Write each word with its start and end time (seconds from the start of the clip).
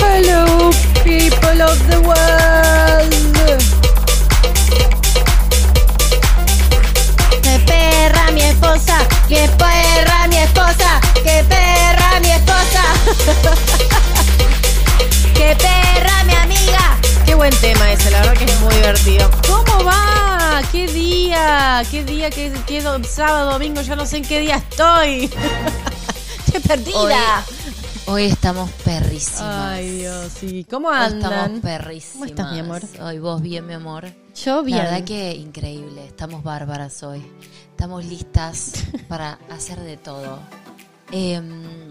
Hello, 0.00 0.70
people 1.04 1.60
of 1.62 1.78
the 1.90 2.00
world. 2.00 3.12
¡Qué 7.42 7.58
perra 7.66 8.30
mi 8.32 8.42
esposa! 8.42 8.98
¡Qué 9.28 9.48
perra 9.58 10.26
mi 10.28 10.36
esposa! 10.38 11.00
¡Qué 11.14 11.44
perra 11.48 12.20
mi 12.20 12.30
esposa! 12.30 12.84
¡Qué 15.34 15.56
perra 15.56 16.24
mi 16.24 16.34
amiga! 16.34 16.96
Qué 17.26 17.34
buen 17.34 17.54
tema 17.60 17.92
ese, 17.92 18.10
la 18.10 18.20
verdad 18.20 18.34
que 18.36 18.44
es 18.44 18.60
muy 18.60 18.74
divertido. 18.74 19.30
¿Cómo 19.48 19.84
va? 19.84 20.62
¿Qué 20.72 20.86
día? 20.86 21.82
¿Qué 21.90 22.04
día? 22.04 22.30
¿Qué, 22.30 22.52
qué 22.66 22.82
do- 22.82 23.02
sábado, 23.04 23.52
domingo? 23.52 23.80
Ya 23.82 23.96
no 23.96 24.06
sé 24.06 24.18
en 24.18 24.24
qué 24.24 24.40
día 24.40 24.56
estoy. 24.56 25.30
¡Qué 26.54 26.60
perdida! 26.68 27.44
Hoy 28.06 28.26
estamos 28.26 28.70
perrísimas. 28.84 29.72
Ay, 29.72 29.90
Dios, 29.98 30.32
sí. 30.38 30.64
¿Cómo 30.70 30.86
Hoy 30.86 30.94
andan? 30.96 31.32
estamos 31.32 31.60
perrísimas. 31.60 32.12
¿Cómo 32.12 32.24
estás, 32.26 32.52
mi 32.52 32.58
amor? 32.60 32.82
Hoy 33.02 33.18
vos 33.18 33.42
bien, 33.42 33.66
mi 33.66 33.72
amor. 33.72 34.06
Yo 34.36 34.62
bien. 34.62 34.78
La 34.78 34.84
verdad 34.84 35.04
que 35.04 35.32
increíble. 35.32 36.06
Estamos 36.06 36.44
bárbaras 36.44 37.02
hoy. 37.02 37.26
Estamos 37.70 38.04
listas 38.04 38.84
para 39.08 39.40
hacer 39.50 39.80
de 39.80 39.96
todo. 39.96 40.38
Em, 41.10 41.90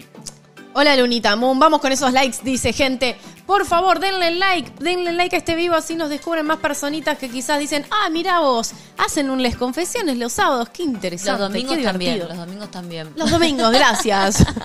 Hola 0.75 0.95
Lunita 0.95 1.35
Moon, 1.35 1.59
vamos 1.59 1.81
con 1.81 1.91
esos 1.91 2.13
likes, 2.13 2.37
dice 2.41 2.71
gente. 2.71 3.17
Por 3.45 3.65
favor, 3.65 3.99
denle 3.99 4.31
like, 4.31 4.71
denle 4.79 5.11
like 5.11 5.35
a 5.35 5.39
este 5.39 5.55
vivo, 5.55 5.75
así 5.75 5.95
nos 5.95 6.09
descubren 6.09 6.45
más 6.45 6.59
personitas 6.59 7.17
que 7.17 7.29
quizás 7.29 7.59
dicen, 7.59 7.85
ah, 7.91 8.09
mira 8.09 8.39
vos, 8.39 8.71
hacen 8.97 9.29
un 9.29 9.41
Les 9.43 9.57
Confesiones 9.57 10.17
los 10.17 10.31
sábados, 10.33 10.69
qué 10.69 10.83
interesante. 10.83 11.31
los 11.41 11.49
domingos 11.51 11.75
qué 11.77 11.83
también. 11.83 12.13
divertido". 12.13 12.37
Los 12.37 12.45
domingos 12.47 12.71
también. 12.71 13.13
Los 13.15 13.29
domingos, 13.31 13.71
gracias. 13.71 14.45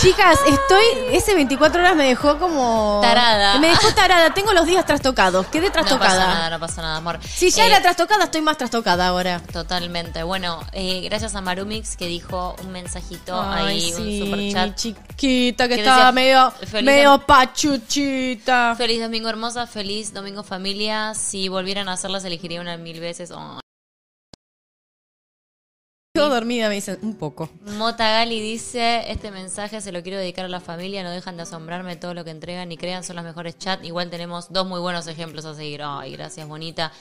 Chicas, 0.00 0.38
estoy. 0.48 0.84
Ese 1.12 1.34
24 1.34 1.80
horas 1.80 1.94
me 1.94 2.04
dejó 2.04 2.38
como. 2.38 2.98
Tarada. 3.02 3.58
Me 3.58 3.68
dejó 3.68 3.92
tarada. 3.94 4.32
Tengo 4.34 4.52
los 4.52 4.66
días 4.66 4.84
trastocados. 4.86 5.46
Quedé 5.46 5.66
No 5.68 5.72
pasa 5.72 5.86
trastocada. 5.88 6.26
nada, 6.34 6.50
no 6.50 6.58
pasa 6.60 6.82
nada, 6.82 6.96
amor. 6.96 7.20
Si 7.22 7.50
ya 7.50 7.64
Eh, 7.64 7.68
era 7.68 7.82
trastocada, 7.82 8.24
estoy 8.24 8.40
más 8.40 8.56
trastocada 8.56 9.06
ahora. 9.08 9.40
Totalmente. 9.52 10.22
Bueno, 10.22 10.60
eh, 10.72 11.02
gracias 11.04 11.34
a 11.36 11.40
Marumix 11.40 11.96
que 11.96 12.06
dijo 12.06 12.56
un 12.64 12.72
mensajito 12.72 13.40
Ay, 13.40 13.66
ahí, 13.66 13.80
sí, 13.92 13.94
un 14.00 14.06
mi 14.06 14.18
superchat. 14.50 14.74
chiquita 14.76 15.68
que 15.68 15.74
Que 15.74 15.80
estaba 15.82 15.96
decía, 16.10 16.12
medio, 16.12 16.52
pachuchita. 17.26 18.74
Feliz 18.76 19.00
domingo 19.00 19.28
hermosa, 19.28 19.66
feliz 19.66 20.12
domingo 20.12 20.42
familia. 20.42 21.14
Si 21.14 21.48
volvieran 21.48 21.88
a 21.88 21.92
hacerlas, 21.92 22.24
elegiría 22.24 22.60
una 22.60 22.76
mil 22.76 23.00
veces. 23.00 23.30
Oh. 23.30 23.60
Yo 26.14 26.28
dormida 26.28 26.68
me 26.68 26.74
dicen 26.74 26.98
un 27.00 27.14
poco. 27.16 27.48
Mota 27.78 28.06
Gali 28.06 28.38
dice, 28.38 29.10
este 29.10 29.30
mensaje 29.30 29.80
se 29.80 29.92
lo 29.92 30.02
quiero 30.02 30.18
dedicar 30.18 30.44
a 30.44 30.48
la 30.48 30.60
familia, 30.60 31.02
no 31.02 31.10
dejan 31.10 31.38
de 31.38 31.44
asombrarme 31.44 31.96
todo 31.96 32.12
lo 32.12 32.22
que 32.22 32.30
entregan 32.30 32.70
y 32.70 32.76
crean, 32.76 33.02
son 33.02 33.16
los 33.16 33.24
mejores 33.24 33.56
chats. 33.56 33.82
Igual 33.82 34.10
tenemos 34.10 34.52
dos 34.52 34.66
muy 34.66 34.78
buenos 34.78 35.06
ejemplos 35.06 35.46
a 35.46 35.54
seguir. 35.54 35.80
Ay, 35.82 36.12
gracias, 36.12 36.46
bonita. 36.46 36.92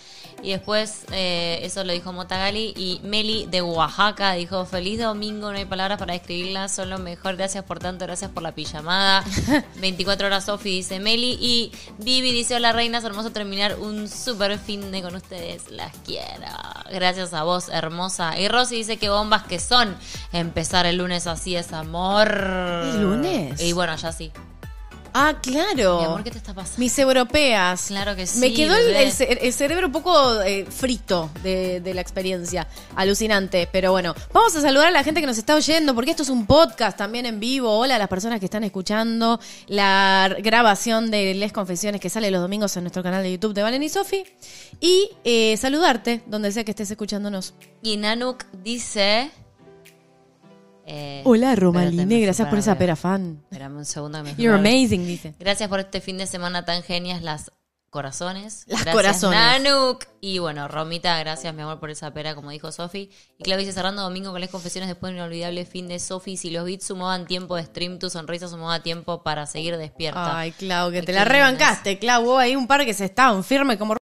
Y 0.41 0.51
después, 0.51 1.03
eh, 1.11 1.59
eso 1.63 1.83
lo 1.83 1.91
dijo 1.91 2.13
Mota 2.13 2.37
Gali. 2.37 2.73
Y 2.77 3.01
Meli 3.03 3.47
de 3.47 3.61
Oaxaca 3.61 4.31
dijo, 4.31 4.65
feliz 4.65 5.01
domingo, 5.01 5.51
no 5.51 5.57
hay 5.57 5.65
palabras 5.65 5.99
para 5.99 6.13
describirla, 6.13 6.69
son 6.69 6.89
lo 6.89 6.97
mejor, 6.97 7.35
gracias 7.35 7.65
por 7.65 7.79
tanto, 7.79 8.05
gracias 8.05 8.31
por 8.31 8.43
la 8.43 8.53
pijamada. 8.55 9.25
24 9.81 10.27
horas 10.27 10.45
Sofi 10.45 10.69
dice 10.69 11.01
Meli. 11.01 11.37
Y 11.41 11.73
Vivi 11.97 12.31
dice, 12.31 12.55
hola 12.55 12.71
reinas, 12.71 13.03
hermoso 13.03 13.31
terminar 13.31 13.77
un 13.77 14.07
super 14.07 14.57
fin 14.57 14.89
de 14.89 15.01
con 15.01 15.15
ustedes, 15.15 15.69
las 15.69 15.93
quiero. 16.05 16.47
Gracias 16.89 17.33
a 17.33 17.43
vos, 17.43 17.67
hermosa. 17.67 18.39
Y 18.39 18.47
Rosy 18.47 18.77
dice 18.77 19.00
que 19.01 19.09
bombas 19.09 19.43
que 19.43 19.59
son 19.59 19.97
empezar 20.31 20.85
el 20.85 20.97
lunes 20.97 21.25
así 21.25 21.55
es 21.55 21.73
amor. 21.73 22.29
¿El 22.29 23.01
lunes? 23.01 23.59
Y 23.59 23.73
bueno, 23.73 23.95
ya 23.95 24.11
sí. 24.11 24.31
Ah, 25.13 25.35
claro. 25.41 25.99
Mi 25.99 26.05
amor, 26.05 26.23
¿qué 26.23 26.31
te 26.31 26.37
está 26.37 26.53
pasando? 26.53 26.79
Mis 26.79 26.97
europeas. 26.97 27.85
Claro 27.87 28.15
que 28.15 28.25
sí. 28.25 28.39
Me 28.39 28.53
quedó 28.53 28.75
el, 28.75 29.53
cerebro 29.53 29.87
un 29.87 29.91
poco 29.91 30.41
eh, 30.41 30.65
frito 30.65 31.29
de, 31.43 31.81
de 31.81 31.93
la 31.93 32.01
experiencia. 32.01 32.67
Alucinante. 32.95 33.67
Pero 33.71 33.91
bueno, 33.91 34.15
vamos 34.31 34.55
a 34.55 34.61
saludar 34.61 34.87
a 34.87 34.91
la 34.91 35.03
gente 35.03 35.19
que 35.21 35.27
nos 35.27 35.37
está 35.37 35.55
oyendo, 35.55 35.93
porque 35.93 36.11
esto 36.11 36.23
es 36.23 36.29
un 36.29 36.45
podcast 36.45 36.97
también 36.97 37.25
en 37.25 37.39
vivo. 37.39 37.77
Hola 37.77 37.95
a 37.95 37.99
las 37.99 38.07
personas 38.07 38.39
que 38.39 38.45
están 38.45 38.63
escuchando 38.63 39.39
la 39.67 40.35
grabación 40.39 41.11
de 41.11 41.33
Les 41.33 41.51
Confesiones 41.51 41.99
que 41.99 42.09
sale 42.09 42.31
los 42.31 42.41
domingos 42.41 42.75
en 42.77 42.83
nuestro 42.83 43.03
canal 43.03 43.23
de 43.23 43.33
YouTube 43.33 43.53
de 43.53 43.63
Valen 43.63 43.83
y 43.83 43.89
Sofi. 43.89 44.23
Y 44.79 45.09
eh, 45.23 45.57
saludarte 45.57 46.23
donde 46.25 46.51
sea 46.51 46.63
que 46.63 46.71
estés 46.71 46.91
escuchándonos. 46.91 47.53
Y 47.81 47.97
Nanuk 47.97 48.45
dice. 48.63 49.31
Eh, 50.85 51.21
Hola, 51.25 51.55
Romaline. 51.55 52.21
Gracias 52.21 52.47
por 52.47 52.59
esa 52.59 52.77
pera 52.77 52.95
fan. 52.95 53.41
Espérame 53.43 53.77
un 53.77 53.85
segundo 53.85 54.23
que 54.23 54.33
me 54.33 54.35
You're 54.35 54.57
amazing, 54.57 55.05
dice. 55.05 55.35
Gracias 55.39 55.69
por 55.69 55.79
este 55.79 56.01
fin 56.01 56.17
de 56.17 56.27
semana 56.27 56.65
tan 56.65 56.83
genias, 56.83 57.21
las 57.21 57.51
corazones. 57.91 58.63
Las 58.67 58.83
Gracias, 58.83 58.95
corazones. 58.95 59.39
Nanuk. 59.39 60.05
Y 60.21 60.39
bueno, 60.39 60.67
Romita, 60.67 61.19
gracias, 61.19 61.53
mi 61.53 61.61
amor, 61.61 61.79
por 61.79 61.91
esa 61.91 62.11
pera, 62.13 62.33
como 62.33 62.49
dijo 62.49 62.71
Sofi. 62.71 63.11
Y 63.37 63.43
Claudia 63.43 63.65
dice, 63.65 63.73
cerrando 63.73 64.01
domingo 64.01 64.31
con 64.31 64.41
las 64.41 64.49
confesiones 64.49 64.89
después 64.89 65.11
de 65.11 65.15
un 65.15 65.19
inolvidable 65.19 65.65
fin 65.65 65.87
de 65.87 65.99
Sofi. 65.99 66.37
Si 66.37 66.49
los 66.49 66.65
beats 66.65 66.85
sumaban 66.85 67.27
tiempo 67.27 67.55
de 67.57 67.63
stream, 67.63 67.99
tu 67.99 68.09
sonrisa 68.09 68.47
sumaba 68.47 68.81
tiempo 68.81 69.23
para 69.23 69.45
seguir 69.45 69.77
despierta. 69.77 70.39
Ay, 70.39 70.51
Clau, 70.53 70.89
que 70.89 70.99
Ay, 70.99 71.05
te 71.05 71.13
la 71.13 71.25
rebancaste, 71.25 71.99
Clau. 71.99 72.23
Vos 72.23 72.39
ahí 72.39 72.55
un 72.55 72.65
par 72.65 72.85
que 72.85 72.93
se 72.93 73.05
estaban 73.05 73.43
firme 73.43 73.77
como... 73.77 73.97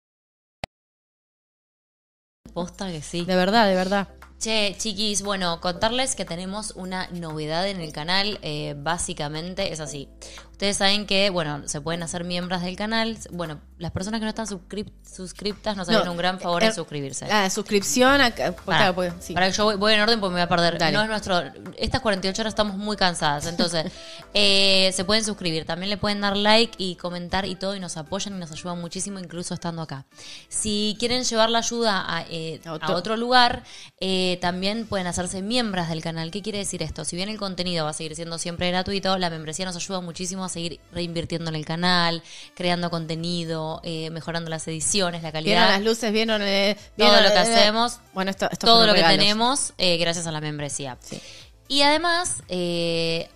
Posta 2.55 2.91
que 2.91 3.03
sí. 3.03 3.25
De 3.25 3.37
verdad, 3.37 3.69
de 3.69 3.75
verdad. 3.75 4.09
Che, 4.45 4.77
chiquis, 4.77 5.23
bueno, 5.23 5.59
contarles 5.63 6.15
que 6.15 6.27
tenemos 6.27 6.73
una 6.77 7.09
novedad 7.09 7.67
en 7.67 7.81
el 7.81 7.93
canal. 7.93 8.39
eh, 8.43 8.75
básicamente 8.77 9.73
es 9.73 9.81
así. 9.81 10.07
Ustedes 10.55 10.77
saben 10.77 11.05
que, 11.05 11.31
bueno, 11.31 11.67
se 11.67 11.81
pueden 11.81 12.05
hacer 12.05 12.23
miembros 12.23 12.63
del 12.63 12.77
canal. 12.77 13.19
Bueno, 13.33 13.61
las 13.77 13.91
personas 13.91 14.21
que 14.21 14.25
no 14.25 14.29
están 14.29 14.47
suscrip- 14.47 14.93
suscriptas 15.05 15.77
nos 15.77 15.89
No, 15.89 16.13
un 16.13 16.17
gran 16.17 16.39
favor 16.39 16.63
eh, 16.63 16.67
en 16.67 16.73
suscribirse. 16.75 17.27
La 17.27 17.51
suscripción 17.51 18.21
acá. 18.21 18.55
pues, 18.65 18.79
pues, 18.95 19.13
sí. 19.19 19.35
pará 19.35 19.49
que 19.49 19.53
yo 19.53 19.65
voy, 19.65 19.75
voy 19.75 19.95
en 19.95 20.01
orden 20.01 20.21
porque 20.21 20.35
me 20.35 20.41
voy 20.41 20.45
a 20.45 20.49
perder. 20.49 20.79
Dale. 20.79 20.93
No 20.97 21.03
es 21.03 21.09
nuestro. 21.09 21.43
Estas 21.77 22.01
48 22.01 22.41
horas 22.43 22.53
estamos 22.53 22.77
muy 22.77 22.97
cansadas. 22.97 23.47
Entonces, 23.47 23.91
eh, 24.35 24.93
se 24.95 25.05
pueden 25.05 25.25
suscribir. 25.25 25.65
También 25.65 25.91
le 25.91 25.97
pueden 25.97 26.21
dar 26.21 26.37
like 26.37 26.75
y 26.79 26.95
comentar 26.95 27.47
y 27.47 27.57
todo. 27.57 27.75
Y 27.75 27.81
nos 27.81 27.97
apoyan 27.97 28.37
y 28.37 28.39
nos 28.39 28.53
ayudan 28.53 28.81
muchísimo, 28.81 29.19
incluso 29.19 29.55
estando 29.55 29.83
acá. 29.83 30.07
Si 30.49 30.97
quieren 31.01 31.25
llevar 31.25 31.51
la 31.51 31.59
ayuda 31.59 32.05
a, 32.07 32.23
eh, 32.31 32.61
A 32.65 32.69
a 32.71 32.73
otro- 32.75 32.95
otro, 32.95 33.17
lugar, 33.17 33.65
eh, 34.01 34.39
también 34.41 34.87
pueden 34.87 35.09
hacerse 35.09 35.43
miembros 35.43 35.89
del 35.89 36.01
canal. 36.01 36.31
¿Qué 36.31 36.43
quiere 36.43 36.59
decir 36.59 36.81
esto? 36.85 37.05
Si 37.05 37.17
bien 37.17 37.29
el 37.29 37.39
contenido 37.39 37.85
va 37.87 37.91
a 37.91 37.93
seguir 37.93 38.15
siendo 38.15 38.39
siempre 38.39 38.71
gratuito, 38.71 39.19
la 39.19 39.31
membresía 39.31 39.65
nos 39.65 39.75
ayuda 39.75 40.01
muchísimo 40.01 40.44
a 40.47 40.49
seguir 40.49 40.81
reinvirtiendo 40.93 41.51
en 41.51 41.57
el 41.57 41.65
canal, 41.65 42.23
creando 42.55 42.91
contenido, 42.91 43.81
eh, 43.85 44.11
mejorando 44.11 44.51
las 44.51 44.67
ediciones, 44.69 45.23
la 45.23 45.33
calidad 45.33 45.55
Vieron 45.55 45.73
las 45.73 45.83
luces, 45.83 46.13
vieron, 46.13 46.43
eh, 46.43 46.77
todo 46.97 47.09
vieron, 47.09 47.25
lo 47.25 47.31
que 47.31 47.39
hacemos, 47.39 48.01
Bueno, 48.13 48.31
esto, 48.31 48.49
estos 48.51 48.69
todo 48.69 48.87
lo 48.87 48.95
que 48.95 49.03
tenemos 49.03 49.73
eh, 49.79 49.97
gracias 49.97 50.27
a 50.27 50.33
la 50.33 50.41
membresía. 50.41 50.97
Sí. 51.01 51.21
Y 51.69 51.83
además, 51.83 52.43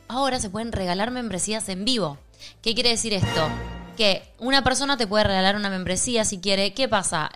ahora 0.09 0.39
se 0.39 0.51
pueden 0.51 0.73
regalar 0.73 1.11
membresías 1.11 1.69
en 1.69 1.85
vivo. 1.85 2.19
¿Qué 2.63 2.75
quiere 2.75 2.91
decir 2.91 3.15
esto? 3.15 3.49
Que 3.97 4.23
una 4.39 4.63
persona 4.63 4.97
te 4.97 5.07
puede 5.07 5.25
regalar 5.25 5.57
una 5.57 5.71
membresía 5.71 6.25
si 6.25 6.39
quiere. 6.39 6.75
¿Qué 6.75 6.89
pasa? 6.89 7.31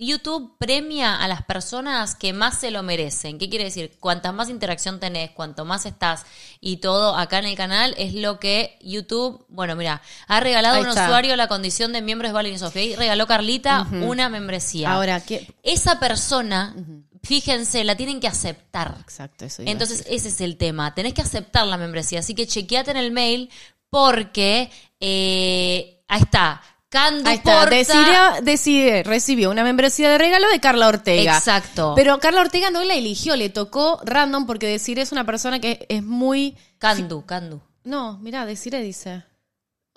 YouTube 0.00 0.56
premia 0.56 1.16
a 1.16 1.28
las 1.28 1.44
personas 1.44 2.14
que 2.14 2.32
más 2.32 2.58
se 2.58 2.70
lo 2.70 2.82
merecen. 2.82 3.38
¿Qué 3.38 3.50
quiere 3.50 3.66
decir? 3.66 3.92
Cuanta 4.00 4.32
más 4.32 4.48
interacción 4.48 4.98
tenés, 4.98 5.30
cuanto 5.32 5.66
más 5.66 5.84
estás 5.84 6.24
y 6.58 6.78
todo 6.78 7.16
acá 7.16 7.38
en 7.38 7.44
el 7.44 7.56
canal, 7.56 7.94
es 7.98 8.14
lo 8.14 8.40
que 8.40 8.78
YouTube, 8.80 9.44
bueno, 9.48 9.76
mira, 9.76 10.00
ha 10.26 10.40
regalado 10.40 10.78
a 10.78 10.80
un 10.80 10.88
está. 10.88 11.04
usuario 11.04 11.36
la 11.36 11.48
condición 11.48 11.92
de 11.92 12.00
miembro 12.00 12.26
de 12.28 12.32
Valen 12.32 12.54
y 12.54 12.58
Sofía 12.58 12.82
y 12.82 12.96
regaló 12.96 13.26
Carlita 13.26 13.86
una 13.92 14.30
membresía. 14.30 14.90
Ahora, 14.90 15.20
¿qué? 15.20 15.46
Esa 15.62 16.00
persona, 16.00 16.74
fíjense, 17.22 17.84
la 17.84 17.94
tienen 17.94 18.20
que 18.20 18.28
aceptar. 18.28 18.96
Exacto, 19.02 19.44
eso. 19.44 19.62
Entonces, 19.66 20.04
ese 20.08 20.28
es 20.28 20.40
el 20.40 20.56
tema. 20.56 20.94
Tenés 20.94 21.12
que 21.12 21.20
aceptar 21.20 21.66
la 21.66 21.76
membresía. 21.76 22.20
Así 22.20 22.34
que 22.34 22.46
chequeate 22.46 22.90
en 22.90 22.96
el 22.96 23.12
mail 23.12 23.50
porque 23.90 24.70
eh, 24.98 26.02
ahí 26.08 26.22
está. 26.22 26.62
Candu 26.90 27.28
Ahí 27.28 27.36
está. 27.36 27.60
Porta- 27.60 27.70
Decide, 27.76 28.42
decide, 28.42 29.02
recibió 29.04 29.50
una 29.50 29.62
membresía 29.64 30.10
de 30.10 30.18
regalo 30.18 30.48
de 30.50 30.58
Carla 30.60 30.88
Ortega. 30.88 31.36
Exacto. 31.38 31.94
Pero 31.96 32.18
Carla 32.18 32.40
Ortega 32.42 32.70
no 32.70 32.82
la 32.84 32.94
eligió, 32.94 33.36
le 33.36 33.48
tocó 33.48 34.00
random 34.04 34.44
porque 34.44 34.66
Desiree 34.66 35.02
es 35.02 35.12
una 35.12 35.24
persona 35.24 35.60
que 35.60 35.86
es 35.88 36.02
muy. 36.02 36.56
Candu, 36.78 37.24
Candu. 37.24 37.60
No, 37.84 38.18
mira, 38.18 38.44
Desiree 38.44 38.82
dice. 38.82 39.22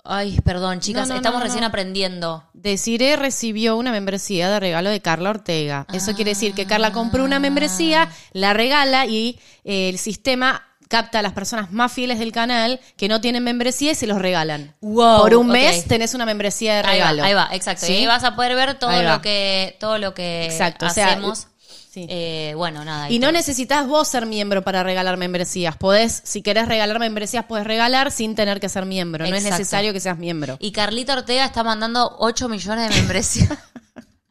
Ay, 0.06 0.38
perdón, 0.44 0.80
chicas, 0.80 1.08
No, 1.08 1.14
no, 1.14 1.16
estamos 1.16 1.40
no, 1.40 1.46
recién 1.46 1.64
aprendiendo. 1.64 2.44
Desiree 2.52 3.16
recibió 3.16 3.76
una 3.76 3.90
membresía 3.90 4.50
de 4.50 4.60
regalo 4.60 4.90
de 4.90 5.00
Carla 5.00 5.30
Ortega. 5.30 5.86
Eso 5.94 6.12
quiere 6.14 6.32
decir 6.32 6.52
que 6.54 6.66
Carla 6.66 6.92
compró 6.92 7.24
una 7.24 7.38
membresía, 7.38 8.10
la 8.32 8.52
regala 8.52 9.06
y 9.06 9.40
eh, 9.64 9.88
el 9.88 9.96
sistema 9.98 10.62
capta 10.94 11.18
a 11.18 11.22
las 11.22 11.32
personas 11.32 11.72
más 11.72 11.92
fieles 11.92 12.20
del 12.20 12.30
canal 12.30 12.78
que 12.96 13.08
no 13.08 13.20
tienen 13.20 13.42
membresía 13.42 13.90
y 13.90 13.94
se 13.96 14.06
los 14.06 14.18
regalan. 14.18 14.76
Wow, 14.80 15.22
Por 15.22 15.34
un 15.34 15.48
mes 15.48 15.86
tenés 15.86 16.14
una 16.14 16.24
membresía 16.24 16.74
de 16.74 16.78
Ahí 16.78 17.00
va, 17.00 17.10
regalo. 17.10 17.24
ahí 17.24 17.34
va, 17.34 17.48
exacto. 17.50 17.86
¿Sí? 17.86 17.94
Y 17.94 17.96
ahí 17.96 18.06
vas 18.06 18.22
a 18.22 18.36
poder 18.36 18.54
ver 18.54 18.78
todo 18.78 19.02
lo 19.02 19.20
que 19.20 19.76
todo 19.80 19.98
lo 19.98 20.14
que 20.14 20.44
Exacto, 20.44 20.86
o 20.86 20.90
sea, 20.90 21.08
hacemos. 21.08 21.48
Sí. 21.90 22.06
Eh, 22.08 22.54
bueno, 22.56 22.84
nada. 22.84 23.10
Y 23.10 23.18
no 23.18 23.32
necesitas 23.32 23.88
vos 23.88 24.06
ser 24.06 24.26
miembro 24.26 24.62
para 24.62 24.84
regalar 24.84 25.16
membresías. 25.16 25.76
Podés, 25.76 26.22
si 26.24 26.42
querés 26.42 26.68
regalar 26.68 27.00
membresías, 27.00 27.44
podés 27.44 27.64
regalar 27.64 28.12
sin 28.12 28.36
tener 28.36 28.60
que 28.60 28.68
ser 28.68 28.86
miembro. 28.86 29.26
No 29.28 29.34
es 29.34 29.42
necesario 29.42 29.92
que 29.92 29.98
seas 29.98 30.18
miembro. 30.18 30.58
Y 30.60 30.70
Carlita 30.70 31.14
Ortega 31.14 31.44
está 31.44 31.64
mandando 31.64 32.16
8 32.20 32.48
millones 32.48 32.88
de 32.88 32.96
membresías. 32.96 33.50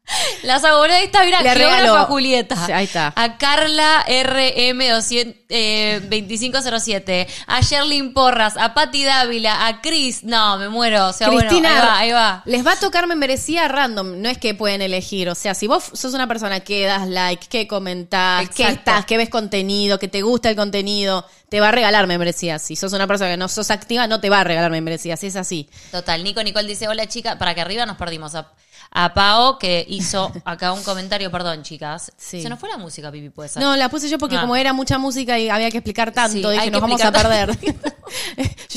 La 0.44 0.58
Le 0.58 0.70
geógrafa 0.70 1.54
regaló. 1.54 2.06
Julieta. 2.06 2.66
Ahí 2.76 2.86
está. 2.86 3.14
A 3.16 3.38
Carla 3.38 4.06
RM200, 4.08 5.36
eh, 5.50 6.00
2507. 6.02 7.28
A 7.48 7.62
Sherlyn 7.62 8.14
Porras. 8.14 8.58
A 8.58 8.74
Patti 8.74 9.04
Dávila. 9.04 9.68
A 9.68 9.82
Chris. 9.82 10.24
No, 10.24 10.58
me 10.58 10.70
muero. 10.70 11.08
O 11.08 11.14
sea, 11.14 11.30
Cristina, 11.30 11.70
bueno, 11.70 11.70
ahí 11.70 11.88
va, 11.88 12.00
ahí 12.00 12.12
va. 12.12 12.44
les 12.46 12.66
va 12.66 12.74
a 12.74 12.76
tocar 12.76 13.08
membresía 13.08 13.68
random, 13.68 14.22
no 14.22 14.30
es 14.30 14.38
que 14.38 14.54
pueden 14.54 14.82
elegir. 14.82 15.30
O 15.30 15.36
sea, 15.36 15.54
si 15.56 15.68
vos 15.68 15.84
sos 15.94 16.14
una 16.14 16.28
persona 16.28 16.60
que 16.60 16.86
das 16.86 17.08
like, 17.08 17.48
que 17.48 17.68
comentás, 17.68 18.50
que 18.50 18.68
estás, 18.68 19.06
que 19.06 19.18
ves 19.18 19.30
contenido, 19.30 20.00
que 20.00 20.10
te 20.10 20.22
gusta 20.22 20.50
el 20.50 20.56
contenido, 20.56 21.26
te 21.50 21.62
va 21.62 21.70
a 21.70 21.72
regalar 21.72 22.08
membresías. 22.08 22.62
Si 22.62 22.76
sos 22.76 22.92
una 22.94 23.08
persona 23.08 23.32
que 23.32 23.38
no 23.38 23.48
sos 23.48 23.72
activa, 23.72 24.08
no 24.08 24.20
te 24.20 24.30
va 24.30 24.42
a 24.42 24.44
regalar 24.44 24.72
membresías. 24.72 25.24
Es 25.24 25.36
así. 25.36 25.70
Total, 25.92 26.24
Nico 26.24 26.44
Nicole 26.44 26.68
dice, 26.68 26.88
hola 26.88 27.08
chica, 27.08 27.38
para 27.38 27.56
que 27.56 27.62
arriba 27.62 27.86
nos 27.86 27.98
perdimos. 27.98 28.36
A, 28.36 28.52
a 28.96 29.14
Pao, 29.14 29.58
que 29.58 29.86
hizo 29.90 30.32
acá 30.46 30.72
un 30.72 30.84
comentario, 30.84 31.32
perdón 31.32 31.64
chicas. 31.64 32.12
Sí. 32.16 32.42
Se 32.44 32.50
nos 32.50 32.60
fue 32.60 32.70
la 32.70 32.78
música, 32.78 33.12
Pipi, 33.12 33.30
puede 33.30 33.50
ser. 33.50 33.62
No, 33.64 33.76
la 33.76 33.90
puse 33.90 34.08
yo 34.08 34.18
porque 34.20 34.38
Ah. 34.38 34.42
como 34.42 34.56
era 34.56 34.72
mucha 34.74 34.98
música 35.00 35.40
y 35.40 35.50
había 35.50 35.72
que 35.72 35.78
explicar 35.80 36.12
tanto, 36.12 36.50
Sí, 36.52 36.56
dije, 36.58 36.70
nos 36.72 36.82
vamos 36.82 37.02
a 37.02 37.12
perder. 37.12 37.58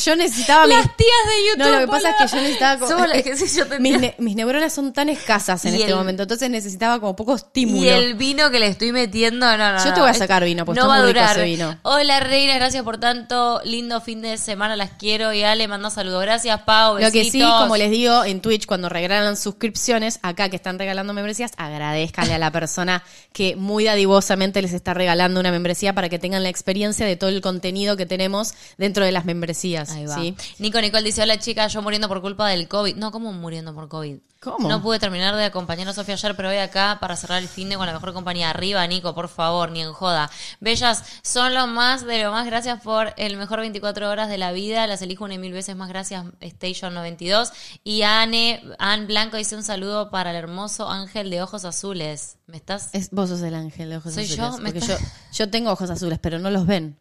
yo 0.04 0.16
necesitaba... 0.16 0.66
Las 0.66 0.86
mis- 0.86 0.96
tías 0.96 1.10
de 1.26 1.48
YouTube. 1.50 1.58
No, 1.72 1.72
lo 1.72 1.80
que 1.80 1.86
pasa 1.88 2.10
es 2.10 2.16
que 2.16 2.36
yo 2.36 2.42
necesitaba... 2.42 2.78
como- 2.78 2.90
Somos 2.92 3.08
las 3.08 3.22
que 3.22 3.36
sí, 3.46 3.56
yo 3.58 3.66
te 3.66 3.78
mis, 3.80 3.98
ne- 4.00 4.14
mis 4.18 4.36
neuronas 4.36 4.72
son 4.72 4.92
tan 4.92 5.08
escasas 5.08 5.64
en 5.64 5.74
Y 5.74 5.78
este 5.80 5.90
el- 5.90 5.96
momento, 5.96 6.22
entonces 6.22 6.48
necesitaba 6.50 7.00
como 7.00 7.16
poco 7.16 7.34
estímulo. 7.34 7.84
Y 7.84 7.88
el 7.88 8.14
vino 8.14 8.50
que 8.50 8.58
le 8.60 8.68
estoy 8.68 8.92
metiendo, 8.92 9.46
no, 9.56 9.72
no, 9.72 9.78
Yo 9.78 9.86
no, 9.90 9.94
te 9.94 10.00
voy 10.00 10.10
a 10.10 10.14
sacar 10.14 10.44
vino, 10.44 10.64
porque 10.64 10.80
no 10.80 10.86
está 10.86 10.88
va 10.88 10.94
a 10.96 11.02
muy 11.02 11.12
rico 11.12 11.20
durar. 11.20 11.36
ese 11.36 11.44
vino. 11.46 11.78
Hola, 11.82 12.20
reina, 12.20 12.54
gracias 12.54 12.82
por 12.84 12.98
tanto 12.98 13.60
lindo 13.64 14.00
fin 14.00 14.22
de 14.22 14.38
semana, 14.38 14.76
las 14.76 14.90
quiero. 14.98 15.32
Y 15.32 15.42
Ale, 15.42 15.68
manda 15.68 15.90
saludos. 15.90 16.22
Gracias, 16.22 16.60
Pau, 16.62 16.94
Lo 16.98 17.10
que 17.10 17.24
sí, 17.24 17.38
besitos. 17.38 17.60
como 17.60 17.76
les 17.76 17.90
digo 17.90 18.24
en 18.24 18.40
Twitch, 18.40 18.66
cuando 18.66 18.88
regalan 18.88 19.36
suscripciones, 19.36 20.05
acá 20.22 20.48
que 20.48 20.56
están 20.56 20.78
regalando 20.78 21.12
membresías, 21.12 21.52
agradezcanle 21.56 22.34
a 22.34 22.38
la 22.38 22.50
persona 22.50 23.02
que 23.32 23.56
muy 23.56 23.84
dadivosamente 23.84 24.62
les 24.62 24.72
está 24.72 24.94
regalando 24.94 25.40
una 25.40 25.50
membresía 25.50 25.94
para 25.94 26.08
que 26.08 26.18
tengan 26.18 26.42
la 26.42 26.48
experiencia 26.48 27.06
de 27.06 27.16
todo 27.16 27.30
el 27.30 27.40
contenido 27.40 27.96
que 27.96 28.06
tenemos 28.06 28.54
dentro 28.78 29.04
de 29.04 29.12
las 29.12 29.24
membresías. 29.24 29.90
Ahí 29.90 30.06
va. 30.06 30.14
¿sí? 30.16 30.34
Nico 30.58 30.80
Nicole 30.80 31.04
dice, 31.04 31.22
hola 31.22 31.38
chica, 31.38 31.66
yo 31.66 31.82
muriendo 31.82 32.08
por 32.08 32.20
culpa 32.20 32.48
del 32.48 32.68
COVID. 32.68 32.96
No, 32.96 33.10
¿cómo 33.10 33.32
muriendo 33.32 33.74
por 33.74 33.88
COVID? 33.88 34.18
¿Cómo? 34.46 34.68
No 34.68 34.80
pude 34.80 35.00
terminar 35.00 35.34
de 35.34 35.44
acompañar 35.44 35.88
a 35.88 35.92
Sofía 35.92 36.14
ayer, 36.14 36.36
pero 36.36 36.48
voy 36.48 36.58
acá 36.58 36.98
para 37.00 37.16
cerrar 37.16 37.42
el 37.42 37.48
fin 37.48 37.68
de 37.68 37.76
con 37.76 37.84
la 37.86 37.92
mejor 37.92 38.12
compañía. 38.12 38.48
Arriba, 38.50 38.86
Nico, 38.86 39.12
por 39.12 39.28
favor, 39.28 39.72
ni 39.72 39.82
en 39.82 39.92
joda. 39.92 40.30
Bellas, 40.60 41.02
son 41.22 41.52
lo 41.52 41.66
más 41.66 42.04
de 42.06 42.22
lo 42.22 42.30
más. 42.30 42.46
Gracias 42.46 42.80
por 42.80 43.12
el 43.16 43.36
mejor 43.38 43.58
24 43.58 44.08
horas 44.08 44.28
de 44.28 44.38
la 44.38 44.52
vida. 44.52 44.86
Las 44.86 45.02
elijo 45.02 45.24
una 45.24 45.34
y 45.34 45.38
mil 45.38 45.52
veces 45.52 45.74
más. 45.74 45.88
Gracias, 45.88 46.24
Station 46.40 46.94
92. 46.94 47.52
Y 47.82 48.02
Anne, 48.02 48.62
Anne 48.78 49.06
Blanco 49.06 49.36
dice 49.36 49.56
un 49.56 49.64
saludo 49.64 50.10
para 50.10 50.30
el 50.30 50.36
hermoso 50.36 50.88
ángel 50.88 51.28
de 51.30 51.42
ojos 51.42 51.64
azules. 51.64 52.38
¿Me 52.46 52.56
estás? 52.56 52.90
Es, 52.92 53.10
vos 53.10 53.28
sos 53.28 53.42
el 53.42 53.54
ángel 53.56 53.90
de 53.90 53.96
ojos 53.96 54.14
¿Soy 54.14 54.24
azules. 54.24 54.38
yo? 54.38 54.58
¿Me 54.58 54.64
porque 54.72 54.78
está- 54.78 54.98
yo, 54.98 55.04
yo 55.32 55.50
tengo 55.50 55.72
ojos 55.72 55.90
azules, 55.90 56.20
pero 56.20 56.38
no 56.38 56.50
los 56.50 56.66
ven. 56.66 57.00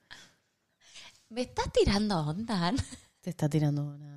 ¿Me 1.30 1.42
estás 1.42 1.72
tirando 1.72 2.20
onda, 2.22 2.68
Anne? 2.68 2.82
Te 3.22 3.30
está 3.30 3.50
tirando 3.50 3.84
una... 3.84 4.15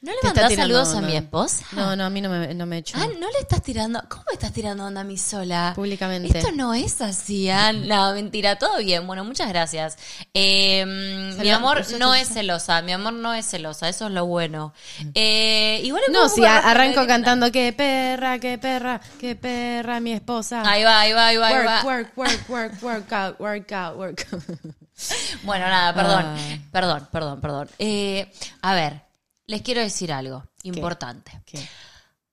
¿No 0.00 0.12
le 0.12 0.18
mandás 0.22 0.54
saludos 0.54 0.94
a 0.94 1.00
mi 1.00 1.16
esposa? 1.16 1.64
No, 1.72 1.96
no, 1.96 2.04
a 2.04 2.10
mí 2.10 2.20
no 2.20 2.28
me, 2.28 2.54
no 2.54 2.66
me 2.66 2.78
echo. 2.78 2.96
Ah, 2.98 3.06
no 3.06 3.30
le 3.30 3.38
estás 3.40 3.62
tirando. 3.62 4.02
¿Cómo 4.08 4.24
estás 4.32 4.52
tirando 4.52 4.84
onda 4.84 5.00
a 5.02 5.04
mí 5.04 5.18
sola? 5.18 5.72
Públicamente. 5.74 6.38
Esto 6.38 6.52
no 6.52 6.74
es 6.74 7.00
así, 7.00 7.50
Ann. 7.50 7.88
No, 7.88 8.12
mentira, 8.14 8.56
todo 8.58 8.78
bien. 8.78 9.06
Bueno, 9.06 9.24
muchas 9.24 9.48
gracias. 9.48 9.96
Eh, 10.32 10.84
mi 11.38 11.50
amor 11.50 11.84
no 11.98 12.14
es 12.14 12.28
celosa. 12.28 12.82
Mi 12.82 12.92
amor 12.92 13.12
no 13.14 13.34
es 13.34 13.46
celosa. 13.46 13.88
Eso 13.88 14.06
es 14.06 14.12
lo 14.12 14.26
bueno. 14.26 14.72
Eh, 15.14 15.80
igual 15.84 16.02
No, 16.12 16.28
si 16.28 16.44
arranco 16.44 17.06
cantando, 17.06 17.50
qué 17.50 17.72
perra, 17.72 18.38
qué 18.38 18.58
perra, 18.58 19.00
qué 19.18 19.36
perra, 19.36 20.00
mi 20.00 20.12
esposa. 20.12 20.62
Ahí 20.64 20.84
va, 20.84 21.00
ahí 21.00 21.12
va, 21.12 21.26
ahí 21.28 21.36
va, 21.36 21.48
ahí 21.48 21.64
va. 21.64 21.84
Work, 21.84 22.16
work, 22.16 22.48
work, 22.48 22.50
work, 22.50 22.82
work 22.82 23.12
out, 23.12 23.40
work 23.40 23.72
out, 23.72 23.96
work 23.96 24.26
out. 24.32 24.42
Bueno, 25.42 25.66
nada, 25.66 25.92
perdón. 25.94 26.24
Ah. 26.24 26.38
Perdón, 26.70 27.08
perdón, 27.10 27.40
perdón. 27.40 27.68
Eh, 27.78 28.32
a 28.62 28.74
ver, 28.74 29.02
les 29.46 29.62
quiero 29.62 29.80
decir 29.80 30.12
algo 30.12 30.44
importante. 30.62 31.40
¿Qué? 31.44 31.58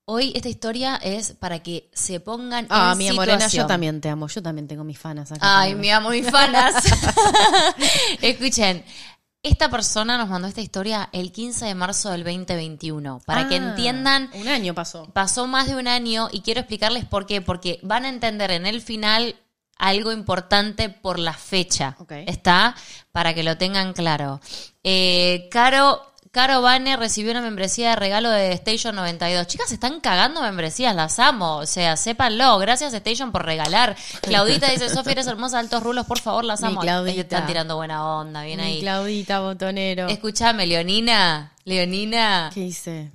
Hoy 0.05 0.33
esta 0.35 0.49
historia 0.49 0.95
es 0.97 1.31
para 1.33 1.59
que 1.63 1.89
se 1.93 2.19
pongan 2.19 2.67
Ah, 2.69 2.89
en 2.93 2.97
mi 2.97 3.11
morena, 3.11 3.37
yo 3.39 3.45
situación. 3.49 3.67
también 3.67 4.01
te 4.01 4.09
amo. 4.09 4.27
Yo 4.27 4.41
también 4.41 4.67
tengo 4.67 4.83
mis 4.83 4.97
fanas 4.99 5.31
acá. 5.31 5.39
Ay, 5.61 5.75
mi 5.75 5.89
amo, 5.89 6.09
mis 6.09 6.29
fanas. 6.29 6.73
Escuchen, 8.21 8.83
esta 9.43 9.69
persona 9.69 10.17
nos 10.17 10.29
mandó 10.29 10.47
esta 10.47 10.61
historia 10.61 11.09
el 11.13 11.31
15 11.31 11.65
de 11.65 11.75
marzo 11.75 12.11
del 12.11 12.23
2021. 12.23 13.21
Para 13.25 13.47
que 13.47 13.55
Ah, 13.55 13.57
entiendan, 13.69 14.29
Un 14.33 14.47
año 14.47 14.73
pasó. 14.73 15.05
pasó 15.13 15.47
más 15.47 15.67
de 15.67 15.75
un 15.75 15.87
año 15.87 16.29
y 16.31 16.41
quiero 16.41 16.59
explicarles 16.61 17.05
por 17.05 17.25
qué. 17.25 17.41
Porque 17.41 17.79
van 17.83 18.05
a 18.05 18.09
entender 18.09 18.51
en 18.51 18.65
el 18.65 18.81
final 18.81 19.35
algo 19.77 20.11
importante 20.11 20.89
por 20.89 21.17
la 21.19 21.33
fecha. 21.33 21.95
¿Está? 22.27 22.75
Para 23.11 23.33
que 23.33 23.43
lo 23.43 23.57
tengan 23.57 23.93
claro. 23.93 24.41
Eh, 24.83 25.47
Caro. 25.51 26.10
Caro 26.31 26.61
Vane 26.61 26.95
recibió 26.95 27.31
una 27.31 27.41
membresía 27.41 27.89
de 27.89 27.95
regalo 27.97 28.29
de 28.29 28.53
Station 28.53 28.95
92. 28.95 29.47
Chicas, 29.47 29.67
se 29.67 29.73
están 29.73 29.99
cagando 29.99 30.41
membresías, 30.41 30.95
las 30.95 31.19
amo. 31.19 31.57
O 31.57 31.65
sea, 31.65 31.97
sépanlo. 31.97 32.57
Gracias, 32.57 32.93
Station, 32.93 33.33
por 33.33 33.45
regalar. 33.45 33.97
Claudita 34.21 34.71
dice, 34.71 34.87
Sofía, 34.87 35.11
eres 35.11 35.27
hermosa, 35.27 35.59
altos 35.59 35.83
rulos, 35.83 36.05
por 36.05 36.19
favor, 36.19 36.45
las 36.45 36.61
Mi 36.61 36.67
amo. 36.67 36.79
Claudita. 36.79 37.19
Están 37.19 37.47
tirando 37.47 37.75
buena 37.75 38.05
onda, 38.19 38.43
bien 38.43 38.61
Mi 38.61 38.65
ahí. 38.65 38.79
Claudita 38.79 39.41
Botonero. 39.41 40.07
Escúchame, 40.07 40.65
Leonina. 40.67 41.51
Leonina. 41.65 42.49
¿Qué 42.53 42.61
hice? 42.61 43.11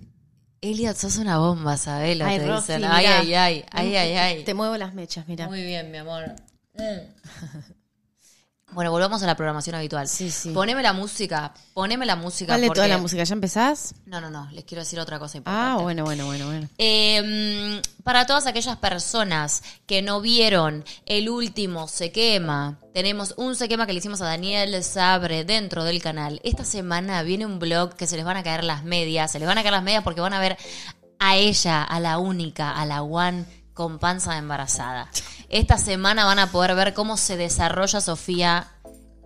Elliot, 0.60 0.96
sos 0.96 1.16
una 1.16 1.38
bomba, 1.38 1.78
sabelo, 1.78 2.26
Ay, 2.26 2.38
te 2.38 2.46
Rosy, 2.46 2.72
dicen. 2.74 2.84
Ay, 2.84 3.06
ay, 3.06 3.34
ay, 3.34 3.64
ay, 3.70 3.96
ay, 3.96 4.16
ay. 4.16 4.44
Te 4.44 4.52
muevo 4.52 4.76
las 4.76 4.92
mechas, 4.92 5.26
mira. 5.26 5.46
Muy 5.48 5.62
bien, 5.62 5.90
mi 5.90 5.96
amor. 5.96 6.34
Bueno, 8.72 8.90
volvamos 8.90 9.22
a 9.22 9.26
la 9.26 9.36
programación 9.36 9.76
habitual. 9.76 10.08
Sí, 10.08 10.30
sí. 10.30 10.50
Poneme 10.50 10.82
la 10.82 10.92
música, 10.92 11.54
poneme 11.72 12.04
la 12.04 12.16
música. 12.16 12.52
¿Cuál 12.52 12.62
de 12.62 12.66
porque... 12.66 12.78
toda 12.78 12.88
la 12.88 12.98
música? 12.98 13.22
¿Ya 13.22 13.32
empezás? 13.32 13.94
No, 14.06 14.20
no, 14.20 14.28
no, 14.28 14.50
les 14.50 14.64
quiero 14.64 14.82
decir 14.82 14.98
otra 14.98 15.18
cosa 15.18 15.38
importante. 15.38 15.70
Ah, 15.70 15.82
bueno, 15.82 16.04
bueno, 16.04 16.26
bueno, 16.26 16.46
bueno. 16.46 16.68
Eh, 16.76 17.80
para 18.02 18.26
todas 18.26 18.46
aquellas 18.46 18.76
personas 18.76 19.62
que 19.86 20.02
no 20.02 20.20
vieron 20.20 20.84
el 21.06 21.28
último 21.28 21.86
Se 21.88 22.10
Quema, 22.10 22.78
tenemos 22.92 23.34
un 23.36 23.54
Se 23.54 23.68
Quema 23.68 23.86
que 23.86 23.92
le 23.92 24.00
hicimos 24.00 24.20
a 24.20 24.26
Daniel 24.26 24.82
Sabre 24.82 25.44
dentro 25.44 25.84
del 25.84 26.02
canal. 26.02 26.40
Esta 26.42 26.64
semana 26.64 27.22
viene 27.22 27.46
un 27.46 27.58
blog 27.58 27.94
que 27.94 28.06
se 28.06 28.16
les 28.16 28.24
van 28.24 28.36
a 28.36 28.42
caer 28.42 28.64
las 28.64 28.84
medias, 28.84 29.30
se 29.30 29.38
les 29.38 29.46
van 29.48 29.58
a 29.58 29.62
caer 29.62 29.72
las 29.72 29.84
medias 29.84 30.02
porque 30.02 30.20
van 30.20 30.34
a 30.34 30.40
ver 30.40 30.58
a 31.18 31.36
ella, 31.36 31.82
a 31.82 32.00
la 32.00 32.18
única, 32.18 32.72
a 32.72 32.84
la 32.84 33.02
one 33.02 33.46
con 33.76 33.98
panza 33.98 34.32
de 34.32 34.38
embarazada. 34.38 35.08
Esta 35.48 35.78
semana 35.78 36.24
van 36.24 36.38
a 36.38 36.50
poder 36.50 36.74
ver 36.74 36.92
cómo 36.94 37.16
se 37.16 37.36
desarrolla 37.36 38.00
Sofía 38.00 38.68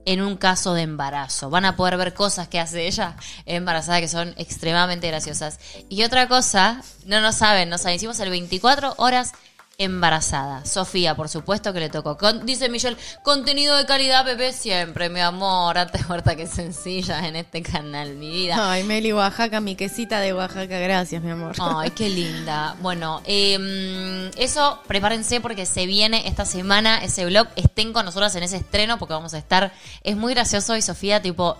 en 0.05 0.23
un 0.23 0.37
caso 0.37 0.75
de 0.75 0.83
embarazo. 0.83 1.51
Van 1.51 1.65
a 1.65 1.77
poder 1.77 1.97
ver 1.97 2.15
cosas 2.15 2.49
que 2.49 2.61
hace 2.61 2.87
ella 2.87 3.17
embarazada 3.47 4.01
que 4.01 4.09
son 4.09 4.35
extremadamente 4.37 5.09
graciosas. 5.09 5.59
Y 5.89 6.03
otra 6.03 6.29
cosa, 6.29 6.83
no 7.07 7.21
nos 7.21 7.37
saben, 7.37 7.69
nos 7.69 7.87
hicimos 7.87 8.21
el 8.21 8.31
24 8.31 8.95
horas 8.99 9.33
embarazada. 9.81 10.65
Sofía, 10.65 11.15
por 11.17 11.29
supuesto 11.29 11.73
que 11.73 11.81
le 11.81 11.89
tocó. 11.89 12.17
Con- 12.17 12.47
dice 12.47 12.69
Michelle, 12.69 12.97
contenido 13.23 13.77
de 13.77 13.87
calidad, 13.87 14.25
Pepe, 14.25 14.53
siempre, 14.53 15.09
mi 15.09 15.21
amor. 15.21 15.79
Antes 15.79 16.07
muerta 16.09 16.37
que 16.37 16.47
sencilla 16.47 17.27
en 17.27 17.35
este 17.37 17.63
canal, 17.63 18.15
mi 18.15 18.31
vida. 18.31 18.71
Ay, 18.73 18.85
Meli 18.85 19.13
Oaxaca, 19.13 19.61
mi 19.61 19.75
quesita 19.75 20.21
de 20.21 20.33
Oaxaca, 20.35 20.79
gracias, 20.79 21.23
mi 21.23 21.31
amor. 21.31 21.57
Ay, 21.59 21.91
qué 21.91 22.09
linda. 22.11 22.77
Bueno, 22.81 23.23
eh, 23.25 24.31
eso, 24.37 24.81
prepárense 24.87 25.41
porque 25.41 25.67
se 25.67 25.87
viene 25.87 26.29
esta 26.29 26.45
semana 26.45 27.03
ese 27.03 27.25
blog. 27.27 27.49
Estén 27.57 27.93
con 27.93 28.05
nosotros 28.05 28.35
en 28.37 28.43
ese 28.43 28.59
estreno 28.59 28.99
porque 28.99 29.15
vamos 29.15 29.35
a 29.35 29.39
estar. 29.39 29.73
Es 30.05 30.17
muy 30.17 30.35
gracioso 30.35 30.77
y 30.77 30.83
Sofía, 30.83 31.23
tipo, 31.23 31.57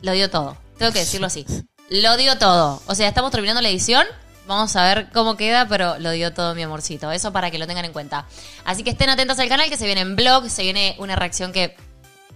lo 0.00 0.12
dio 0.12 0.28
todo. 0.30 0.56
Tengo 0.78 0.92
que 0.92 1.00
decirlo 1.00 1.26
así. 1.28 1.46
Lo 1.90 2.16
dio 2.16 2.36
todo. 2.38 2.82
O 2.86 2.94
sea, 2.94 3.08
estamos 3.08 3.30
terminando 3.30 3.60
la 3.62 3.68
edición. 3.68 4.04
Vamos 4.48 4.74
a 4.76 4.82
ver 4.82 5.08
cómo 5.12 5.36
queda, 5.36 5.68
pero 5.68 5.98
lo 5.98 6.10
dio 6.10 6.32
todo 6.32 6.54
mi 6.54 6.62
amorcito. 6.62 7.12
Eso 7.12 7.32
para 7.32 7.50
que 7.50 7.58
lo 7.58 7.66
tengan 7.66 7.84
en 7.84 7.92
cuenta. 7.92 8.24
Así 8.64 8.82
que 8.82 8.90
estén 8.90 9.10
atentos 9.10 9.38
al 9.38 9.48
canal, 9.48 9.68
que 9.68 9.76
se 9.76 9.84
viene 9.84 10.00
en 10.00 10.16
blog, 10.16 10.48
se 10.48 10.62
viene 10.62 10.96
una 10.98 11.16
reacción 11.16 11.52
que. 11.52 11.76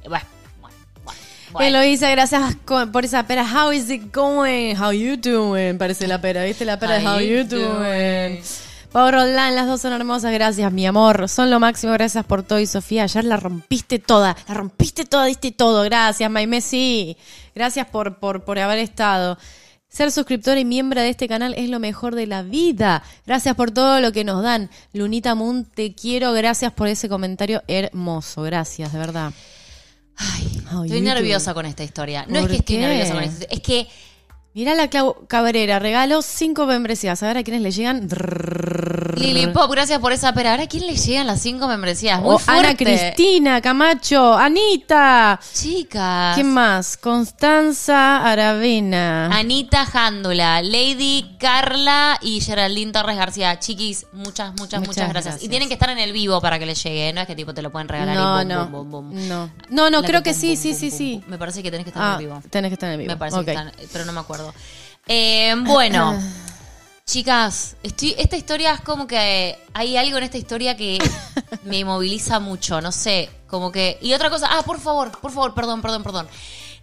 Bueno, 0.07 0.27
bueno, 0.61 0.77
bueno. 1.05 1.19
bueno. 1.53 1.69
Eloisa, 1.69 2.11
gracias 2.11 2.55
por 2.67 3.05
esa 3.07 3.27
pera. 3.27 3.47
How 3.51 3.73
is 3.73 3.89
it 3.89 4.15
going? 4.15 4.77
How 4.77 4.93
you 4.93 5.17
doing? 5.17 5.79
Parece 5.79 6.07
la 6.07 6.21
pera, 6.21 6.45
¿viste? 6.45 6.67
La 6.67 6.79
pera 6.79 6.99
de 6.99 7.07
How 7.07 7.15
how 7.15 7.21
you 7.21 7.45
doing. 7.45 7.83
doing. 7.83 8.43
Online, 8.95 9.53
las 9.53 9.67
dos 9.67 9.81
son 9.81 9.95
hermosas, 9.95 10.35
gracias, 10.35 10.71
mi 10.71 10.87
amor. 10.87 11.27
Son 11.31 11.51
lo 11.51 11.59
máximo, 11.59 11.95
gracias 11.95 12.27
por 12.27 12.43
todo. 12.43 12.61
Y 12.61 12.67
Sofía, 12.67 13.05
ayer 13.05 13.25
la 13.25 13.39
rompiste 13.39 13.99
toda, 13.99 14.37
la 14.47 14.53
rompiste 14.53 15.07
toda, 15.07 15.25
diste 15.25 15.51
todo. 15.51 15.83
Gracias, 15.85 16.31
My 16.31 16.47
Messi. 16.47 17.17
Gracias 17.55 17.87
por, 17.87 18.17
por, 18.19 18.45
por 18.45 18.59
haber 18.59 18.81
estado. 18.81 19.39
Ser 19.93 20.11
suscriptor 20.11 20.57
y 20.57 20.65
miembro 20.65 21.03
de 21.03 21.11
este 21.11 21.29
canal 21.29 21.53
es 21.55 21.69
lo 21.69 21.79
mejor 21.79 22.15
de 22.15 22.27
la 22.27 22.43
vida. 22.43 23.03
Gracias 23.27 23.55
por 23.55 23.73
todo 23.73 24.01
lo 24.01 24.11
que 24.11 24.25
nos 24.25 24.43
dan. 24.43 24.71
Lunita 24.95 25.35
Moon, 25.35 25.67
te 25.67 25.95
quiero. 25.95 26.33
Gracias 26.33 26.73
por 26.73 26.89
ese 26.89 27.11
comentario 27.11 27.63
hermoso. 27.69 28.41
Gracias, 28.41 28.91
de 28.91 28.99
verdad. 28.99 29.35
Ay, 30.17 30.47
estoy 30.47 30.89
YouTube. 30.89 31.03
nerviosa 31.03 31.53
con 31.53 31.67
esta 31.67 31.85
historia. 31.85 32.25
No 32.27 32.37
es 32.37 32.41
¿Por 32.43 32.51
que 32.53 32.57
estoy 32.57 32.77
qué? 32.77 32.81
nerviosa 32.81 33.13
con 33.13 33.23
esta 33.23 33.33
historia, 33.45 33.55
es 33.55 33.61
que 33.61 33.89
Mirá 34.55 34.75
la 34.75 34.89
Clau 34.89 35.27
Cabrera. 35.29 35.79
Regaló 35.79 36.21
cinco 36.21 36.67
membresías. 36.67 37.23
A 37.23 37.27
ver 37.29 37.39
a 37.39 37.43
quiénes 37.43 37.63
le 37.63 37.71
llegan. 37.71 38.07
Lili 39.17 39.47
Pop, 39.47 39.71
gracias 39.71 39.99
por 39.99 40.13
esa 40.13 40.33
pera. 40.35 40.51
Ahora, 40.53 40.65
¿a 40.65 40.67
quién 40.67 40.87
le 40.87 40.95
llegan 40.97 41.27
las 41.27 41.41
cinco 41.41 41.69
membresías? 41.69 42.21
Muy 42.21 42.35
O 42.35 42.41
Ana. 42.47 42.77
Cristina, 42.77 43.61
Camacho, 43.63 44.35
Anita. 44.35 45.41
Chicas. 45.55 46.35
¿Quién 46.35 46.53
más? 46.53 46.97
Constanza 46.99 48.19
Aravena. 48.31 49.27
Anita 49.35 49.87
Jándula, 49.87 50.61
Lady 50.63 51.37
Carla 51.39 52.19
y 52.21 52.41
Geraldine 52.43 52.93
Torres 52.93 53.17
García. 53.17 53.59
Chiquis, 53.59 54.07
muchas, 54.13 54.51
muchas, 54.55 54.81
muchas, 54.81 54.81
Muchas 54.81 55.09
gracias. 55.09 55.25
gracias. 55.35 55.43
Y 55.45 55.49
tienen 55.49 55.69
que 55.69 55.75
estar 55.75 55.89
en 55.91 55.99
el 55.99 56.13
vivo 56.13 56.41
para 56.43 56.59
que 56.59 56.67
les 56.67 56.83
llegue, 56.83 57.13
no 57.15 57.23
es 57.23 57.27
que 57.27 57.35
tipo 57.37 57.55
te 57.55 57.63
lo 57.63 57.71
pueden 57.71 57.89
regalar 57.89 58.17
No, 58.17 58.43
y 58.43 58.45
no, 58.45 58.67
bum, 58.67 58.91
bum, 58.91 59.11
bum. 59.11 59.29
no. 59.29 59.51
No, 59.71 59.89
no, 59.91 60.01
La 60.03 60.07
creo 60.07 60.23
que 60.23 60.35
sí, 60.35 60.57
sí, 60.57 60.75
sí, 60.75 60.91
sí. 60.91 61.23
Me 61.27 61.39
parece 61.39 61.63
que 61.63 61.71
tenés 61.71 61.85
que 61.85 61.91
estar 61.91 62.03
Ah, 62.03 62.15
en 62.17 62.21
el 62.21 62.27
vivo. 62.27 62.43
tenés 62.51 62.69
que 62.69 62.75
estar 62.75 62.89
en 62.89 62.93
el 62.95 62.99
vivo. 62.99 63.13
Me 63.13 63.17
parece 63.17 63.45
que 63.45 63.51
están, 63.53 63.73
pero 63.93 64.05
no 64.05 64.13
me 64.13 64.21
acuerdo. 64.21 64.42
Eh, 65.07 65.55
bueno, 65.59 66.19
chicas, 67.07 67.77
estoy, 67.83 68.15
esta 68.19 68.37
historia 68.37 68.75
es 68.75 68.81
como 68.81 69.07
que 69.07 69.59
hay 69.75 69.97
algo 69.97 70.19
en 70.19 70.25
esta 70.25 70.39
historia 70.39 70.77
que 70.77 70.99
me 71.65 71.85
moviliza 71.85 72.41
mucho, 72.41 72.81
no 72.81 72.93
sé, 72.93 73.31
como 73.47 73.73
que... 73.73 73.99
Y 74.01 74.15
otra 74.15 74.31
cosa, 74.31 74.49
ah, 74.51 74.63
por 74.63 74.81
favor, 74.81 75.11
por 75.21 75.33
favor, 75.33 75.55
perdón, 75.55 75.83
perdón, 75.83 76.03
perdón. 76.03 76.29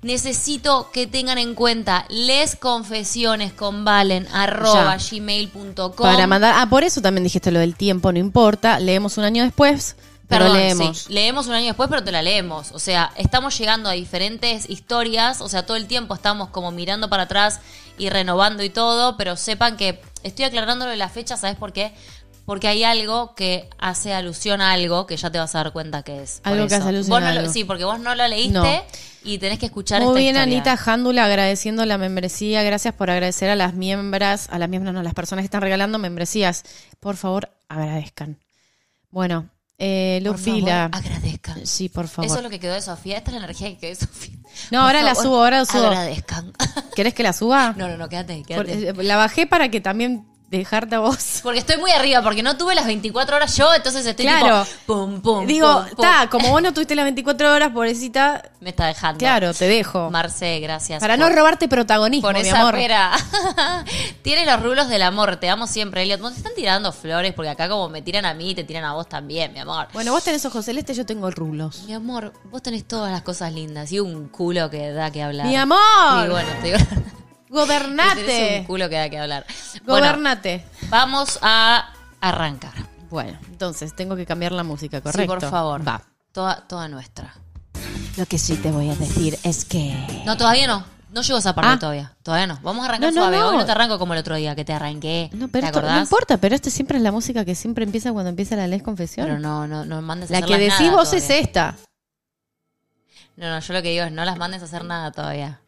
Necesito 0.01 0.91
que 0.93 1.07
tengan 1.07 1.37
en 1.37 1.55
cuenta 1.55 2.05
les 2.07 2.55
confesiones 2.55 3.51
con 3.51 3.83
valen 3.83 4.27
arroba 4.31 4.95
gmail.com 4.97 5.91
Para 5.97 6.25
mandar. 6.25 6.55
Ah, 6.57 6.69
por 6.69 6.85
eso 6.85 7.01
también 7.01 7.25
dijiste 7.25 7.51
lo 7.51 7.59
del 7.59 7.75
tiempo, 7.75 8.09
no 8.13 8.17
importa. 8.17 8.79
Leemos 8.79 9.17
un 9.17 9.25
año 9.25 9.43
después, 9.43 9.97
Perdón, 10.29 10.57
leemos. 10.57 10.97
sí, 10.99 11.13
leemos 11.13 11.47
un 11.47 11.53
año 11.53 11.65
después, 11.67 11.89
pero 11.89 12.03
te 12.03 12.11
la 12.11 12.21
leemos. 12.21 12.71
O 12.71 12.79
sea, 12.79 13.11
estamos 13.15 13.57
llegando 13.57 13.89
a 13.89 13.93
diferentes 13.93 14.69
historias, 14.69 15.41
o 15.41 15.49
sea, 15.49 15.65
todo 15.65 15.75
el 15.75 15.87
tiempo 15.87 16.13
estamos 16.13 16.49
como 16.49 16.71
mirando 16.71 17.09
para 17.09 17.23
atrás 17.23 17.59
y 17.97 18.09
renovando 18.09 18.63
y 18.63 18.69
todo, 18.69 19.17
pero 19.17 19.35
sepan 19.35 19.75
que 19.75 19.99
estoy 20.23 20.45
aclarándolo 20.45 20.95
la 20.95 21.09
fecha, 21.09 21.35
¿sabes 21.35 21.57
por 21.57 21.73
qué? 21.73 21.93
Porque 22.45 22.67
hay 22.67 22.83
algo 22.83 23.35
que 23.35 23.69
hace 23.77 24.13
alusión 24.13 24.61
a 24.61 24.71
algo 24.71 25.05
que 25.05 25.17
ya 25.17 25.31
te 25.31 25.37
vas 25.37 25.53
a 25.55 25.59
dar 25.63 25.73
cuenta 25.73 26.01
que 26.03 26.23
es. 26.23 26.41
Algo 26.43 26.67
que 26.67 26.75
hace 26.75 26.89
alusión 26.89 27.23
a 27.23 27.29
algo. 27.29 27.51
sí, 27.51 27.63
porque 27.63 27.83
vos 27.83 27.99
no 27.99 28.15
lo 28.15 28.27
leíste 28.27 28.53
No. 28.53 28.83
y 29.23 29.37
tenés 29.37 29.59
que 29.59 29.67
escuchar 29.67 30.01
Muy 30.01 30.09
esta 30.09 30.19
bien, 30.19 30.35
historia. 30.35 30.53
Anita 30.57 30.77
Jándula, 30.77 31.25
agradeciendo 31.25 31.85
la 31.85 31.97
membresía. 31.99 32.63
Gracias 32.63 32.93
por 32.95 33.11
agradecer 33.11 33.49
a 33.51 33.55
las 33.55 33.73
miembros, 33.75 34.47
a 34.49 34.57
las 34.57 34.67
miembros, 34.69 34.93
no, 34.95 35.01
a 35.01 35.03
las 35.03 35.13
personas 35.13 35.43
que 35.43 35.45
están 35.45 35.61
regalando 35.61 35.99
membresías. 35.99 36.63
Por 36.99 37.17
favor, 37.17 37.49
agradezcan. 37.67 38.39
Bueno, 39.11 39.47
eh, 39.79 40.21
Por 40.25 40.37
favor, 40.37 40.53
Lufila. 40.59 40.85
agradezcan. 40.85 41.65
Sí, 41.65 41.89
por 41.89 42.07
favor. 42.07 42.25
Eso 42.27 42.37
es 42.37 42.43
lo 42.43 42.49
que 42.49 42.59
quedó 42.59 42.73
de 42.73 42.81
Sofía. 42.81 43.17
Esta 43.17 43.31
es 43.31 43.37
la 43.37 43.43
energía 43.43 43.69
que 43.69 43.77
quedó 43.77 43.89
de 43.89 43.95
Sofía. 43.95 44.35
No, 44.71 44.79
Por 44.79 44.79
ahora 44.79 45.01
la 45.03 45.15
subo, 45.15 45.37
ahora 45.37 45.59
la 45.59 45.65
subo. 45.65 45.85
Agradezcan. 45.87 46.53
¿Querés 46.95 47.13
que 47.13 47.23
la 47.23 47.33
suba? 47.33 47.73
No, 47.77 47.87
no, 47.87 47.97
no, 47.97 48.09
quédate, 48.09 48.43
quédate. 48.43 48.89
eh, 48.89 48.93
la 49.03 49.15
bajé 49.15 49.47
para 49.47 49.69
que 49.69 49.79
también 49.81 50.27
dejarte 50.49 50.95
a 50.95 50.99
vos. 50.99 51.39
Porque 51.43 51.59
estoy 51.59 51.77
muy 51.77 51.91
arriba, 51.91 52.21
porque 52.23 52.41
no 52.43 52.57
tuve 52.57 52.73
las 52.75 52.85
24 52.87 53.35
horas 53.35 53.55
yo, 53.55 53.73
entonces 53.73 54.05
estoy 54.05 54.25
Claro. 54.25 54.65
tipo 54.65 54.85
pum, 54.85 55.21
pum, 55.21 55.45
Digo, 55.45 55.85
está, 55.89 56.27
como 56.29 56.49
vos 56.49 56.61
no 56.61 56.73
tuviste 56.73 56.95
las 56.95 57.05
24 57.05 57.53
horas, 57.53 57.71
pobrecita, 57.71 58.41
Me 58.59 58.71
está 58.71 58.87
dejando. 58.87 59.19
claro, 59.19 59.53
te 59.53 59.67
dejo. 59.67 60.09
Marce, 60.09 60.59
gracias. 60.59 60.99
Para 60.99 61.15
por- 61.17 61.29
no 61.29 61.35
robarte 61.35 61.67
protagonismo, 61.67 62.27
Por 62.27 62.35
mi 62.35 62.41
esa 62.41 62.61
amor. 62.61 62.73
pera. 62.75 63.11
Tienes 64.23 64.45
los 64.47 64.61
rulos 64.61 64.89
del 64.89 65.01
amor, 65.03 65.37
te 65.37 65.49
amo 65.49 65.67
siempre, 65.67 66.01
Elliot. 66.03 66.19
No 66.19 66.31
te 66.31 66.37
están 66.37 66.53
tirando 66.55 66.91
flores, 66.91 67.33
porque 67.33 67.49
acá 67.49 67.69
como 67.69 67.89
me 67.89 68.01
tiran 68.01 68.25
a 68.25 68.33
mí, 68.33 68.53
te 68.55 68.63
tiran 68.63 68.83
a 68.85 68.93
vos 68.93 69.07
también, 69.07 69.53
mi 69.53 69.59
amor. 69.59 69.87
Bueno, 69.93 70.11
vos 70.11 70.23
tenés 70.23 70.45
ojos 70.45 70.65
celestes, 70.65 70.97
yo 70.97 71.05
tengo 71.05 71.29
rulos. 71.31 71.83
Mi 71.85 71.93
amor, 71.93 72.33
vos 72.45 72.61
tenés 72.61 72.85
todas 72.87 73.11
las 73.11 73.21
cosas 73.21 73.53
lindas 73.53 73.91
y 73.91 73.99
un 73.99 74.27
culo 74.29 74.69
que 74.69 74.91
da 74.91 75.11
que 75.11 75.21
hablar. 75.23 75.45
Mi 75.47 75.55
amor, 75.55 76.25
Y 76.25 76.29
bueno, 76.29 76.49
te 76.61 76.67
digo. 76.73 76.77
Tenés 77.49 77.61
un 77.61 77.67
gobernate. 77.67 78.63
culo 78.67 78.89
que 78.89 78.95
da 78.95 79.09
que 79.09 79.17
hablar. 79.19 79.45
Bueno, 79.85 80.05
Gobernate. 80.07 80.65
vamos 80.89 81.39
a 81.41 81.91
arrancar. 82.21 82.73
Bueno, 83.09 83.37
entonces 83.49 83.95
tengo 83.95 84.15
que 84.15 84.25
cambiar 84.25 84.51
la 84.51 84.63
música, 84.63 85.01
¿correcto? 85.01 85.21
Sí, 85.33 85.39
por 85.39 85.49
favor. 85.49 85.87
Va. 85.87 86.01
Toda, 86.31 86.67
toda 86.67 86.87
nuestra. 86.87 87.33
Lo 88.17 88.25
que 88.27 88.37
sí 88.37 88.55
te 88.57 88.71
voy 88.71 88.89
a 88.89 88.95
decir 88.95 89.37
es 89.43 89.65
que. 89.65 89.95
No, 90.25 90.37
todavía 90.37 90.67
no. 90.67 90.85
No 91.11 91.23
llegó 91.23 91.39
esa 91.39 91.55
parte 91.55 91.71
Ah. 91.71 91.79
todavía. 91.79 92.13
Todavía 92.21 92.45
no. 92.45 92.59
Vamos 92.61 92.83
a 92.85 92.89
arrancar 92.89 93.09
No, 93.11 93.15
no, 93.15 93.21
suave. 93.23 93.37
no. 93.37 93.49
Hoy 93.49 93.57
no 93.57 93.65
te 93.65 93.71
arranco 93.71 93.97
como 93.97 94.13
el 94.13 94.19
otro 94.19 94.35
día 94.35 94.55
que 94.55 94.63
te 94.63 94.73
arranqué. 94.73 95.31
No, 95.33 95.47
pero 95.47 95.61
¿Te 95.71 95.79
esto, 95.79 95.81
no 95.81 95.99
importa, 95.99 96.37
pero 96.37 96.53
este 96.53 96.69
siempre 96.69 96.97
es 96.97 97.03
la 97.03 97.11
música 97.11 97.43
que 97.45 97.55
siempre 97.55 97.83
empieza 97.83 98.11
cuando 98.11 98.29
empieza 98.29 98.55
la 98.55 98.67
Les 98.67 98.83
Confesión. 98.83 99.25
Pero 99.25 99.39
no, 99.39 99.65
no, 99.65 99.85
no 99.85 100.03
mandes 100.03 100.29
a 100.29 100.39
la 100.39 100.45
que 100.45 100.57
decís 100.59 100.79
nada 100.81 100.91
vos 100.91 101.09
todavía. 101.09 101.17
es 101.25 101.29
esta. 101.47 101.75
No, 103.37 103.49
no, 103.49 103.59
yo 103.59 103.73
lo 103.73 103.81
que 103.81 103.89
digo 103.89 104.03
es 104.05 104.11
no 104.11 104.23
las 104.23 104.37
mandes 104.37 104.61
a 104.61 104.65
hacer 104.65 104.83
nada 104.85 105.11
todavía. 105.11 105.59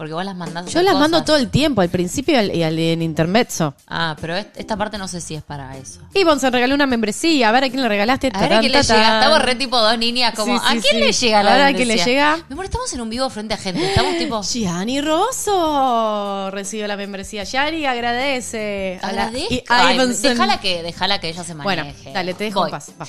Porque 0.00 0.14
vos 0.14 0.24
las 0.24 0.34
mandás 0.34 0.64
Yo 0.72 0.80
las 0.80 0.94
mando 0.94 1.22
todo 1.24 1.36
el 1.36 1.50
tiempo, 1.50 1.82
al 1.82 1.90
principio 1.90 2.32
y 2.32 2.36
al, 2.38 2.54
y 2.56 2.62
al 2.62 2.78
en 2.78 3.02
intermezzo. 3.02 3.74
Ah, 3.86 4.16
pero 4.18 4.34
est- 4.34 4.56
esta 4.56 4.74
parte 4.74 4.96
no 4.96 5.06
sé 5.06 5.20
si 5.20 5.34
es 5.34 5.42
para 5.42 5.76
eso. 5.76 6.00
Y 6.14 6.24
vos 6.24 6.40
se 6.40 6.48
regaló 6.48 6.74
una 6.74 6.86
membresía, 6.86 7.50
a 7.50 7.52
ver 7.52 7.64
a 7.64 7.68
quién 7.68 7.82
le 7.82 7.88
regalaste. 7.90 8.30
A 8.32 8.40
ver 8.40 8.52
a 8.54 8.60
quién 8.60 8.72
le 8.72 8.82
llega. 8.82 9.18
Estamos 9.20 9.42
re 9.42 9.56
tipo 9.56 9.78
dos 9.78 9.98
niñas 9.98 10.32
como, 10.34 10.54
Sí, 10.58 10.64
sí, 10.70 10.78
¿a 10.78 10.80
quién 10.80 10.94
sí. 10.94 11.00
le 11.00 11.12
llega 11.12 11.42
la 11.42 11.50
Ahora 11.52 11.66
a 11.66 11.74
quién 11.74 11.86
le 11.88 11.96
membresía? 11.96 12.06
llega. 12.34 12.36
Mi 12.48 12.52
amor, 12.54 12.64
estamos 12.64 12.90
en 12.94 13.00
un 13.02 13.10
vivo 13.10 13.28
frente 13.28 13.52
a 13.52 13.58
gente. 13.58 13.86
Estamos 13.90 14.16
tipo... 14.16 14.42
Gianni 14.50 15.02
Rosso 15.02 16.50
recibió 16.50 16.86
la 16.86 16.96
membresía. 16.96 17.44
Gianni 17.44 17.84
agradece. 17.84 18.98
a 19.02 19.12
la- 19.12 19.24
Agradezco. 19.26 19.64
Ay, 19.68 19.98
déjala 20.22 20.60
que, 20.60 20.82
déjala 20.82 21.20
que 21.20 21.28
ella 21.28 21.44
se 21.44 21.52
Bueno, 21.52 21.84
maneje. 21.84 22.10
dale, 22.14 22.32
te 22.32 22.44
dejo 22.44 22.60
Voy. 22.60 22.68
en 22.68 22.70
paz. 22.70 22.90
Va. 22.98 23.06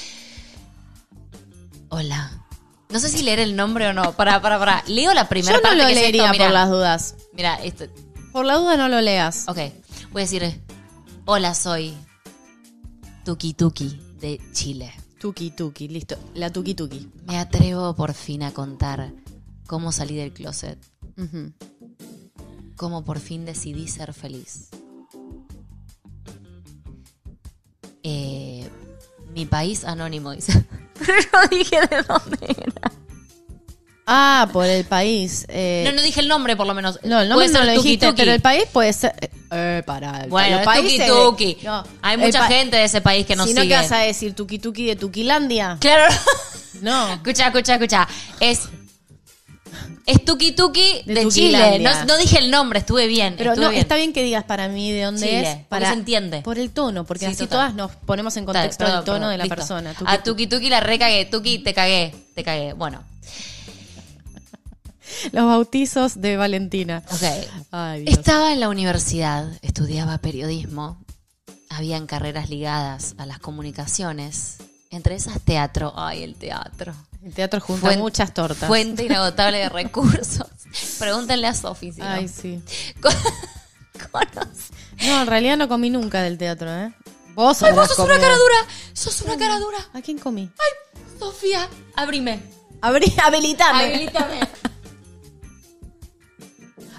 Hola. 1.87 2.30
No 2.91 2.99
sé 2.99 3.09
si 3.09 3.23
leer 3.23 3.39
el 3.39 3.55
nombre 3.55 3.87
o 3.87 3.93
no. 3.93 4.13
Para, 4.13 4.41
para, 4.41 4.59
para. 4.59 4.83
Leo 4.87 5.13
la 5.13 5.29
primera 5.29 5.53
Yo 5.53 5.57
no 5.57 5.61
parte 5.61 5.77
lo 5.77 5.85
que 5.85 5.93
es 5.93 5.99
leería 5.99 6.31
por 6.33 6.51
las 6.51 6.69
dudas. 6.69 7.15
Mira, 7.33 7.55
esto. 7.63 7.85
Por 8.31 8.45
la 8.45 8.55
duda 8.55 8.77
no 8.77 8.89
lo 8.89 8.99
leas. 9.01 9.45
Ok. 9.47 9.57
Voy 10.11 10.21
a 10.21 10.25
decir. 10.25 10.61
Hola, 11.25 11.53
soy 11.53 11.95
Tuki 13.23 13.53
Tuki 13.53 14.01
de 14.19 14.41
Chile. 14.53 14.93
Tuki 15.19 15.51
tuki, 15.51 15.87
listo. 15.87 16.17
La 16.33 16.51
tuki 16.51 16.73
tuki. 16.73 17.07
Me 17.27 17.37
atrevo 17.37 17.95
por 17.95 18.13
fin 18.13 18.41
a 18.41 18.51
contar 18.51 19.13
cómo 19.67 19.91
salí 19.91 20.15
del 20.15 20.33
closet. 20.33 20.79
Ujú. 21.15 21.53
Cómo 22.75 23.05
por 23.05 23.19
fin 23.19 23.45
decidí 23.45 23.87
ser 23.87 24.13
feliz. 24.13 24.69
Eh, 28.01 28.67
mi 29.33 29.45
país 29.45 29.85
anónimo, 29.85 30.31
dice. 30.31 30.65
Pero 31.05 31.17
yo 31.51 31.57
dije 31.57 31.79
de 31.81 32.03
dónde 32.03 32.37
era. 32.49 32.91
Ah, 34.07 34.49
por 34.51 34.65
el 34.65 34.83
país. 34.83 35.45
eh, 35.47 35.83
No, 35.85 35.93
no 35.93 36.01
dije 36.01 36.19
el 36.19 36.27
nombre, 36.27 36.55
por 36.57 36.67
lo 36.67 36.73
menos. 36.73 36.99
No, 37.03 37.21
el 37.21 37.29
nombre 37.29 37.47
no 37.49 37.59
lo 37.63 37.73
Tuki 37.75 37.83
dijiste, 37.83 38.07
Tuki. 38.07 38.17
pero 38.21 38.31
el 38.33 38.41
país 38.41 38.63
puede 38.71 38.91
ser. 38.93 39.13
Eh, 39.21 39.29
eh, 39.51 39.83
para. 39.85 40.25
Bueno, 40.27 40.49
los 40.51 40.59
es 40.61 40.65
países 40.65 41.07
Tuki 41.07 41.53
Tuki. 41.55 41.65
No, 41.65 41.83
Hay 42.01 42.15
el 42.15 42.19
mucha 42.19 42.43
gente 42.47 42.75
de 42.77 42.83
ese 42.85 42.99
país 43.01 43.25
que 43.25 43.35
nos 43.35 43.47
si 43.47 43.53
no, 43.53 43.61
sigue. 43.61 43.73
¿qué 43.75 43.81
vas 43.81 43.91
a 43.91 43.97
decir? 43.99 44.33
Tuki 44.33 44.59
tuki 44.59 44.85
de 44.85 44.95
Tuquilandia. 44.95 45.77
Claro. 45.79 46.13
No. 46.81 47.13
escucha, 47.13 47.47
escucha, 47.47 47.75
escucha. 47.75 48.07
Es. 48.39 48.61
Es 50.05 50.25
Tuki 50.25 50.51
Tuki 50.53 51.03
De 51.05 51.13
de, 51.13 51.27
Chile. 51.29 51.79
No, 51.79 52.05
no 52.05 52.17
dije 52.17 52.39
el 52.39 52.49
nombre, 52.51 52.79
estuve 52.79 53.07
bien. 53.07 53.35
Pero 53.37 53.51
estuve 53.51 53.65
no, 53.65 53.71
bien. 53.71 53.81
está 53.81 53.95
bien 53.95 54.13
que 54.13 54.23
digas 54.23 54.43
para 54.43 54.67
mí 54.67 54.91
de 54.91 55.03
dónde 55.03 55.27
Chile, 55.27 55.51
es. 55.51 55.57
Para, 55.67 55.87
se 55.89 55.93
entiende. 55.93 56.41
Por 56.41 56.57
el 56.57 56.71
tono, 56.71 57.05
porque 57.05 57.25
Sí, 57.25 57.31
así 57.31 57.37
total. 57.43 57.49
todas 57.49 57.73
nos 57.75 57.91
ponemos 58.05 58.35
en 58.37 58.45
contexto 58.45 58.85
el 58.85 58.91
tono 58.91 59.03
perdón, 59.03 59.31
de 59.31 59.37
la 59.37 59.43
listo. 59.43 59.55
persona. 59.55 59.93
A 60.05 60.23
Tuki 60.23 60.47
Tuki 60.47 60.69
la 60.69 60.79
recagué. 60.79 61.25
Tuki, 61.25 61.59
te 61.59 61.73
cagué. 61.73 62.13
Te 62.35 62.43
cagué. 62.43 62.73
Bueno, 62.73 63.03
Los 65.31 65.45
bautizos 65.45 66.21
de 66.21 66.37
Valentina. 66.37 67.03
ok. 67.11 67.23
Ay. 67.71 68.05
Estaba 68.07 68.53
en 68.53 68.59
la 68.59 68.69
universidad, 68.69 69.47
estudiaba 69.61 70.17
periodismo. 70.17 70.97
Habían 71.69 72.07
carreras 72.07 72.49
ligadas 72.49 73.15
a 73.17 73.25
las 73.25 73.39
comunicaciones. 73.39 74.57
Entre 74.89 75.15
esas 75.15 75.39
teatro. 75.41 75.93
Ay, 75.95 76.23
el 76.23 76.35
teatro. 76.35 76.93
El 77.23 77.33
teatro 77.33 77.59
junta 77.61 77.87
Fuen- 77.91 77.99
muchas 77.99 78.33
tortas. 78.33 78.67
Fuente 78.67 79.03
inagotable 79.05 79.59
de 79.59 79.69
recursos. 79.69 80.47
Pregúntenle 80.99 81.47
a 81.47 81.53
Sofi 81.53 81.91
si 81.91 81.99
no. 82.01 82.07
Ay, 82.07 82.27
sí. 82.27 82.61
No, 85.05 85.21
en 85.21 85.27
realidad 85.27 85.57
no 85.57 85.67
comí 85.67 85.89
nunca 85.89 86.21
del 86.21 86.37
teatro, 86.37 86.71
¿eh? 86.73 86.93
Vos 87.33 87.61
Ay, 87.63 87.73
vos 87.73 87.87
sos 87.87 87.99
una 87.99 88.19
cara 88.19 88.35
dura. 88.35 88.55
Sos 88.93 89.21
una 89.21 89.37
cara 89.37 89.57
dura. 89.59 89.77
¿A 89.93 90.01
quién 90.01 90.17
comí? 90.19 90.49
Sofía, 91.19 91.67
abrime. 91.95 92.39
Abrí, 92.81 93.11
habilitame. 93.23 93.85
Habilitame. 93.85 94.39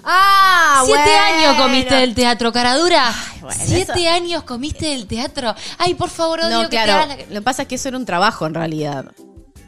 Ah, 0.03 0.81
Siete 0.85 0.99
bueno. 1.01 1.21
años 1.21 1.61
comiste 1.61 1.95
del 1.95 2.13
teatro, 2.15 2.51
cara 2.51 2.75
dura. 2.77 3.13
bueno, 3.41 3.61
Siete 3.65 3.93
eso- 4.05 4.09
años 4.13 4.43
comiste 4.43 4.85
del 4.87 5.07
teatro. 5.07 5.55
Ay, 5.77 5.93
por 5.93 6.09
favor, 6.09 6.41
odio 6.41 6.49
No, 6.63 6.69
que 6.69 6.77
te 6.77 6.83
claro. 6.83 7.07
la- 7.07 7.15
Lo 7.17 7.25
que 7.35 7.41
pasa 7.41 7.61
es 7.63 7.67
que 7.69 7.75
eso 7.75 7.87
era 7.89 7.97
un 7.97 8.05
trabajo 8.05 8.45
en 8.45 8.53
realidad. 8.53 9.11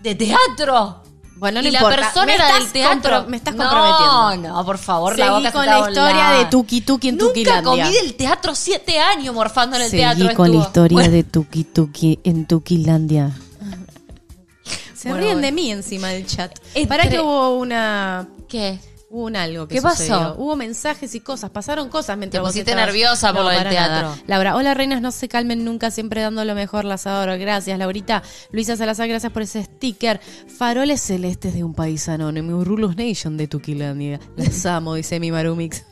¿De 0.05 0.15
teatro? 0.15 1.01
Bueno, 1.38 1.62
no 1.62 1.67
y 1.67 1.71
la 1.71 1.79
importa. 1.79 1.97
persona 1.97 2.25
Me 2.27 2.35
era 2.35 2.53
del 2.53 2.71
teatro. 2.71 3.25
me 3.27 3.38
estás 3.38 3.55
no, 3.55 3.63
comprometiendo. 3.63 4.55
No, 4.55 4.65
por 4.65 4.77
favor, 4.77 5.15
Seguí 5.15 5.27
la 5.27 5.31
boca 5.33 5.47
se 5.47 5.53
con 5.53 5.65
la 5.65 5.79
historia 5.79 6.29
de 6.29 6.45
Tuki 6.45 6.81
Tuki 6.81 7.09
en 7.09 7.17
Nunca 7.17 7.27
Tuquilandia. 7.33 7.63
comí 7.85 7.93
del 7.95 8.13
teatro 8.15 8.55
siete 8.55 9.00
años 9.00 9.33
morfando 9.35 9.75
en 9.75 9.81
el 9.83 9.89
Seguí 9.89 10.01
teatro. 10.03 10.33
con 10.35 10.47
la 10.51 10.57
estuvo. 10.57 10.67
historia 10.67 10.95
Bueno, 10.95 11.12
de 11.12 11.24
Tuki 11.24 11.63
Tuki 11.65 12.19
en 12.24 12.45
Tuquilandia. 12.45 13.31
Se 14.93 15.09
Bueno, 15.09 15.17
ríen 15.24 15.33
bueno. 15.33 15.45
de 15.47 15.51
mí 15.51 15.71
encima 15.71 16.07
del 16.09 16.25
chat. 16.25 16.57
Entre- 16.74 16.88
Para 16.88 17.09
que 17.09 17.19
hubo 17.19 17.55
una 17.57 18.27
¿Qué? 18.47 18.79
Hubo 19.07 19.25
un 19.25 19.35
algo 19.35 19.67
que 19.67 19.75
¿Qué 19.75 19.81
pasó? 19.81 20.35
Hubo 20.38 20.55
mensajes 20.55 21.13
y 21.15 21.19
cosas, 21.19 21.50
pasaron 21.51 21.89
cosas 21.89 22.17
mientras 22.17 22.39
Te 22.39 22.41
vos 22.41 22.50
pusiste 22.50 22.71
estabas- 22.71 22.88
nerviosa 22.88 23.31
por 23.33 23.43
lo 23.43 23.50
del 23.50 23.57
para 23.59 23.69
teatro. 23.69 24.09
nada. 24.09 24.17
Laura, 24.27 24.55
hola 24.55 24.74
reinas, 24.74 25.00
no 25.01 25.12
se 25.12 25.27
calmen 25.29 25.63
nunca, 25.63 25.91
siempre 25.91 26.21
dando 26.21 26.43
lo 26.43 26.55
mejor, 26.55 26.85
las 26.85 27.05
adoro. 27.07 27.38
Gracias, 27.38 27.77
Laurita. 27.77 28.24
Luisa 28.51 28.75
Salazar, 28.75 29.07
gracias 29.07 29.31
por 29.31 29.43
ese 29.43 29.63
sticker. 29.63 30.19
Faroles 30.57 31.01
celestes 31.01 31.53
de 31.53 31.63
un 31.63 31.75
país 31.75 32.09
anónimo. 32.09 32.63
Rulos 32.63 32.97
Nation 32.97 33.38
de 33.38 33.47
Tuquilandia. 33.47 34.19
Las 34.38 34.65
amo, 34.65 34.95
dice 34.95 35.19
mi 35.19 35.31
Marumix. 35.31 35.83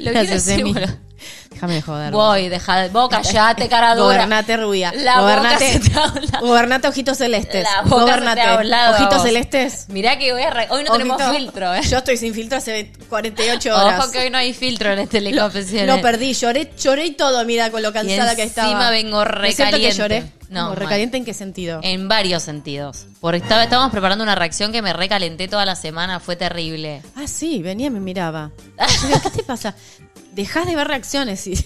Lo 0.00 0.10
Gracias, 0.12 0.44
quiero 0.44 0.60
Emi. 0.68 0.74
decir, 0.74 0.98
Déjame 1.50 1.74
de 1.74 1.82
joder. 1.82 2.12
Voy, 2.12 2.48
deja, 2.48 2.88
vos 2.88 3.08
callate, 3.08 3.68
cara 3.68 3.94
dura. 3.94 4.14
Gobernate 4.14 4.56
rubia. 4.56 4.92
La 4.94 5.20
boca 5.20 5.34
gobernate, 5.36 5.72
se 5.72 5.80
te 5.80 6.38
gobernate 6.40 6.88
ojitos 6.88 7.18
celestes. 7.18 7.64
La 7.64 7.82
boca 7.82 7.96
se 7.96 8.00
gobernate. 8.00 8.40
te 8.40 8.46
ha 8.46 8.54
hablado 8.54 8.94
a 8.94 8.96
ojitos 8.96 9.18
vos. 9.18 9.26
celestes. 9.26 9.86
Mirá 9.88 10.18
que 10.18 10.32
voy 10.32 10.42
a 10.42 10.66
hoy 10.70 10.84
no 10.84 10.92
tenemos 10.92 11.22
filtro, 11.22 11.74
¿eh? 11.74 11.82
Yo 11.82 11.98
estoy 11.98 12.16
sin 12.16 12.34
filtro 12.34 12.58
hace 12.58 12.92
48 13.08 13.76
horas. 13.76 13.98
Ojo 14.04 14.12
que 14.12 14.18
hoy 14.20 14.30
no 14.30 14.38
hay 14.38 14.54
filtro 14.54 14.92
en 14.92 15.00
este 15.00 15.20
Lo, 15.20 15.26
teleconfesiones. 15.30 15.94
lo 15.96 16.00
perdí, 16.02 16.32
lloré, 16.32 16.70
lloré 16.78 17.06
y 17.06 17.10
todo, 17.12 17.44
mira, 17.44 17.70
con 17.70 17.82
lo 17.82 17.92
cansada 17.92 18.36
que 18.36 18.42
estaba. 18.44 18.68
encima 18.68 18.90
vengo 18.90 19.24
¿No 19.24 19.42
es 19.44 19.56
que 19.56 19.64
recaliente. 19.64 19.96
lloré? 19.96 20.32
No, 20.50 20.62
¿Cómo, 20.62 20.68
mal. 20.70 20.76
¿Recaliente 20.78 21.16
en 21.16 21.24
qué 21.24 21.32
sentido? 21.32 21.78
En 21.84 22.08
varios 22.08 22.42
sentidos. 22.42 23.06
Porque 23.20 23.38
estaba, 23.38 23.62
estábamos 23.62 23.92
preparando 23.92 24.24
una 24.24 24.34
reacción 24.34 24.72
que 24.72 24.82
me 24.82 24.92
recalenté 24.92 25.46
toda 25.46 25.64
la 25.64 25.76
semana, 25.76 26.18
fue 26.18 26.34
terrible. 26.34 27.02
Ah, 27.14 27.28
sí, 27.28 27.62
venía 27.62 27.86
y 27.86 27.90
me 27.90 28.00
miraba. 28.00 28.50
¿Qué 29.22 29.30
te 29.30 29.42
pasa? 29.44 29.76
Dejás 30.32 30.66
de 30.66 30.76
ver 30.76 30.88
reacciones 30.88 31.46
y... 31.46 31.54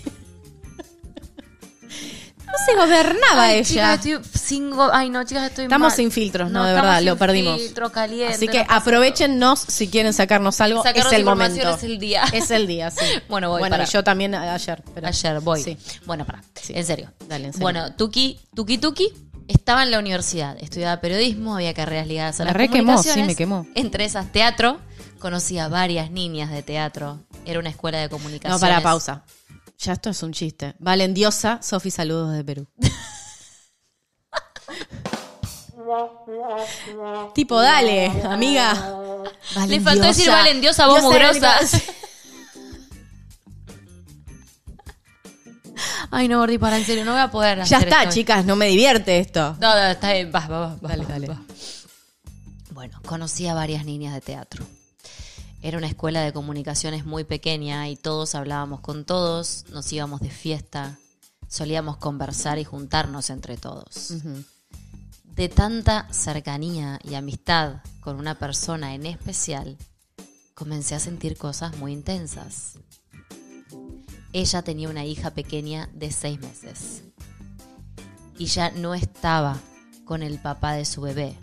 No 2.46 2.52
se 2.66 2.74
gobernaba 2.76 3.42
Ay, 3.44 3.58
ella. 3.60 3.98
chicas, 3.98 4.22
estoy 4.32 4.70
Ay, 4.92 5.10
no, 5.10 5.24
chicas, 5.24 5.48
estoy 5.50 5.64
Estamos 5.64 5.88
mal. 5.88 5.96
sin 5.96 6.12
filtros, 6.12 6.52
no, 6.52 6.64
de 6.64 6.72
verdad, 6.72 6.98
sin 6.98 7.06
lo 7.06 7.16
perdimos. 7.16 7.60
filtro, 7.60 7.90
caliente, 7.90 8.34
Así 8.34 8.46
que 8.46 8.58
no 8.58 8.66
aprovechenos 8.68 9.58
si 9.58 9.88
quieren 9.88 10.12
sacarnos 10.12 10.60
algo. 10.60 10.82
Sacarnos 10.84 11.12
es 11.12 11.18
el 11.18 11.24
momento. 11.24 11.68
es 11.74 11.82
el 11.82 11.98
día. 11.98 12.22
Es 12.32 12.52
el 12.52 12.68
día, 12.68 12.92
sí. 12.92 13.04
Bueno, 13.28 13.48
voy, 13.50 13.58
Bueno, 13.58 13.74
para. 13.74 13.84
y 13.84 13.86
yo 13.88 14.04
también 14.04 14.36
a- 14.36 14.54
ayer. 14.54 14.84
pero- 14.94 15.08
Ayer 15.08 15.40
voy. 15.40 15.62
Sí. 15.64 15.76
Bueno, 16.06 16.24
para. 16.24 16.44
Sí. 16.54 16.74
En 16.76 16.84
serio. 16.86 17.12
Dale, 17.28 17.46
en 17.46 17.52
serio. 17.54 17.64
Bueno, 17.64 17.92
Tuki, 17.96 18.38
Tuki 18.54 18.78
Tuki 18.78 19.12
estaba 19.48 19.82
en 19.82 19.90
la 19.90 19.98
universidad. 19.98 20.56
Estudiaba 20.60 21.00
periodismo, 21.00 21.56
había 21.56 21.74
carreras 21.74 22.06
ligadas 22.06 22.38
a 22.38 22.44
Me 22.44 22.50
las 22.50 22.56
re 22.56 22.68
quemó, 22.68 22.92
sí, 23.02 23.08
comunicaciones. 23.08 23.26
me 23.26 23.34
quemó. 23.34 23.66
Entre 23.74 24.04
esas, 24.04 24.30
teatro. 24.30 24.78
Conocía 25.18 25.66
varias 25.68 26.10
niñas 26.12 26.50
de 26.52 26.62
teatro. 26.62 27.18
Era 27.44 27.58
una 27.58 27.68
escuela 27.70 27.98
de 27.98 28.04
No, 28.04 28.10
comunicaciones. 28.10 28.60
para 28.60 28.82
pausa. 28.82 29.22
Ya 29.78 29.92
esto 29.92 30.10
es 30.10 30.22
un 30.22 30.32
chiste. 30.32 30.74
Valendiosa, 30.78 31.60
Sofi, 31.62 31.90
saludos 31.90 32.32
de 32.34 32.44
Perú. 32.44 32.66
tipo, 37.34 37.60
dale, 37.60 38.06
amiga. 38.24 38.72
Le 39.68 39.80
faltó 39.80 40.06
decir 40.06 40.30
valendiosa, 40.30 40.86
vos 40.86 41.02
mugrosa. 41.02 41.58
Ay, 46.10 46.28
no, 46.28 46.38
Gordi, 46.38 46.58
para, 46.58 46.78
en 46.78 46.84
serio, 46.84 47.04
no 47.04 47.12
voy 47.12 47.20
a 47.20 47.30
poder 47.30 47.58
Ya 47.58 47.64
hacer 47.64 47.88
está, 47.88 48.02
esto. 48.04 48.14
chicas, 48.14 48.44
no 48.44 48.54
me 48.54 48.66
divierte 48.68 49.18
esto. 49.18 49.56
No, 49.60 49.74
no, 49.74 49.86
está 49.88 50.12
bien, 50.12 50.30
va, 50.32 50.46
va, 50.46 50.58
va, 50.60 50.76
va, 50.76 50.88
Dale, 50.88 51.04
dale. 51.06 51.26
va. 51.26 51.42
Bueno, 52.70 53.00
conocí 53.04 53.48
a 53.48 53.54
varias 53.54 53.84
niñas 53.84 54.14
de 54.14 54.20
teatro. 54.20 54.64
Era 55.64 55.78
una 55.78 55.86
escuela 55.86 56.20
de 56.20 56.34
comunicaciones 56.34 57.06
muy 57.06 57.24
pequeña 57.24 57.88
y 57.88 57.96
todos 57.96 58.34
hablábamos 58.34 58.80
con 58.80 59.06
todos, 59.06 59.64
nos 59.70 59.90
íbamos 59.94 60.20
de 60.20 60.28
fiesta, 60.28 60.98
solíamos 61.48 61.96
conversar 61.96 62.58
y 62.58 62.64
juntarnos 62.64 63.30
entre 63.30 63.56
todos. 63.56 64.12
De 65.24 65.48
tanta 65.48 66.06
cercanía 66.12 66.98
y 67.02 67.14
amistad 67.14 67.76
con 68.00 68.18
una 68.18 68.38
persona 68.38 68.94
en 68.94 69.06
especial, 69.06 69.78
comencé 70.52 70.96
a 70.96 71.00
sentir 71.00 71.38
cosas 71.38 71.78
muy 71.78 71.94
intensas. 71.94 72.74
Ella 74.34 74.60
tenía 74.60 74.90
una 74.90 75.06
hija 75.06 75.30
pequeña 75.30 75.88
de 75.94 76.12
seis 76.12 76.38
meses 76.40 77.04
y 78.36 78.44
ya 78.48 78.70
no 78.70 78.94
estaba 78.94 79.58
con 80.04 80.22
el 80.22 80.38
papá 80.38 80.74
de 80.74 80.84
su 80.84 81.00
bebé. 81.00 81.38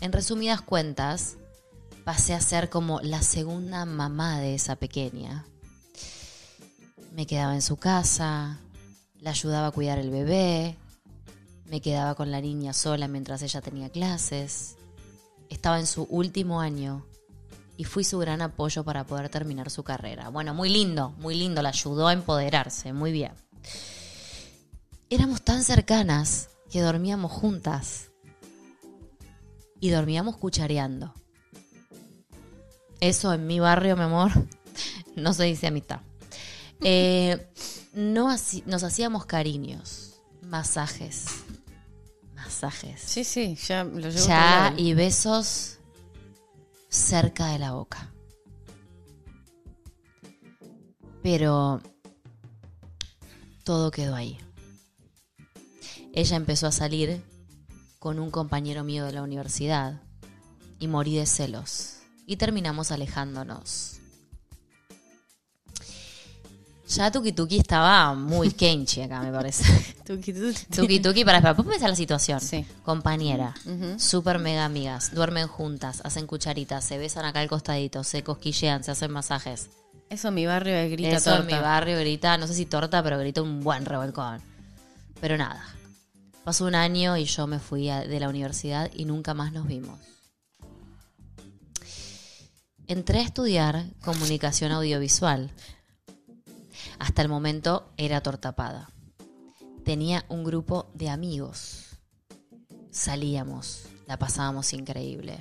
En 0.00 0.12
resumidas 0.12 0.62
cuentas, 0.62 1.36
pasé 2.06 2.34
a 2.34 2.40
ser 2.40 2.70
como 2.70 3.00
la 3.00 3.20
segunda 3.20 3.84
mamá 3.84 4.38
de 4.38 4.54
esa 4.54 4.76
pequeña. 4.76 5.44
Me 7.10 7.26
quedaba 7.26 7.52
en 7.52 7.62
su 7.62 7.78
casa, 7.78 8.60
la 9.20 9.30
ayudaba 9.30 9.66
a 9.66 9.70
cuidar 9.72 9.98
el 9.98 10.10
bebé, 10.10 10.76
me 11.68 11.80
quedaba 11.80 12.14
con 12.14 12.30
la 12.30 12.40
niña 12.40 12.72
sola 12.74 13.08
mientras 13.08 13.42
ella 13.42 13.60
tenía 13.60 13.90
clases. 13.90 14.76
Estaba 15.50 15.80
en 15.80 15.88
su 15.88 16.04
último 16.04 16.60
año 16.60 17.04
y 17.76 17.82
fui 17.82 18.04
su 18.04 18.20
gran 18.20 18.40
apoyo 18.40 18.84
para 18.84 19.04
poder 19.04 19.28
terminar 19.28 19.68
su 19.68 19.82
carrera. 19.82 20.28
Bueno, 20.28 20.54
muy 20.54 20.68
lindo, 20.68 21.10
muy 21.18 21.34
lindo, 21.34 21.60
la 21.60 21.70
ayudó 21.70 22.06
a 22.06 22.12
empoderarse, 22.12 22.92
muy 22.92 23.10
bien. 23.10 23.32
Éramos 25.10 25.42
tan 25.42 25.64
cercanas 25.64 26.50
que 26.70 26.82
dormíamos 26.82 27.32
juntas 27.32 28.10
y 29.80 29.90
dormíamos 29.90 30.36
cuchareando. 30.36 31.12
Eso 33.00 33.32
en 33.32 33.46
mi 33.46 33.60
barrio, 33.60 33.96
mi 33.96 34.02
amor, 34.02 34.30
no 35.16 35.32
se 35.32 35.44
dice 35.44 35.66
amistad. 35.66 36.00
Eh, 36.80 37.46
no 37.94 38.34
nos 38.66 38.82
hacíamos 38.82 39.26
cariños, 39.26 40.20
masajes, 40.42 41.26
masajes. 42.34 43.00
Sí, 43.00 43.24
sí, 43.24 43.56
ya 43.56 43.84
lo 43.84 44.08
llevo. 44.08 44.26
Ya 44.26 44.74
y 44.76 44.94
besos 44.94 45.78
cerca 46.88 47.46
de 47.48 47.58
la 47.58 47.72
boca. 47.72 48.12
Pero 51.22 51.80
todo 53.64 53.90
quedó 53.90 54.14
ahí. 54.14 54.38
Ella 56.12 56.36
empezó 56.36 56.66
a 56.66 56.72
salir 56.72 57.22
con 57.98 58.20
un 58.20 58.30
compañero 58.30 58.84
mío 58.84 59.04
de 59.04 59.12
la 59.12 59.22
universidad 59.22 60.00
y 60.78 60.86
morí 60.86 61.16
de 61.16 61.26
celos. 61.26 61.95
Y 62.26 62.36
terminamos 62.36 62.90
alejándonos. 62.90 63.92
Ya 66.88 67.10
Tuki 67.10 67.32
Tuki 67.32 67.58
estaba 67.58 68.14
muy 68.14 68.52
kenchi 68.52 69.02
acá, 69.02 69.20
me 69.20 69.32
parece. 69.32 69.64
Tuki, 70.06 70.32
tuki. 70.32 70.64
Tuki 70.66 71.00
Tuki, 71.00 71.24
para, 71.24 71.40
para, 71.40 71.54
vos 71.54 71.66
pensás 71.66 71.90
la 71.90 71.96
situación. 71.96 72.40
Sí. 72.40 72.64
Compañera, 72.84 73.54
Ujú. 73.64 73.98
super 73.98 74.38
mega 74.38 74.64
amigas, 74.64 75.12
duermen 75.12 75.48
juntas, 75.48 76.00
hacen 76.04 76.28
cucharitas, 76.28 76.84
se 76.84 76.96
besan 76.96 77.24
acá 77.24 77.40
al 77.40 77.48
costadito, 77.48 78.04
se 78.04 78.22
cosquillean, 78.22 78.84
se 78.84 78.92
hacen 78.92 79.10
masajes. 79.10 79.68
Eso 80.08 80.28
en 80.28 80.34
mi 80.34 80.46
barrio 80.46 80.88
grita 80.88 81.16
Eso 81.16 81.34
en 81.34 81.46
mi 81.46 81.52
torta. 81.52 81.66
barrio 81.66 81.98
grita, 81.98 82.38
no 82.38 82.46
sé 82.46 82.54
si 82.54 82.66
torta, 82.66 83.02
pero 83.02 83.18
grita 83.18 83.42
un 83.42 83.64
buen 83.64 83.84
revolcón. 83.84 84.40
Pero 85.20 85.36
nada. 85.36 85.64
Pasó 86.44 86.66
un 86.66 86.76
año 86.76 87.16
y 87.16 87.24
yo 87.24 87.48
me 87.48 87.58
fui 87.58 87.88
de 87.88 88.20
la 88.20 88.28
universidad 88.28 88.88
y 88.94 89.04
nunca 89.06 89.34
más 89.34 89.52
nos 89.52 89.66
vimos. 89.66 89.98
Entré 92.88 93.18
a 93.18 93.22
estudiar 93.22 93.86
comunicación 94.04 94.70
audiovisual. 94.70 95.50
Hasta 97.00 97.22
el 97.22 97.28
momento 97.28 97.90
era 97.96 98.20
tortapada. 98.20 98.90
Tenía 99.84 100.24
un 100.28 100.44
grupo 100.44 100.86
de 100.94 101.10
amigos. 101.10 101.98
Salíamos, 102.92 103.86
la 104.06 104.20
pasábamos 104.20 104.72
increíble. 104.72 105.40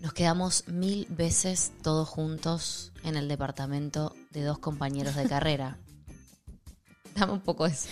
Nos 0.00 0.12
quedamos 0.14 0.66
mil 0.66 1.06
veces 1.08 1.72
todos 1.82 2.08
juntos 2.08 2.92
en 3.04 3.16
el 3.16 3.28
departamento 3.28 4.16
de 4.32 4.42
dos 4.42 4.58
compañeros 4.58 5.14
de 5.14 5.28
carrera. 5.28 5.78
Dame 7.14 7.32
un 7.32 7.40
poco 7.40 7.66
eso. 7.66 7.88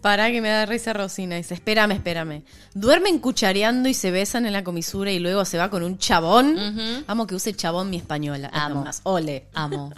Pará 0.00 0.30
que 0.30 0.40
me 0.40 0.48
da 0.48 0.66
risa 0.66 0.92
Rosina. 0.92 1.36
Dice, 1.36 1.54
espérame, 1.54 1.92
espérame. 1.92 2.44
Duermen 2.74 3.18
cuchareando 3.18 3.88
y 3.88 3.94
se 3.94 4.10
besan 4.10 4.46
en 4.46 4.52
la 4.52 4.64
comisura 4.64 5.10
y 5.12 5.18
luego 5.18 5.44
se 5.44 5.58
va 5.58 5.70
con 5.70 5.82
un 5.82 5.98
chabón. 5.98 6.56
Ujú. 6.58 7.04
Amo 7.06 7.26
que 7.26 7.34
use 7.34 7.54
chabón 7.54 7.90
mi 7.90 7.98
española. 7.98 8.48
es 8.48 8.58
Amo. 8.60 8.74
lo 8.76 8.80
más. 8.82 9.00
Ole. 9.04 9.48
Amo. 9.54 9.92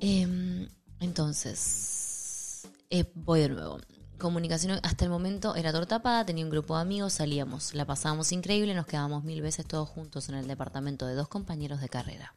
Em, 0.00 0.68
entonces, 1.00 2.68
eh, 2.90 3.10
voy 3.14 3.40
de 3.40 3.48
nuevo. 3.50 3.78
Comunicación 4.18 4.78
hasta 4.82 5.04
el 5.04 5.10
momento 5.10 5.54
era 5.56 5.72
tortapada, 5.72 6.24
tenía 6.24 6.44
un 6.44 6.50
grupo 6.50 6.76
de 6.76 6.82
amigos, 6.82 7.14
salíamos, 7.14 7.74
la 7.74 7.84
pasábamos 7.84 8.30
increíble, 8.32 8.74
nos 8.74 8.86
quedábamos 8.86 9.24
mil 9.24 9.42
veces 9.42 9.66
todos 9.66 9.88
juntos 9.88 10.28
en 10.28 10.36
el 10.36 10.46
departamento 10.46 11.06
de 11.06 11.14
dos 11.14 11.28
compañeros 11.28 11.80
de 11.80 11.88
carrera. 11.88 12.34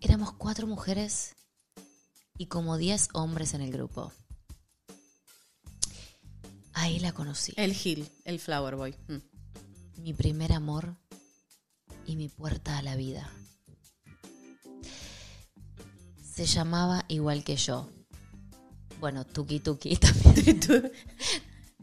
Éramos 0.00 0.32
cuatro 0.32 0.66
mujeres 0.66 1.34
y 2.40 2.46
como 2.46 2.78
diez 2.78 3.10
hombres 3.12 3.52
en 3.52 3.60
el 3.60 3.70
grupo. 3.70 4.14
Ahí 6.72 6.98
la 6.98 7.12
conocí. 7.12 7.52
El 7.56 7.74
Gil, 7.74 8.10
el 8.24 8.38
Flower 8.40 8.76
Boy. 8.76 8.94
Mm. 9.08 10.00
mi 10.02 10.14
primer 10.14 10.54
amor 10.54 10.96
y 12.06 12.16
mi 12.16 12.30
puerta 12.30 12.78
a 12.78 12.82
la 12.82 12.96
vida. 12.96 13.28
Se 16.34 16.46
llamaba 16.46 17.04
igual 17.08 17.44
que 17.44 17.56
yo. 17.56 17.90
Bueno, 19.00 19.26
Tuki 19.26 19.60
Tuki 19.60 19.96
también. 19.98 20.60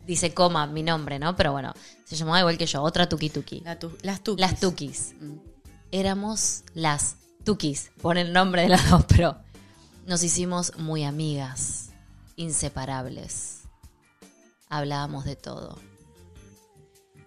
Dice 0.07 0.33
coma 0.33 0.65
mi 0.65 0.81
nombre, 0.81 1.19
¿no? 1.19 1.35
Pero 1.35 1.51
bueno, 1.51 1.71
se 2.03 2.15
llamaba 2.15 2.39
igual 2.39 2.57
que 2.57 2.65
yo, 2.65 2.81
otra 2.81 3.07
Tuki 3.07 3.29
Tuki. 3.29 3.59
La 3.59 3.77
tu- 3.77 3.95
las 4.01 4.23
tukis. 4.23 4.41
Las 4.41 4.59
Tukis. 4.59 5.13
Mm. 5.21 5.37
Éramos 5.91 6.63
las 6.73 7.17
Tukis, 7.45 7.91
pone 8.01 8.21
el 8.21 8.33
nombre 8.33 8.63
de 8.63 8.69
las 8.69 8.89
dos, 8.89 9.05
pero 9.07 9.37
nos 10.07 10.23
hicimos 10.23 10.71
muy 10.77 11.03
amigas, 11.03 11.89
inseparables. 12.37 13.63
Hablábamos 14.69 15.25
de 15.25 15.35
todo. 15.35 15.77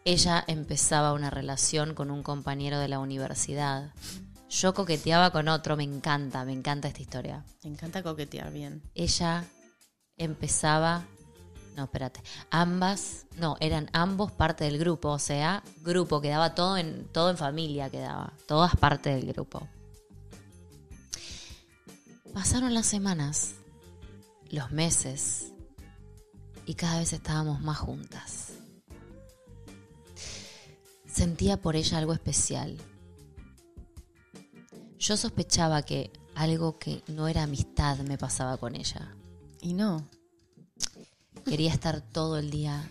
Ella 0.06 0.42
empezaba 0.46 1.12
una 1.12 1.28
relación 1.28 1.94
con 1.94 2.10
un 2.10 2.22
compañero 2.22 2.78
de 2.78 2.88
la 2.88 2.98
universidad. 2.98 3.92
Yo 4.48 4.72
coqueteaba 4.72 5.30
con 5.30 5.48
otro, 5.48 5.76
me 5.76 5.84
encanta, 5.84 6.46
me 6.46 6.54
encanta 6.54 6.88
esta 6.88 7.02
historia. 7.02 7.44
Me 7.62 7.70
encanta 7.70 8.02
coquetear 8.02 8.50
bien. 8.50 8.82
Ella 8.94 9.44
empezaba, 10.16 11.04
no, 11.76 11.84
espérate, 11.84 12.22
ambas, 12.50 13.26
no, 13.36 13.58
eran 13.60 13.90
ambos 13.92 14.32
parte 14.32 14.64
del 14.64 14.78
grupo, 14.78 15.10
o 15.10 15.18
sea, 15.18 15.62
grupo, 15.82 16.22
quedaba 16.22 16.54
todo 16.54 16.78
en, 16.78 17.06
todo 17.12 17.28
en 17.28 17.36
familia, 17.36 17.90
quedaba, 17.90 18.32
todas 18.46 18.74
parte 18.74 19.10
del 19.10 19.26
grupo. 19.26 19.68
Pasaron 22.34 22.74
las 22.74 22.86
semanas, 22.86 23.54
los 24.50 24.70
meses, 24.70 25.52
y 26.64 26.74
cada 26.74 27.00
vez 27.00 27.12
estábamos 27.12 27.60
más 27.60 27.78
juntas. 27.78 28.52
Sentía 31.06 31.60
por 31.60 31.74
ella 31.74 31.98
algo 31.98 32.12
especial. 32.12 32.78
Yo 34.98 35.16
sospechaba 35.16 35.82
que 35.82 36.12
algo 36.36 36.78
que 36.78 37.02
no 37.08 37.26
era 37.26 37.42
amistad 37.42 37.98
me 37.98 38.16
pasaba 38.16 38.56
con 38.56 38.76
ella. 38.76 39.14
Y 39.60 39.74
no. 39.74 40.08
Quería 41.44 41.72
estar 41.72 42.00
todo 42.00 42.38
el 42.38 42.50
día, 42.50 42.88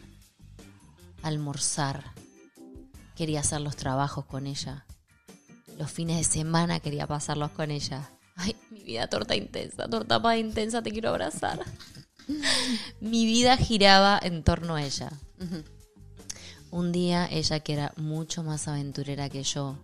almorzar. 1.24 2.14
Quería 3.16 3.40
hacer 3.40 3.62
los 3.62 3.78
trabajos 3.78 4.26
con 4.26 4.48
ella. 4.48 4.86
Los 5.78 5.90
fines 5.90 6.18
de 6.18 6.24
semana 6.26 6.82
quería 6.82 7.08
pasarlos 7.08 7.52
con 7.52 7.72
ella. 7.72 8.12
Ay, 8.36 8.56
vida 8.90 9.08
torta 9.08 9.36
intensa, 9.36 9.88
torta 9.88 10.20
más 10.20 10.38
intensa, 10.38 10.82
te 10.82 10.92
quiero 10.92 11.10
abrazar. 11.10 11.64
mi 13.00 13.26
vida 13.26 13.58
giraba 13.58 14.20
en 14.22 14.44
torno 14.44 14.76
a 14.76 14.84
ella. 14.84 15.12
Un 16.72 16.92
día 16.92 17.28
ella, 17.32 17.60
que 17.62 17.74
era 17.74 17.94
mucho 17.98 18.44
más 18.44 18.68
aventurera 18.68 19.30
que 19.30 19.44
yo 19.44 19.78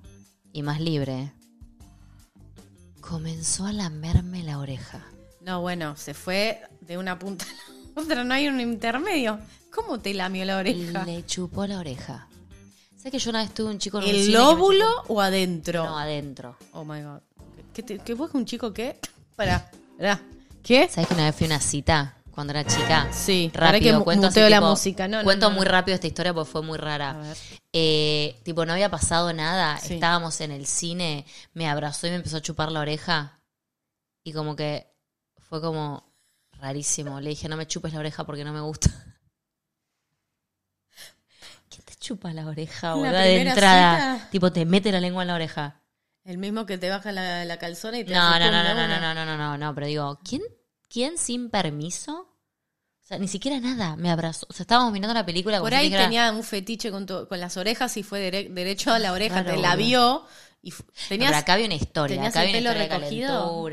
y 0.54 0.62
más 0.62 0.80
libre, 0.80 1.32
comenzó 3.02 3.66
a 3.66 3.74
lamerme 3.74 4.44
la 4.44 4.60
oreja. 4.60 5.06
No, 5.42 5.62
bueno, 5.62 5.96
se 5.96 6.14
fue 6.14 6.62
de 6.82 6.98
una 6.98 7.18
punta 7.20 7.46
a 7.46 7.48
la 7.48 8.02
otra, 8.02 8.24
no 8.24 8.34
hay 8.34 8.48
un 8.48 8.60
intermedio. 8.60 9.40
¿Cómo 9.72 10.00
te 10.00 10.14
lamió 10.14 10.46
la 10.46 10.58
oreja? 10.58 11.06
Le 11.06 11.26
chupó 11.26 11.68
la 11.68 11.80
oreja. 11.80 12.28
¿Sabes 12.96 13.12
que 13.12 13.20
yo 13.20 13.30
una 13.30 13.44
vez 13.44 13.54
tuve 13.54 13.70
un 13.70 13.78
chico 13.78 14.02
en 14.02 14.08
¿El 14.08 14.32
lóbulo 14.32 14.88
o 15.10 15.22
adentro? 15.22 15.84
No, 15.84 16.00
adentro. 16.00 16.58
Oh 16.72 16.84
my 16.84 17.02
god. 17.02 17.22
¿Qué, 17.76 17.84
te, 17.84 18.00
qué 18.00 18.14
vos 18.16 18.32
un 18.34 18.46
chico 18.46 18.74
qué? 18.74 19.00
Pará, 19.36 19.70
pará. 19.98 20.22
¿Qué? 20.64 20.88
¿Sabes 20.88 21.10
que 21.10 21.14
una 21.14 21.26
vez 21.26 21.36
fui 21.36 21.46
a 21.46 21.50
una 21.50 21.60
cita 21.60 22.16
cuando 22.32 22.52
era 22.52 22.64
chica? 22.66 23.10
Sí, 23.12 23.50
que 23.54 23.60
rápido, 23.60 24.00
mu- 24.00 24.06
cuento 24.06 24.28
así, 24.28 24.40
la 24.40 24.58
tipo- 24.60 24.70
música. 24.70 25.08
No, 25.10 25.18
no, 25.18 25.24
cuento 25.26 25.48
no, 25.48 25.50
no. 25.52 25.58
muy 25.58 25.66
rápido 25.66 25.96
esta 25.96 26.08
historia 26.08 26.34
porque 26.34 26.50
fue 26.52 26.62
muy 26.64 26.78
rara. 26.78 27.18
Eh, 27.74 28.40
tipo, 28.44 28.66
no 28.66 28.72
había 28.74 28.90
pasado 28.90 29.32
nada. 29.34 29.78
Sí. 29.78 29.96
Estábamos 29.96 30.40
en 30.42 30.52
el 30.52 30.66
cine, 30.66 31.26
me 31.54 31.68
abrazó 31.68 32.08
y 32.08 32.12
me 32.12 32.16
empezó 32.16 32.38
a 32.38 32.42
chupar 32.42 32.72
la 32.72 32.80
oreja. 32.80 33.40
Y 34.24 34.32
como 34.34 34.56
que 34.56 34.88
fue 35.38 35.62
como 35.62 36.10
rarísimo. 36.54 37.20
Le 37.20 37.30
dije, 37.32 37.48
no 37.50 37.58
me 37.58 37.68
chupes 37.68 37.94
la 37.94 38.00
oreja 38.00 38.24
porque 38.24 38.46
no 38.46 38.54
me 38.54 38.62
gusta. 38.62 38.90
¿Quién 41.70 41.84
te 41.84 41.96
chupa 41.96 42.32
la 42.34 42.48
oreja, 42.48 42.90
La 42.90 42.96
boluda, 42.96 43.20
de 43.22 43.42
entrada? 43.42 44.16
cita. 44.16 44.30
Tipo, 44.32 44.52
te 44.52 44.66
mete 44.66 44.92
la 44.92 45.00
lengua 45.02 45.24
en 45.24 45.28
la 45.28 45.36
oreja. 45.36 45.82
El 46.26 46.38
mismo 46.40 46.66
que 46.66 46.78
te 46.78 46.90
baja 46.90 47.12
la, 47.12 47.46
la 47.46 47.58
calzona 47.58 48.00
y 48.00 48.04
te 48.04 48.14
No, 48.14 48.20
hace 48.22 48.40
no, 48.46 48.52
no, 48.52 48.64
no, 48.64 48.74
no, 48.76 48.88
no, 48.88 49.14
no, 49.14 49.26
no, 49.26 49.38
no, 49.38 49.58
no, 49.58 49.76
pero 49.76 49.88
digo, 49.88 50.20
¿quién, 50.28 50.42
¿quién 50.90 51.18
sin 51.18 51.50
permiso? 51.50 52.32
O 53.04 53.08
sea, 53.08 53.20
ni 53.20 53.28
siquiera 53.28 53.60
nada, 53.60 53.96
me 53.96 54.10
abrazó. 54.10 54.48
O 54.50 54.54
sea, 54.54 54.64
estábamos 54.64 54.92
mirando 54.92 55.14
la 55.14 55.24
película 55.26 55.60
Por 55.60 55.76
ahí 55.76 55.92
tenía 55.92 56.32
un 56.32 56.44
fetiche 56.44 56.90
con, 56.90 57.06
tu- 57.06 57.28
con 57.28 57.40
las 57.40 57.56
orejas 57.56 57.96
y 57.98 58.04
fue 58.04 58.20
dere- 58.20 58.50
derecho 58.52 58.92
a 58.92 58.98
la 58.98 59.14
oreja. 59.14 59.44
Claro, 59.44 59.56
te 59.56 59.62
la 59.62 59.76
vio 59.76 60.26
y 60.66 60.72
No, 60.72 60.78
tenías, 61.10 61.30
pero 61.30 61.38
acá 61.40 61.54
había 61.54 61.66
una 61.68 61.76
historia, 61.76 62.16
¿tenías 62.16 62.36
acá 62.36 62.44
el 62.44 62.52
pelo 62.52 62.74
recogido? 62.74 63.66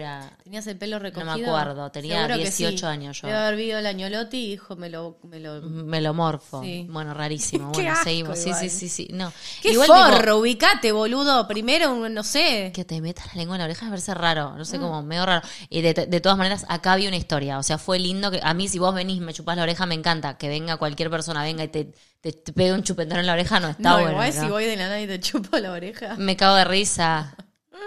tenías 0.44 0.66
el 0.66 0.76
pelo 0.76 0.96
No 0.98 1.02
recogido. 1.02 1.35
me 1.37 1.42
acuerdo, 1.42 1.90
tenía 1.90 2.16
Seguro 2.16 2.35
que 2.37 2.42
18 2.42 2.76
sí. 2.78 2.85
años 2.85 3.20
yo. 3.22 3.28
Debe 3.28 3.38
haber 3.40 3.57
visto 3.57 3.78
el 3.78 3.87
añolotti 3.87 4.37
y 4.37 4.50
dijo, 4.50 4.76
me 4.76 4.90
lo... 4.90 5.16
Me 5.22 5.40
lo... 5.40 5.62
Melomorfo. 5.62 6.62
Sí. 6.62 6.87
Bueno, 6.90 7.14
rarísimo. 7.14 7.72
Qué 7.72 7.78
Bueno, 7.78 7.92
asco 7.92 8.05
seguimos. 8.05 8.38
Sí, 8.38 8.48
igual. 8.50 8.61
sí, 8.61 8.68
sí, 8.70 8.88
sí. 8.88 9.09
No. 9.12 9.33
¡Qué 9.62 9.70
Igual, 9.72 9.88
tipo, 9.88 9.98
forro! 9.98 10.37
ubicate, 10.38 10.92
boludo. 10.92 11.48
Primero, 11.48 12.09
no 12.09 12.22
sé. 12.22 12.70
que 12.74 12.85
te 12.85 13.00
metas 13.00 13.26
la 13.28 13.35
lengua 13.40 13.57
en 13.57 13.61
la 13.61 13.64
oreja 13.64 13.87
me 13.87 13.90
parece 13.92 14.12
raro, 14.14 14.50
Mm. 14.52 14.59
no 14.59 14.64
sé, 14.66 14.78
como 14.78 15.02
medio 15.02 15.24
raro. 15.24 15.46
Y 15.70 15.81
de, 15.81 15.94
de 15.94 16.20
todas 16.20 16.37
maneras, 16.37 16.66
acá 16.68 16.92
había 16.92 17.09
una 17.09 17.16
historia, 17.16 17.59
o 17.59 17.62
sea, 17.62 17.78
fue 17.78 17.98
lindo 17.98 18.31
que 18.31 18.40
a 18.42 18.52
mí 18.55 18.68
si 18.68 18.78
vos 18.78 18.94
venís 18.94 19.16
y 19.16 19.20
me 19.20 19.33
chupás 19.33 19.57
la 19.57 19.62
oreja, 19.62 19.87
me 19.87 19.94
encanta, 19.94 20.37
que 20.37 20.48
venga 20.48 20.76
cualquier 20.76 21.09
persona, 21.11 21.42
venga 21.42 21.64
y 21.64 21.68
te, 21.68 21.92
te, 22.22 22.32
te 22.32 22.52
pegue 22.54 22.72
un 22.72 22.82
chupetón 22.82 23.18
en 23.18 23.26
la 23.26 23.35
oreja, 23.35 23.61
no 23.61 23.68
está 23.68 23.82
no, 23.90 23.94
bueno. 23.96 24.12
igual 24.12 24.35
¿no? 24.35 24.40
si 24.42 24.48
voy 24.48 24.64
de 24.64 24.76
la 24.76 24.85
nada 24.85 25.00
y 25.00 25.06
te 25.06 25.20
chupo 25.20 25.58
la 25.58 25.72
oreja. 25.72 26.14
Me 26.16 26.37
cago 26.37 26.54
de 26.56 26.64
risa 26.64 27.37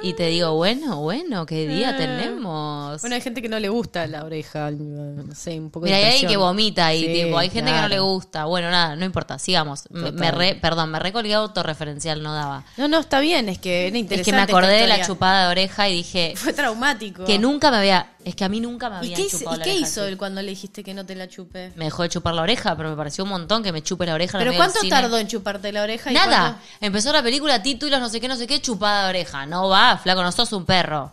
y 0.04 0.14
te 0.14 0.28
digo, 0.28 0.54
bueno, 0.56 0.98
bueno, 1.02 1.46
qué 1.46 1.66
día 1.68 1.92
Ah. 1.92 1.98
tenemos. 1.98 3.00
Bueno, 3.02 3.16
hay 3.16 3.22
gente 3.22 3.42
que 3.42 3.48
no 3.48 3.58
le 3.60 3.70
gusta 3.70 4.06
la 4.08 4.26
oreja, 4.26 4.70
no 4.70 5.34
sé, 5.34 5.58
un 5.58 5.72
poco 5.72 5.86
Mira, 5.86 5.98
de 5.98 6.04
hay 6.04 6.12
alguien 6.12 6.30
que 6.32 6.38
vomita 6.38 6.94
y 6.94 7.00
Sí, 7.06 7.14
tipo, 7.24 7.38
hay 7.38 7.50
gente 7.50 7.72
que 7.72 7.80
no 7.80 7.88
le 7.88 8.00
gusta. 8.00 8.44
Bueno, 8.44 8.70
nada, 8.70 8.98
no 8.98 9.06
importa, 9.06 9.40
sigamos. 9.40 9.84
Me, 9.92 10.12
me 10.12 10.32
re, 10.32 10.56
perdón, 10.56 10.92
me 10.92 11.00
recolgué 11.00 11.34
autorreferencial, 11.34 12.22
no 12.22 12.34
daba. 12.34 12.66
No, 12.76 12.90
no, 12.90 13.00
está 13.00 13.22
bien, 13.22 13.48
es 13.48 13.58
que 13.58 13.88
era 13.88 13.96
Es 13.96 14.02
interesante. 14.02 14.32
que 14.32 14.36
me 14.36 14.42
acordé 14.42 14.82
de 14.82 14.88
la 14.88 15.06
chupada 15.06 15.46
de 15.46 15.52
oreja 15.52 15.88
y 15.88 15.94
dije 15.96 16.34
Fue 16.36 16.52
traumático. 16.52 17.24
que 17.24 17.40
nunca 17.40 17.72
me 17.72 17.78
había, 17.78 18.12
es 18.26 18.36
que 18.36 18.44
a 18.44 18.50
mí 18.50 18.60
nunca 18.60 18.90
me 18.90 18.96
¿Y 18.96 18.98
habían 19.00 19.16
qué, 19.16 19.22
hizo- 19.28 19.38
chupado 19.40 19.56
y 19.56 19.60
la 19.60 19.64
qué 19.66 19.72
oreja 19.72 19.88
hizo 19.88 20.02
así. 20.02 20.10
él 20.12 20.18
cuando 20.18 20.42
le 20.42 20.50
dijiste 20.50 20.84
que 20.84 20.94
no 20.94 21.06
te 21.06 21.16
la 21.16 21.28
chupe? 21.30 21.72
Me 21.76 21.86
dejó 21.86 22.04
de 22.04 22.10
chupar 22.10 22.34
la 22.34 22.42
oreja, 22.42 22.76
pero 22.76 22.90
me 22.90 22.96
pareció 22.98 23.24
un 23.24 23.30
montón 23.30 23.64
que 23.64 23.72
me 23.72 23.82
chupe 23.84 24.06
la 24.06 24.14
oreja. 24.16 24.38
en 24.38 24.42
¿Pero 24.42 24.52
medio 24.52 24.62
del 24.64 24.72
cuánto 24.72 24.82
cine. 24.82 24.90
tardó 25.02 25.18
en 25.18 25.28
chuparte 25.28 25.72
la 25.72 25.84
oreja? 25.84 26.12
y 26.12 26.16
Nada. 26.16 26.60
Empezó 26.82 27.14
la 27.14 27.24
película, 27.24 27.62
títulos, 27.64 28.00
no 28.00 28.10
sé 28.10 28.20
qué, 28.20 28.28
no 28.28 28.36
sé 28.36 28.48
qué, 28.48 28.62
chupada 28.62 29.04
de 29.04 29.10
oreja. 29.10 29.46
No 29.46 29.70
va, 29.70 29.98
flaco, 29.98 30.22
no 30.24 30.32
sos 30.32 30.52
un 30.54 30.66
perro. 30.66 31.12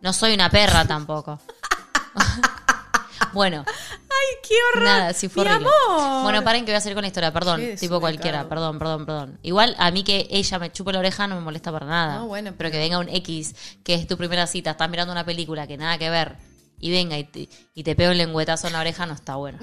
No 0.00 0.12
soy 0.12 0.34
una 0.34 0.50
perra 0.50 0.84
tampoco. 0.88 1.38
bueno, 3.32 3.64
¡Ay, 3.66 4.36
qué 4.48 4.54
horror! 4.72 4.84
nada, 4.84 5.12
sí 5.12 5.28
fue 5.28 5.44
¡Mi 5.44 5.50
horrible. 5.50 5.70
amor! 5.88 6.22
Bueno, 6.22 6.44
paren 6.44 6.64
que 6.64 6.70
voy 6.70 6.76
a 6.76 6.80
seguir 6.80 6.94
con 6.94 7.02
la 7.02 7.08
historia, 7.08 7.32
perdón. 7.32 7.60
Qué 7.60 7.76
tipo 7.76 7.98
cualquiera, 8.00 8.38
desubicado. 8.38 8.48
perdón, 8.48 8.78
perdón, 8.78 9.06
perdón. 9.06 9.38
Igual 9.42 9.74
a 9.78 9.90
mí 9.90 10.04
que 10.04 10.28
ella 10.30 10.58
me 10.58 10.70
chupe 10.72 10.92
la 10.92 11.00
oreja 11.00 11.26
no 11.26 11.34
me 11.34 11.40
molesta 11.40 11.72
para 11.72 11.86
nada. 11.86 12.16
No, 12.18 12.26
bueno, 12.28 12.52
pero 12.56 12.70
que 12.70 12.78
venga 12.78 12.98
un 12.98 13.08
X, 13.08 13.54
que 13.82 13.94
es 13.94 14.06
tu 14.06 14.16
primera 14.16 14.46
cita, 14.46 14.70
estás 14.72 14.88
mirando 14.88 15.12
una 15.12 15.24
película 15.24 15.66
que 15.66 15.76
nada 15.76 15.98
que 15.98 16.10
ver, 16.10 16.36
y 16.80 16.90
venga 16.90 17.18
y 17.18 17.24
te, 17.24 17.48
y 17.74 17.82
te 17.82 17.94
pega 17.96 18.10
un 18.10 18.18
lengüetazo 18.18 18.66
en 18.66 18.72
la 18.74 18.80
oreja, 18.80 19.06
no 19.06 19.14
está 19.14 19.36
bueno. 19.36 19.58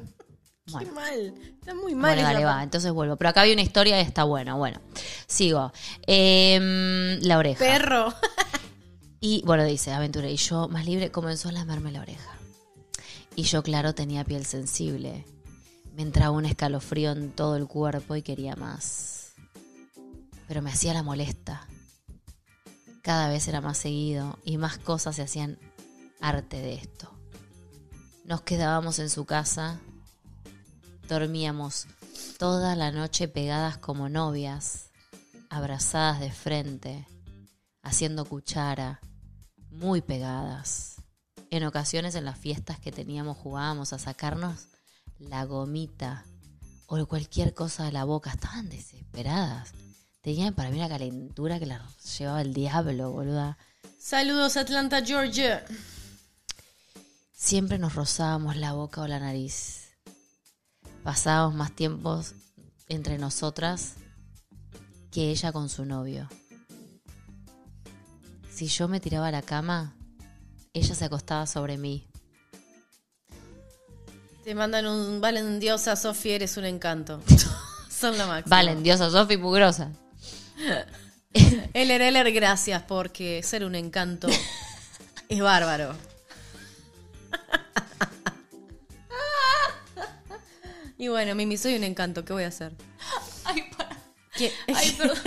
Qué 0.65 0.71
Bueno. 0.73 0.93
mal. 0.93 1.33
Está 1.59 1.73
muy 1.75 1.95
mal. 1.95 2.15
Bueno, 2.15 2.29
parte. 2.29 2.45
va. 2.45 2.63
Entonces 2.63 2.91
vuelvo. 2.91 3.15
Pero 3.17 3.29
acá 3.29 3.41
había 3.41 3.53
una 3.53 3.61
historia 3.63 3.97
y 3.99 4.03
está 4.05 4.23
bueno. 4.23 4.57
Bueno, 4.57 4.79
sigo. 5.27 5.73
Em, 6.07 7.19
la 7.21 7.37
oreja. 7.37 7.59
Perro. 7.59 8.13
Y 9.23 9.43
bueno, 9.45 9.63
dice, 9.65 9.91
aventura. 9.91 10.27
Y 10.31 10.35
yo, 10.37 10.67
más 10.67 10.83
libre, 10.87 11.11
comenzó 11.11 11.49
a 11.49 11.51
lamerme 11.51 11.91
la 11.91 12.01
oreja. 12.01 12.31
Y 13.35 13.43
yo, 13.43 13.61
claro, 13.61 13.93
tenía 13.93 14.23
piel 14.23 14.45
sensible. 14.47 15.25
Me 15.95 16.01
entraba 16.01 16.31
un 16.31 16.45
escalofrío 16.45 17.11
en 17.11 17.31
todo 17.31 17.55
el 17.55 17.67
cuerpo 17.67 18.15
y 18.15 18.23
quería 18.23 18.55
más. 18.55 19.33
Pero 20.47 20.63
me 20.63 20.71
hacía 20.71 20.95
la 20.95 21.03
molesta. 21.03 21.67
Cada 23.03 23.29
vez 23.29 23.47
era 23.47 23.61
más 23.61 23.77
seguido 23.77 24.39
y 24.43 24.57
más 24.57 24.79
cosas 24.79 25.15
se 25.17 25.21
hacían 25.21 25.59
arte 26.21 26.61
de 26.61 26.75
esto. 26.75 27.11
Nos 28.23 28.41
quedábamos 28.41 28.99
en 28.99 29.09
su 29.09 29.25
casa, 29.25 29.79
dormíamos 31.09 31.87
toda 32.37 32.75
la 32.75 32.91
noche 32.91 33.27
pegadas 33.27 33.77
como 33.77 34.07
novias, 34.07 34.91
abrazadas 35.49 36.19
de 36.19 36.31
frente, 36.31 37.07
haciendo 37.81 38.25
cuchara, 38.25 39.01
muy 39.69 40.01
pegadas. 40.01 41.01
En 41.49 41.65
ocasiones 41.65 42.15
en 42.15 42.25
las 42.25 42.37
fiestas 42.37 42.79
que 42.79 42.91
teníamos 42.91 43.37
jugábamos 43.37 43.91
a 43.91 43.99
sacarnos 43.99 44.67
la 45.19 45.43
gomita 45.43 46.23
o 46.87 47.05
cualquier 47.05 47.53
cosa 47.53 47.85
de 47.85 47.91
la 47.91 48.03
boca. 48.03 48.31
Estaban 48.31 48.69
desesperadas. 48.69 49.71
Tenían 50.21 50.53
para 50.53 50.69
mí 50.69 50.77
una 50.77 50.89
calentura 50.89 51.59
que 51.59 51.65
la 51.65 51.85
llevaba 52.17 52.41
el 52.41 52.53
diablo, 52.53 53.11
boluda. 53.11 53.57
Saludos, 53.97 54.57
Atlanta, 54.57 55.03
Georgia. 55.03 55.65
Siempre 57.43 57.79
nos 57.79 57.95
rozábamos 57.95 58.55
la 58.55 58.73
boca 58.73 59.01
o 59.01 59.07
la 59.07 59.19
nariz. 59.19 59.89
Pasábamos 61.03 61.55
más 61.55 61.71
tiempos 61.75 62.35
entre 62.87 63.17
nosotras 63.17 63.95
que 65.11 65.31
ella 65.31 65.51
con 65.51 65.67
su 65.67 65.83
novio. 65.83 66.29
Si 68.53 68.67
yo 68.67 68.87
me 68.87 68.99
tiraba 68.99 69.29
a 69.29 69.31
la 69.31 69.41
cama, 69.41 69.95
ella 70.71 70.93
se 70.93 71.03
acostaba 71.03 71.47
sobre 71.47 71.79
mí. 71.79 72.07
Te 74.43 74.53
mandan 74.53 74.85
un 74.85 75.19
Valen 75.19 75.59
Diosa, 75.59 75.95
Sofi, 75.95 76.29
eres 76.29 76.57
un 76.57 76.65
encanto. 76.65 77.21
Son 77.89 78.15
la 78.19 78.27
máxima. 78.27 78.55
Valen, 78.55 78.83
diosa 78.83 79.09
Sofi 79.09 79.37
Mugrosa. 79.37 79.89
Eller, 81.73 82.31
gracias 82.33 82.83
porque 82.83 83.41
ser 83.41 83.65
un 83.65 83.73
encanto 83.73 84.27
es 85.27 85.41
bárbaro. 85.41 86.10
Y 91.01 91.07
bueno, 91.07 91.33
Mimi, 91.33 91.57
soy 91.57 91.73
un 91.73 91.83
encanto, 91.83 92.23
¿qué 92.23 92.31
voy 92.31 92.43
a 92.43 92.49
hacer? 92.49 92.73
Ay, 93.43 93.63
para. 93.75 93.97
¿Qué? 94.35 94.51
Ay, 94.71 94.91
perdón. 94.99 95.17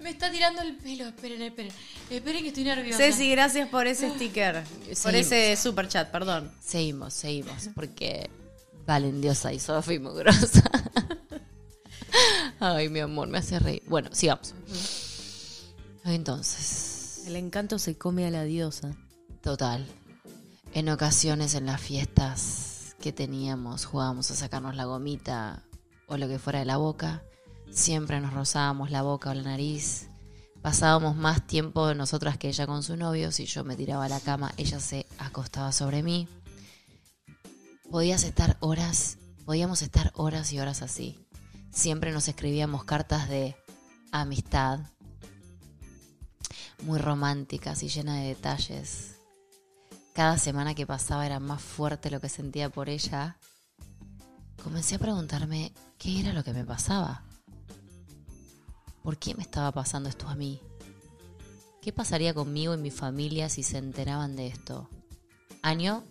Me 0.00 0.08
está 0.08 0.30
tirando 0.30 0.62
el 0.62 0.76
pelo. 0.76 1.08
Esperen, 1.08 1.42
esperen. 1.42 1.70
Esperen 2.08 2.42
que 2.42 2.48
estoy 2.48 2.64
nerviosa. 2.64 2.96
Ceci, 2.96 3.30
gracias 3.32 3.68
por 3.68 3.86
ese 3.86 4.08
sticker. 4.08 4.64
Por 5.02 5.14
ese 5.14 5.54
super 5.56 5.88
chat, 5.88 6.10
perdón. 6.10 6.50
Seguimos, 6.64 7.12
seguimos. 7.12 7.68
Porque 7.74 8.30
Valen, 8.86 9.20
diosa 9.20 9.52
y 9.52 9.60
Sofi 9.60 9.98
Mugrosa. 9.98 10.62
Ay, 12.58 12.88
mi 12.88 13.00
amor, 13.00 13.28
me 13.28 13.38
hace 13.38 13.58
reír. 13.58 13.82
Bueno, 13.88 14.08
sigamos. 14.12 14.54
Entonces, 16.06 17.24
El 17.26 17.36
encanto 17.36 17.78
se 17.78 17.98
come 17.98 18.26
a 18.26 18.30
la 18.30 18.44
diosa. 18.44 18.96
total. 19.42 19.86
En 20.72 20.88
ocasiones 20.88 21.54
en 21.56 21.66
las 21.66 21.78
fiestas 21.78 22.71
que 23.02 23.12
teníamos, 23.12 23.84
jugábamos 23.84 24.30
a 24.30 24.36
sacarnos 24.36 24.76
la 24.76 24.86
gomita 24.86 25.64
o 26.06 26.16
lo 26.16 26.28
que 26.28 26.38
fuera 26.38 26.60
de 26.60 26.64
la 26.64 26.78
boca. 26.78 27.22
Siempre 27.70 28.20
nos 28.20 28.32
rozábamos 28.32 28.90
la 28.90 29.02
boca 29.02 29.30
o 29.30 29.34
la 29.34 29.42
nariz. 29.42 30.08
Pasábamos 30.62 31.16
más 31.16 31.46
tiempo 31.46 31.92
nosotras 31.94 32.38
que 32.38 32.48
ella 32.48 32.66
con 32.66 32.84
su 32.84 32.96
novio. 32.96 33.32
Si 33.32 33.44
yo 33.44 33.64
me 33.64 33.76
tiraba 33.76 34.04
a 34.04 34.08
la 34.08 34.20
cama, 34.20 34.52
ella 34.56 34.78
se 34.78 35.04
acostaba 35.18 35.72
sobre 35.72 36.02
mí. 36.04 36.28
Podías 37.90 38.22
estar 38.22 38.56
horas, 38.60 39.18
podíamos 39.44 39.82
estar 39.82 40.12
horas 40.14 40.52
y 40.52 40.60
horas 40.60 40.80
así. 40.80 41.18
Siempre 41.72 42.12
nos 42.12 42.28
escribíamos 42.28 42.84
cartas 42.84 43.28
de 43.28 43.56
amistad, 44.12 44.78
muy 46.84 47.00
románticas 47.00 47.82
y 47.82 47.88
llenas 47.88 48.20
de 48.20 48.28
detalles. 48.28 49.16
Cada 50.12 50.36
semana 50.36 50.74
que 50.74 50.86
pasaba 50.86 51.24
era 51.24 51.40
más 51.40 51.62
fuerte 51.62 52.10
lo 52.10 52.20
que 52.20 52.28
sentía 52.28 52.68
por 52.68 52.90
ella. 52.90 53.38
Comencé 54.62 54.96
a 54.96 54.98
preguntarme 54.98 55.72
qué 55.96 56.20
era 56.20 56.34
lo 56.34 56.44
que 56.44 56.52
me 56.52 56.66
pasaba. 56.66 57.24
¿Por 59.02 59.16
qué 59.16 59.34
me 59.34 59.42
estaba 59.42 59.72
pasando 59.72 60.10
esto 60.10 60.28
a 60.28 60.34
mí? 60.34 60.60
¿Qué 61.80 61.94
pasaría 61.94 62.34
conmigo 62.34 62.74
y 62.74 62.76
mi 62.76 62.90
familia 62.90 63.48
si 63.48 63.62
se 63.62 63.78
enteraban 63.78 64.36
de 64.36 64.48
esto? 64.48 64.90
Año 65.62 66.04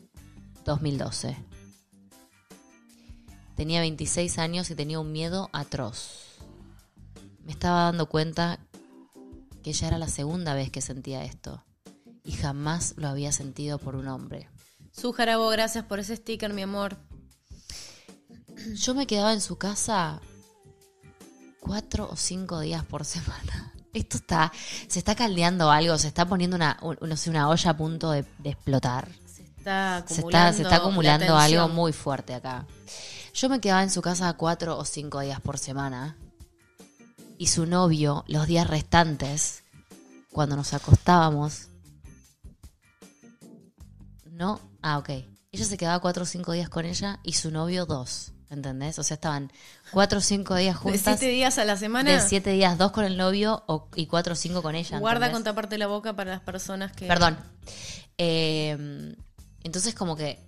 2012. 0.65 1.37
Tenía 3.55 3.81
26 3.81 4.39
años 4.39 4.71
y 4.71 4.75
tenía 4.75 4.99
un 4.99 5.11
miedo 5.11 5.51
atroz. 5.53 6.39
Me 7.45 7.51
estaba 7.51 7.83
dando 7.83 8.09
cuenta 8.09 8.59
que 9.61 9.73
ya 9.73 9.87
era 9.87 9.99
la 9.99 10.09
segunda 10.09 10.55
vez 10.55 10.71
que 10.71 10.81
sentía 10.81 11.23
esto 11.23 11.63
y 12.23 12.33
jamás 12.33 12.93
lo 12.97 13.07
había 13.07 13.31
sentido 13.31 13.77
por 13.77 13.95
un 13.95 14.07
hombre. 14.07 14.49
Su 14.91 15.11
Jarabo, 15.13 15.47
gracias 15.49 15.85
por 15.85 15.99
ese 15.99 16.15
sticker, 16.15 16.53
mi 16.53 16.61
amor. 16.63 16.97
Yo 18.75 18.93
me 18.93 19.07
quedaba 19.07 19.33
en 19.33 19.41
su 19.41 19.57
casa 19.57 20.21
cuatro 21.59 22.09
o 22.11 22.15
cinco 22.15 22.59
días 22.59 22.83
por 22.85 23.05
semana. 23.05 23.73
Esto 23.93 24.17
está, 24.17 24.51
se 24.87 24.99
está 24.99 25.15
caldeando 25.15 25.69
algo, 25.71 25.97
se 25.97 26.07
está 26.07 26.25
poniendo 26.27 26.55
una, 26.55 26.77
un- 26.81 26.97
no 27.01 27.17
sé, 27.17 27.29
una 27.29 27.49
olla 27.49 27.71
a 27.71 27.77
punto 27.77 28.11
de, 28.11 28.25
de 28.39 28.49
explotar. 28.51 29.09
Se 29.25 29.43
está 29.43 30.03
Se 30.07 30.13
acumulando. 30.15 30.27
está, 30.49 30.53
se 30.53 30.61
está 30.63 30.75
acumulando 30.77 31.25
la 31.33 31.43
algo 31.43 31.67
muy 31.69 31.91
fuerte 31.93 32.33
acá. 32.33 32.65
Yo 33.33 33.49
me 33.49 33.59
quedaba 33.61 33.83
en 33.83 33.89
su 33.91 34.01
casa 34.01 34.31
cuatro 34.33 34.77
o 34.77 34.85
cinco 34.85 35.19
días 35.21 35.39
por 35.41 35.57
semana. 35.57 36.17
Y 37.37 37.47
su 37.47 37.65
novio, 37.65 38.23
los 38.27 38.45
días 38.45 38.67
restantes, 38.67 39.63
cuando 40.31 40.55
nos 40.55 40.73
acostábamos. 40.73 41.67
No, 44.41 44.59
ah, 44.81 44.97
ok. 44.97 45.09
Ella 45.51 45.65
se 45.65 45.77
quedaba 45.77 45.99
cuatro 45.99 46.23
o 46.23 46.25
cinco 46.25 46.51
días 46.53 46.67
con 46.67 46.83
ella 46.85 47.19
y 47.21 47.33
su 47.33 47.51
novio 47.51 47.85
dos. 47.85 48.31
¿Entendés? 48.49 48.97
O 48.97 49.03
sea, 49.03 49.15
estaban 49.15 49.51
cuatro 49.91 50.17
o 50.17 50.21
cinco 50.21 50.55
días 50.55 50.73
De 50.75 50.79
juntas. 50.81 51.01
siete 51.19 51.27
días 51.31 51.59
a 51.59 51.63
la 51.63 51.77
semana. 51.77 52.11
De 52.11 52.19
siete 52.19 52.49
días, 52.51 52.75
dos 52.77 52.91
con 52.91 53.05
el 53.05 53.17
novio 53.17 53.63
o- 53.67 53.87
y 53.95 54.07
cuatro 54.07 54.33
o 54.33 54.35
cinco 54.35 54.63
con 54.63 54.73
ella. 54.73 54.97
Guarda 54.97 55.27
¿entendés? 55.27 55.33
con 55.33 55.43
taparte 55.43 55.77
la 55.77 55.85
boca 55.85 56.15
para 56.15 56.31
las 56.31 56.41
personas 56.41 56.91
que. 56.91 57.05
Perdón. 57.07 57.37
Eh, 58.17 59.15
entonces 59.63 59.93
como 59.93 60.15
que, 60.15 60.39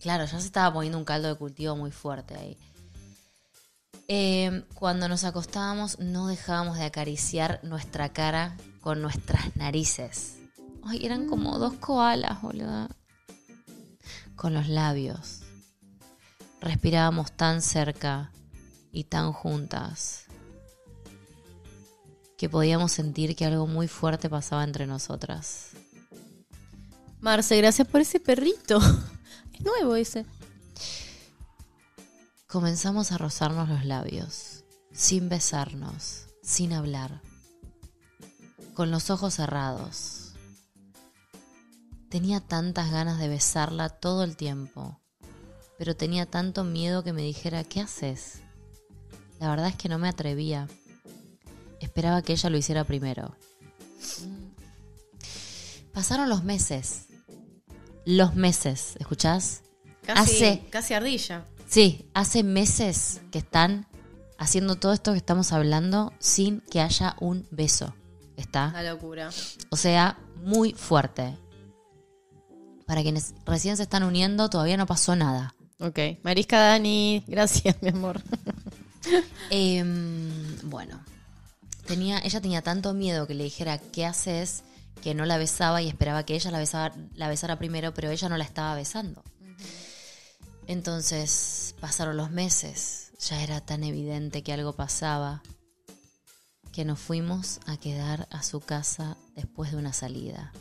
claro, 0.00 0.24
ya 0.26 0.38
se 0.38 0.46
estaba 0.46 0.72
poniendo 0.72 0.96
un 0.96 1.04
caldo 1.04 1.26
de 1.28 1.34
cultivo 1.34 1.74
muy 1.74 1.90
fuerte 1.90 2.36
ahí. 2.36 2.56
Eh, 4.08 4.64
cuando 4.74 5.08
nos 5.08 5.24
acostábamos 5.24 5.98
no 5.98 6.28
dejábamos 6.28 6.78
de 6.78 6.84
acariciar 6.84 7.60
nuestra 7.64 8.10
cara 8.10 8.56
con 8.80 9.02
nuestras 9.02 9.56
narices. 9.56 10.36
Ay, 10.84 11.04
eran 11.04 11.26
como 11.26 11.58
dos 11.58 11.74
koalas, 11.74 12.40
boludo. 12.42 12.88
Con 14.40 14.54
los 14.54 14.68
labios. 14.68 15.40
Respirábamos 16.62 17.30
tan 17.32 17.60
cerca 17.60 18.32
y 18.90 19.04
tan 19.04 19.34
juntas 19.34 20.24
que 22.38 22.48
podíamos 22.48 22.90
sentir 22.90 23.36
que 23.36 23.44
algo 23.44 23.66
muy 23.66 23.86
fuerte 23.86 24.30
pasaba 24.30 24.64
entre 24.64 24.86
nosotras. 24.86 25.72
Marce, 27.20 27.54
gracias 27.58 27.86
por 27.86 28.00
ese 28.00 28.18
perrito. 28.18 28.78
Es 29.52 29.60
nuevo 29.60 29.94
ese. 29.94 30.24
Comenzamos 32.46 33.12
a 33.12 33.18
rozarnos 33.18 33.68
los 33.68 33.84
labios, 33.84 34.64
sin 34.90 35.28
besarnos, 35.28 36.28
sin 36.42 36.72
hablar, 36.72 37.20
con 38.72 38.90
los 38.90 39.10
ojos 39.10 39.34
cerrados. 39.34 40.19
Tenía 42.10 42.40
tantas 42.40 42.90
ganas 42.90 43.18
de 43.18 43.28
besarla 43.28 43.88
todo 43.88 44.24
el 44.24 44.36
tiempo, 44.36 45.00
pero 45.78 45.96
tenía 45.96 46.26
tanto 46.26 46.64
miedo 46.64 47.02
que 47.04 47.12
me 47.12 47.22
dijera, 47.22 47.64
¿qué 47.64 47.80
haces? 47.80 48.40
La 49.38 49.48
verdad 49.48 49.68
es 49.68 49.76
que 49.76 49.88
no 49.88 49.98
me 49.98 50.08
atrevía. 50.08 50.68
Esperaba 51.80 52.20
que 52.22 52.32
ella 52.32 52.50
lo 52.50 52.58
hiciera 52.58 52.84
primero. 52.84 53.34
Pasaron 55.92 56.28
los 56.28 56.44
meses. 56.44 57.06
Los 58.04 58.34
meses, 58.34 58.96
¿escuchás? 58.98 59.62
Casi, 60.04 60.20
Hace- 60.36 60.62
casi 60.70 60.94
ardilla. 60.94 61.44
Sí, 61.68 62.08
hace 62.14 62.42
meses 62.42 63.20
que 63.30 63.38
están 63.38 63.86
haciendo 64.38 64.76
todo 64.76 64.92
esto 64.92 65.12
que 65.12 65.18
estamos 65.18 65.52
hablando 65.52 66.12
sin 66.18 66.60
que 66.62 66.80
haya 66.80 67.14
un 67.20 67.46
beso. 67.50 67.94
¿Está? 68.36 68.68
Una 68.68 68.82
locura. 68.82 69.30
O 69.70 69.76
sea, 69.76 70.18
muy 70.42 70.72
fuerte. 70.72 71.36
Para 72.90 73.02
quienes 73.02 73.34
recién 73.46 73.76
se 73.76 73.84
están 73.84 74.02
uniendo, 74.02 74.50
todavía 74.50 74.76
no 74.76 74.84
pasó 74.84 75.14
nada. 75.14 75.54
Ok. 75.78 76.00
Marisca 76.24 76.58
Dani, 76.58 77.22
gracias, 77.28 77.76
mi 77.82 77.90
amor. 77.90 78.20
Em, 79.50 80.58
bueno, 80.64 81.00
tenía, 81.86 82.18
ella 82.18 82.40
tenía 82.40 82.62
tanto 82.62 82.92
miedo 82.92 83.28
que 83.28 83.34
le 83.34 83.44
dijera 83.44 83.78
qué 83.78 84.06
haces 84.06 84.64
que 85.02 85.14
no 85.14 85.24
la 85.24 85.38
besaba 85.38 85.80
y 85.80 85.86
esperaba 85.86 86.24
que 86.24 86.34
ella 86.34 86.50
la, 86.50 86.92
la 87.14 87.28
besara 87.28 87.60
primero, 87.60 87.94
pero 87.94 88.10
ella 88.10 88.28
no 88.28 88.36
la 88.36 88.44
estaba 88.44 88.74
besando. 88.74 89.22
Entonces 90.66 91.76
pasaron 91.78 92.16
los 92.16 92.32
meses, 92.32 93.12
ya 93.20 93.40
era 93.40 93.60
tan 93.60 93.84
evidente 93.84 94.42
que 94.42 94.52
algo 94.52 94.72
pasaba 94.72 95.44
que 96.72 96.84
nos 96.84 96.98
fuimos 96.98 97.60
a 97.66 97.76
quedar 97.76 98.26
a 98.32 98.42
su 98.42 98.58
casa 98.58 99.16
después 99.36 99.70
de 99.70 99.76
una 99.76 99.92
salida. 99.92 100.52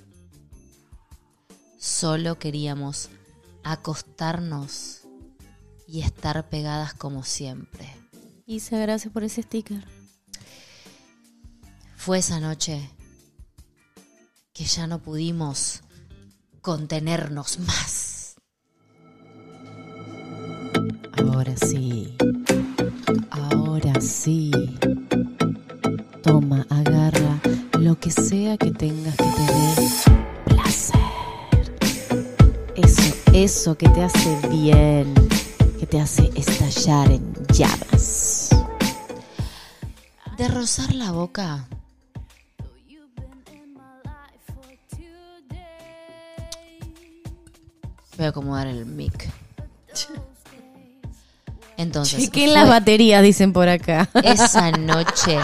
Solo 1.80 2.38
queríamos 2.38 3.10
acostarnos 3.64 5.04
y 5.88 6.02
estar 6.02 6.50
pegadas 6.50 6.94
como 6.94 7.24
siempre. 7.24 7.88
Isa, 8.46 8.78
gracias 8.80 9.14
por 9.14 9.24
ese 9.24 9.44
sticker. 9.44 9.86
Fue 11.96 12.18
esa 12.18 12.42
noche 12.42 12.90
que 14.52 14.66
ya 14.66 14.88
no 14.88 15.00
pudimos 15.00 15.80
contenernos 16.60 17.60
más. 17.60 18.36
Ahora 21.14 21.56
sí. 21.56 22.18
Ahora 23.30 24.02
sí. 24.02 24.52
Toma, 26.24 26.68
agarra 26.70 27.40
lo 27.80 27.98
que 27.98 28.12
sea 28.12 28.58
que 28.58 28.72
tengas 28.72 29.16
que 29.16 29.29
Eso, 33.42 33.78
que 33.78 33.88
te 33.88 34.04
hace 34.04 34.38
bien, 34.50 35.14
que 35.80 35.88
te 35.88 36.02
hace 36.02 36.30
estallar 36.36 37.10
en 37.10 37.34
llamas. 37.54 38.50
De 40.38 40.50
rozar 40.50 40.94
la 40.94 41.14
boca. 41.14 41.66
Voy 48.18 48.26
a 48.26 48.28
acomodar 48.28 48.68
el 48.68 48.86
mic. 48.86 49.30
Entonces, 51.78 52.26
Chequen 52.26 52.54
las 52.54 52.68
baterías, 52.68 53.24
dicen 53.24 53.54
por 53.54 53.70
acá. 53.70 54.10
esa 54.22 54.70
noche 54.78 55.40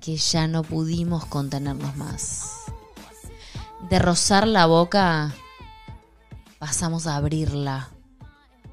que 0.00 0.16
ya 0.16 0.48
no 0.48 0.64
pudimos 0.64 1.24
contenernos 1.24 1.94
más. 1.94 2.50
De 3.88 4.00
rozar 4.00 4.48
la 4.48 4.66
boca, 4.66 5.32
pasamos 6.58 7.06
a 7.06 7.16
abrirla 7.16 7.90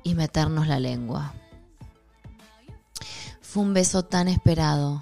y 0.03 0.15
meternos 0.15 0.67
la 0.67 0.79
lengua. 0.79 1.33
Fue 3.41 3.63
un 3.63 3.73
beso 3.73 4.03
tan 4.03 4.27
esperado, 4.27 5.01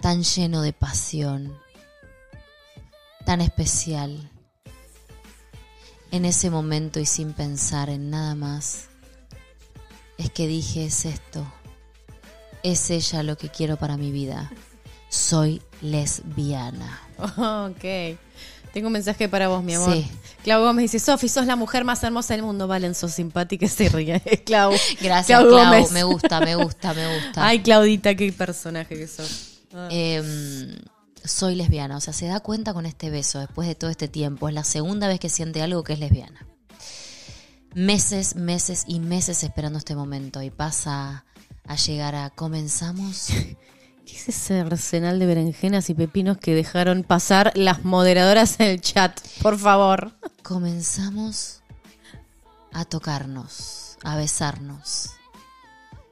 tan 0.00 0.22
lleno 0.22 0.62
de 0.62 0.72
pasión, 0.72 1.56
tan 3.24 3.40
especial. 3.40 4.30
En 6.10 6.24
ese 6.24 6.50
momento 6.50 7.00
y 7.00 7.06
sin 7.06 7.32
pensar 7.32 7.90
en 7.90 8.10
nada 8.10 8.34
más, 8.34 8.88
es 10.16 10.30
que 10.30 10.46
dije 10.46 10.86
es 10.86 11.04
esto, 11.04 11.46
es 12.62 12.90
ella 12.90 13.22
lo 13.22 13.36
que 13.36 13.48
quiero 13.48 13.76
para 13.76 13.96
mi 13.96 14.10
vida. 14.10 14.50
Soy 15.08 15.62
lesbiana. 15.80 17.00
ok. 17.18 18.18
Tengo 18.72 18.88
un 18.88 18.92
mensaje 18.92 19.28
para 19.28 19.48
vos, 19.48 19.62
mi 19.62 19.74
amor. 19.74 19.92
Sí. 19.92 20.10
Clau 20.44 20.62
Gómez 20.62 20.90
dice, 20.90 20.98
Sofi, 20.98 21.28
sos 21.28 21.46
la 21.46 21.56
mujer 21.56 21.84
más 21.84 22.02
hermosa 22.02 22.34
del 22.34 22.42
mundo. 22.42 22.68
Valen, 22.68 22.94
sos 22.94 23.12
simpática 23.12 23.66
y 23.66 23.68
se 23.68 23.88
ríe. 23.88 24.20
Clau. 24.46 24.72
Gracias, 25.00 25.40
Clau. 25.40 25.90
Me 25.92 26.02
gusta, 26.04 26.40
me 26.40 26.54
gusta, 26.54 26.94
me 26.94 27.14
gusta. 27.14 27.46
Ay, 27.46 27.60
Claudita, 27.60 28.14
qué 28.14 28.32
personaje 28.32 28.96
que 28.96 29.06
sos. 29.06 29.60
Em, 29.90 30.76
soy 31.24 31.54
lesbiana. 31.54 31.96
O 31.96 32.00
sea, 32.00 32.12
se 32.12 32.26
da 32.26 32.40
cuenta 32.40 32.72
con 32.72 32.86
este 32.86 33.10
beso 33.10 33.40
después 33.40 33.66
de 33.66 33.74
todo 33.74 33.90
este 33.90 34.08
tiempo. 34.08 34.48
Es 34.48 34.54
la 34.54 34.64
segunda 34.64 35.08
vez 35.08 35.20
que 35.20 35.28
siente 35.28 35.62
algo 35.62 35.82
que 35.82 35.94
es 35.94 35.98
lesbiana. 35.98 36.46
Meses, 37.74 38.36
meses 38.36 38.84
y 38.86 39.00
meses 39.00 39.42
esperando 39.44 39.78
este 39.78 39.94
momento. 39.94 40.42
Y 40.42 40.50
pasa 40.50 41.24
a 41.66 41.76
llegar 41.76 42.14
a 42.14 42.30
comenzamos. 42.30 43.28
¿Qué 44.18 44.32
es 44.32 44.36
ese 44.36 44.58
arsenal 44.58 45.20
de 45.20 45.26
berenjenas 45.26 45.90
y 45.90 45.94
pepinos 45.94 46.38
que 46.38 46.52
dejaron 46.52 47.04
pasar 47.04 47.52
las 47.54 47.84
moderadoras 47.84 48.58
en 48.58 48.66
el 48.66 48.80
chat? 48.80 49.16
Por 49.42 49.56
favor. 49.56 50.12
Comenzamos 50.42 51.62
a 52.72 52.84
tocarnos, 52.84 53.96
a 54.02 54.16
besarnos. 54.16 55.10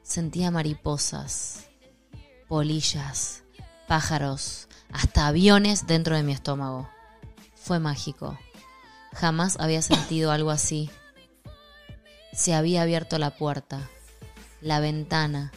Sentía 0.04 0.52
mariposas, 0.52 1.64
polillas, 2.46 3.42
pájaros, 3.88 4.68
hasta 4.92 5.26
aviones 5.26 5.88
dentro 5.88 6.14
de 6.14 6.22
mi 6.22 6.30
estómago. 6.30 6.88
Fue 7.56 7.80
mágico. 7.80 8.38
Jamás 9.14 9.56
había 9.58 9.82
sentido 9.82 10.30
algo 10.30 10.50
así. 10.52 10.90
Se 12.32 12.54
había 12.54 12.82
abierto 12.82 13.18
la 13.18 13.36
puerta, 13.36 13.90
la 14.60 14.78
ventana, 14.78 15.50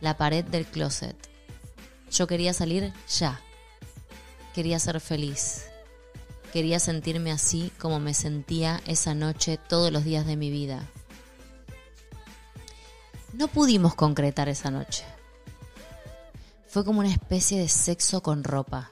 la 0.00 0.16
pared 0.16 0.44
del 0.44 0.64
closet. 0.64 1.28
Yo 2.10 2.26
quería 2.26 2.52
salir 2.52 2.92
ya. 3.08 3.40
Quería 4.54 4.78
ser 4.78 5.00
feliz. 5.00 5.66
Quería 6.52 6.80
sentirme 6.80 7.30
así 7.30 7.70
como 7.78 8.00
me 8.00 8.14
sentía 8.14 8.80
esa 8.86 9.14
noche 9.14 9.58
todos 9.68 9.92
los 9.92 10.04
días 10.04 10.26
de 10.26 10.36
mi 10.36 10.50
vida. 10.50 10.88
No 13.34 13.48
pudimos 13.48 13.94
concretar 13.94 14.48
esa 14.48 14.70
noche. 14.70 15.04
Fue 16.66 16.84
como 16.84 17.00
una 17.00 17.12
especie 17.12 17.58
de 17.58 17.68
sexo 17.68 18.22
con 18.22 18.44
ropa. 18.44 18.90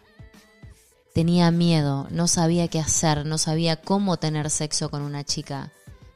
Tenía 1.15 1.51
miedo, 1.51 2.07
no 2.11 2.29
sabía 2.29 2.69
qué 2.69 2.79
hacer, 2.79 3.25
no 3.25 3.39
sabía 3.39 3.81
cómo 3.81 4.19
tener 4.19 4.51
sexo 4.51 4.91
con 4.91 5.03
una 5.03 5.25
chica. 5.25 5.73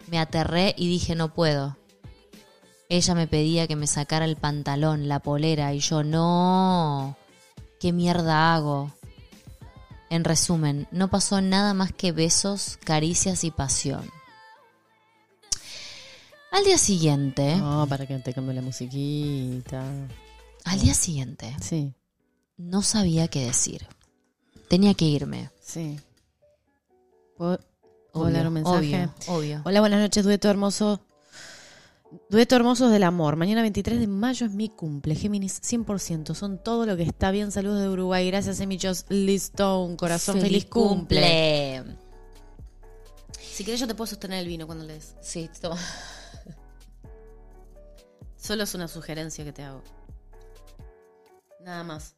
Me 0.08 0.18
aterré 0.18 0.74
y 0.76 0.88
dije 0.88 1.14
no 1.14 1.32
puedo. 1.32 1.79
Ella 2.90 3.14
me 3.14 3.26
pedía 3.28 3.66
que 3.68 3.76
me 3.76 3.86
sacara 3.86 4.24
el 4.24 4.36
pantalón, 4.36 5.08
la 5.08 5.20
polera, 5.20 5.72
y 5.72 5.78
yo 5.78 6.02
no. 6.02 7.16
¿Qué 7.78 7.92
mierda 7.92 8.52
hago? 8.54 8.90
En 10.10 10.24
resumen, 10.24 10.88
no 10.90 11.08
pasó 11.08 11.40
nada 11.40 11.72
más 11.72 11.92
que 11.92 12.10
besos, 12.10 12.78
caricias 12.84 13.44
y 13.44 13.52
pasión. 13.52 14.10
Al 16.50 16.64
día 16.64 16.78
siguiente, 16.78 17.56
No, 17.56 17.86
para 17.88 18.06
que 18.06 18.18
te 18.18 18.34
cambie 18.34 18.54
la 18.54 18.62
musiquita. 18.62 19.84
al 20.64 20.80
día 20.80 20.94
siguiente, 20.94 21.54
Sí, 21.60 21.94
no 22.56 22.82
sabía 22.82 23.28
qué 23.28 23.44
decir. 23.46 23.86
Tenía 24.68 24.94
que 24.94 25.04
irme. 25.04 25.48
sí. 25.62 25.98
¿Puedo, 27.36 27.58
puedo 28.12 28.28
leer 28.28 28.48
un 28.48 28.52
mensaje? 28.54 28.76
Obvio, 28.78 29.14
obvio. 29.28 29.62
Hola, 29.64 29.80
buenas 29.80 30.00
noches, 30.00 30.24
dueto 30.24 30.50
hermoso. 30.50 31.00
Dueto 32.28 32.56
Hermosos 32.56 32.90
del 32.90 33.04
Amor. 33.04 33.36
Mañana 33.36 33.62
23 33.62 34.00
de 34.00 34.06
mayo 34.06 34.46
es 34.46 34.52
mi 34.52 34.68
cumple. 34.68 35.14
Géminis 35.14 35.60
100%. 35.62 36.34
Son 36.34 36.62
todo 36.62 36.86
lo 36.86 36.96
que 36.96 37.04
está 37.04 37.30
bien. 37.30 37.52
Saludos 37.52 37.80
de 37.80 37.88
Uruguay. 37.88 38.26
Gracias, 38.26 38.60
Emichos. 38.60 39.06
Listo. 39.08 39.84
Un 39.84 39.96
corazón. 39.96 40.40
Feliz, 40.40 40.66
cumple. 40.66 41.84
Si 43.38 43.64
querés, 43.64 43.80
yo 43.80 43.86
te 43.86 43.94
puedo 43.94 44.06
sostener 44.06 44.40
el 44.40 44.46
vino 44.46 44.66
cuando 44.66 44.84
lees. 44.84 45.16
Sí, 45.20 45.48
toma. 45.60 45.76
Solo 48.36 48.64
es 48.64 48.74
una 48.74 48.88
sugerencia 48.88 49.44
que 49.44 49.52
te 49.52 49.62
hago. 49.62 49.82
Nada 51.60 51.84
más. 51.84 52.16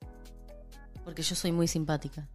Porque 1.05 1.23
yo 1.23 1.35
soy 1.35 1.53
muy 1.53 1.69
simpática. 1.69 2.29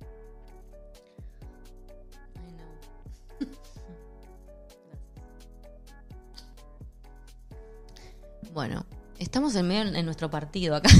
Bueno, 8.57 8.87
estamos 9.19 9.53
en 9.55 9.67
medio 9.67 9.93
en 9.95 10.03
nuestro 10.03 10.31
partido 10.31 10.75
acá. 10.75 10.89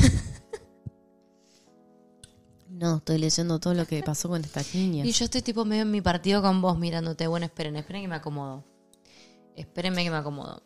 No, 2.69 2.97
estoy 2.97 3.17
leyendo 3.17 3.59
todo 3.59 3.73
lo 3.73 3.87
que 3.87 4.03
pasó 4.03 4.29
con 4.29 4.43
estas 4.43 4.75
niñas. 4.75 5.07
Y 5.07 5.11
yo 5.11 5.25
estoy 5.25 5.41
tipo 5.41 5.65
medio 5.65 5.81
en 5.81 5.89
mi 5.89 6.01
partido 6.01 6.43
con 6.43 6.61
vos 6.61 6.77
mirándote. 6.77 7.25
Bueno, 7.25 7.47
esperen, 7.47 7.75
esperen 7.75 8.03
que 8.03 8.07
me 8.07 8.15
acomodo. 8.15 8.63
Espérenme 9.55 10.03
que 10.03 10.11
me 10.11 10.17
acomodo. 10.17 10.61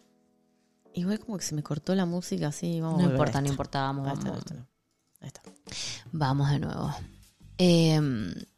Igual 0.93 1.19
como 1.21 1.37
que 1.37 1.45
se 1.45 1.55
me 1.55 1.63
cortó 1.63 1.95
la 1.95 2.05
música 2.05 2.47
así. 2.49 2.81
Vamos 2.81 3.01
No 3.01 3.07
a 3.07 3.11
importa, 3.11 3.39
no 3.39 3.45
esta. 3.45 3.53
importa, 3.53 3.81
vamos, 3.83 4.05
vamos. 4.07 4.25
ahí 4.25 4.37
está. 4.39 4.55
Ahí 5.21 5.27
está. 5.27 5.41
Vamos 6.11 6.49
de 6.49 6.59
nuevo. 6.59 6.93
Eh, 7.57 8.01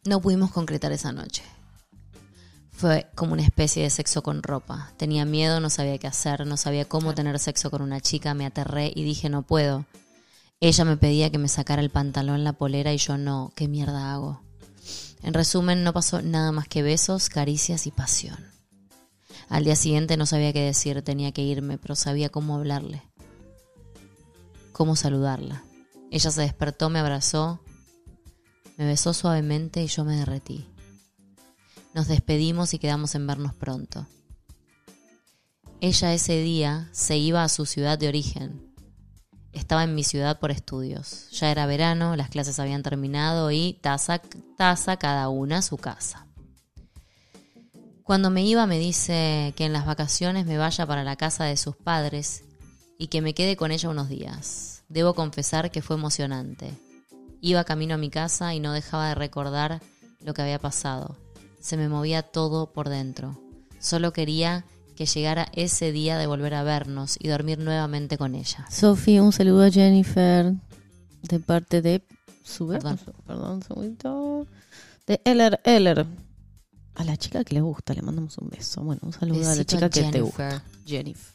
no 0.06 0.20
pudimos 0.20 0.50
concretar 0.52 0.92
esa 0.92 1.12
noche. 1.12 1.44
Fue 2.84 3.08
como 3.16 3.32
una 3.32 3.44
especie 3.44 3.84
de 3.84 3.90
sexo 3.90 4.24
con 4.24 4.44
ropa. 4.44 4.92
Tenía 4.98 5.24
miedo, 5.24 5.62
no 5.62 5.70
sabía 5.70 5.98
qué 6.00 6.08
hacer, 6.08 6.46
no 6.46 6.58
sabía 6.58 6.84
cómo 6.84 7.16
tener 7.16 7.40
sexo 7.40 7.72
con 7.72 7.82
una 7.82 8.02
chica, 8.02 8.34
me 8.34 8.46
aterré 8.46 8.92
y 8.94 9.06
dije 9.06 9.30
no 9.30 9.44
puedo. 9.44 9.86
Ella 10.60 10.84
me 10.84 10.98
pedía 10.98 11.30
que 11.30 11.38
me 11.38 11.48
sacara 11.48 11.82
el 11.82 11.92
pantalón, 11.92 12.44
la 12.44 12.52
polera 12.52 12.92
y 12.92 12.98
yo 12.98 13.18
no, 13.18 13.54
¿qué 13.56 13.70
mierda 13.70 14.14
hago? 14.14 14.42
En 15.22 15.34
resumen, 15.34 15.86
no 15.86 15.94
pasó 15.94 16.22
nada 16.22 16.52
más 16.52 16.68
que 16.68 16.84
besos, 16.84 17.30
caricias 17.30 17.88
y 17.88 17.92
pasión. 17.92 18.52
Al 19.48 19.64
día 19.64 19.78
siguiente 19.78 20.18
no 20.18 20.26
sabía 20.26 20.52
qué 20.52 20.64
decir, 20.64 21.02
tenía 21.04 21.32
que 21.32 21.42
irme, 21.42 21.78
pero 21.78 21.96
sabía 21.96 22.28
cómo 22.28 22.56
hablarle, 22.56 23.02
cómo 24.74 24.98
saludarla. 24.98 25.64
Ella 26.12 26.32
se 26.32 26.42
despertó, 26.42 26.90
me 26.90 27.00
abrazó, 27.00 27.62
me 28.76 28.86
besó 28.86 29.14
suavemente 29.14 29.82
y 29.82 29.88
yo 29.88 30.04
me 30.04 30.18
derretí. 30.18 30.68
Nos 31.94 32.08
despedimos 32.08 32.74
y 32.74 32.80
quedamos 32.80 33.14
en 33.16 33.28
vernos 33.28 33.54
pronto. 33.54 34.08
Ella 35.80 36.14
ese 36.14 36.40
día 36.40 36.90
se 36.92 37.18
iba 37.18 37.44
a 37.44 37.50
su 37.50 37.66
ciudad 37.66 38.00
de 38.00 38.08
origen. 38.08 38.74
Estaba 39.52 39.84
en 39.84 39.94
mi 39.94 40.04
ciudad 40.04 40.40
por 40.40 40.50
estudios. 40.50 41.30
Ya 41.32 41.52
era 41.52 41.68
verano, 41.68 42.16
las 42.16 42.30
clases 42.30 42.60
habían 42.60 42.82
terminado 42.82 43.52
y 43.52 43.78
taza, 43.82 44.20
taza 44.58 44.98
cada 44.98 45.30
una 45.30 45.60
a 45.60 45.62
su 45.62 45.78
casa. 45.78 46.26
Cuando 48.04 48.32
me 48.32 48.44
iba 48.44 48.66
me 48.66 48.80
dice 48.80 49.54
que 49.56 49.66
en 49.66 49.74
las 49.74 49.86
vacaciones 49.86 50.46
me 50.46 50.58
vaya 50.58 50.86
para 50.86 51.04
la 51.04 51.16
casa 51.16 51.46
de 51.46 51.58
sus 51.58 51.76
padres 51.76 52.44
y 52.98 53.08
que 53.08 53.22
me 53.22 53.34
quede 53.34 53.56
con 53.56 53.72
ella 53.72 53.90
unos 53.90 54.10
días. 54.10 54.84
Debo 54.90 55.14
confesar 55.14 55.70
que 55.70 55.82
fue 55.82 55.96
emocionante. 55.96 56.74
Iba 57.40 57.64
camino 57.64 57.96
a 57.96 57.98
mi 58.00 58.10
casa 58.10 58.54
y 58.54 58.60
no 58.60 58.74
dejaba 58.74 59.10
de 59.10 59.16
recordar 59.16 59.82
lo 60.22 60.34
que 60.34 60.42
había 60.42 60.60
pasado. 60.60 61.18
Se 61.64 61.78
me 61.78 61.88
movía 61.88 62.24
todo 62.24 62.74
por 62.74 62.90
dentro. 62.90 63.40
Solo 63.80 64.12
quería 64.12 64.66
que 64.98 65.06
llegara 65.06 65.48
ese 65.54 65.94
día 65.94 66.18
de 66.18 66.28
volver 66.28 66.56
a 66.56 66.64
vernos 66.64 67.16
y 67.18 67.30
dormir 67.30 67.58
nuevamente 67.58 68.18
con 68.18 68.36
ella. 68.36 68.68
Sofi, 68.70 69.18
un 69.20 69.32
saludo 69.32 69.64
a 69.64 69.72
Jennifer 69.72 70.54
de 71.22 71.40
parte 71.40 71.82
de 71.82 72.04
su 72.44 72.68
Perdón. 72.68 73.00
perdón, 73.26 73.52
un 73.52 73.64
segundito. 73.64 74.48
De 75.08 75.22
Eller 75.24 75.62
Eller. 75.64 76.06
A 76.96 77.06
la 77.06 77.16
chica 77.16 77.46
que 77.46 77.54
le 77.54 77.62
gusta, 77.62 77.94
le 77.94 78.02
mandamos 78.02 78.38
un 78.40 78.50
beso. 78.50 78.82
Bueno, 78.84 79.00
un 79.04 79.14
saludo 79.14 79.50
a 79.50 79.56
la 79.56 79.64
chica 79.64 79.86
a 79.86 79.90
que 79.90 80.04
te 80.04 80.20
gusta. 80.20 80.62
Jennifer. 80.86 81.34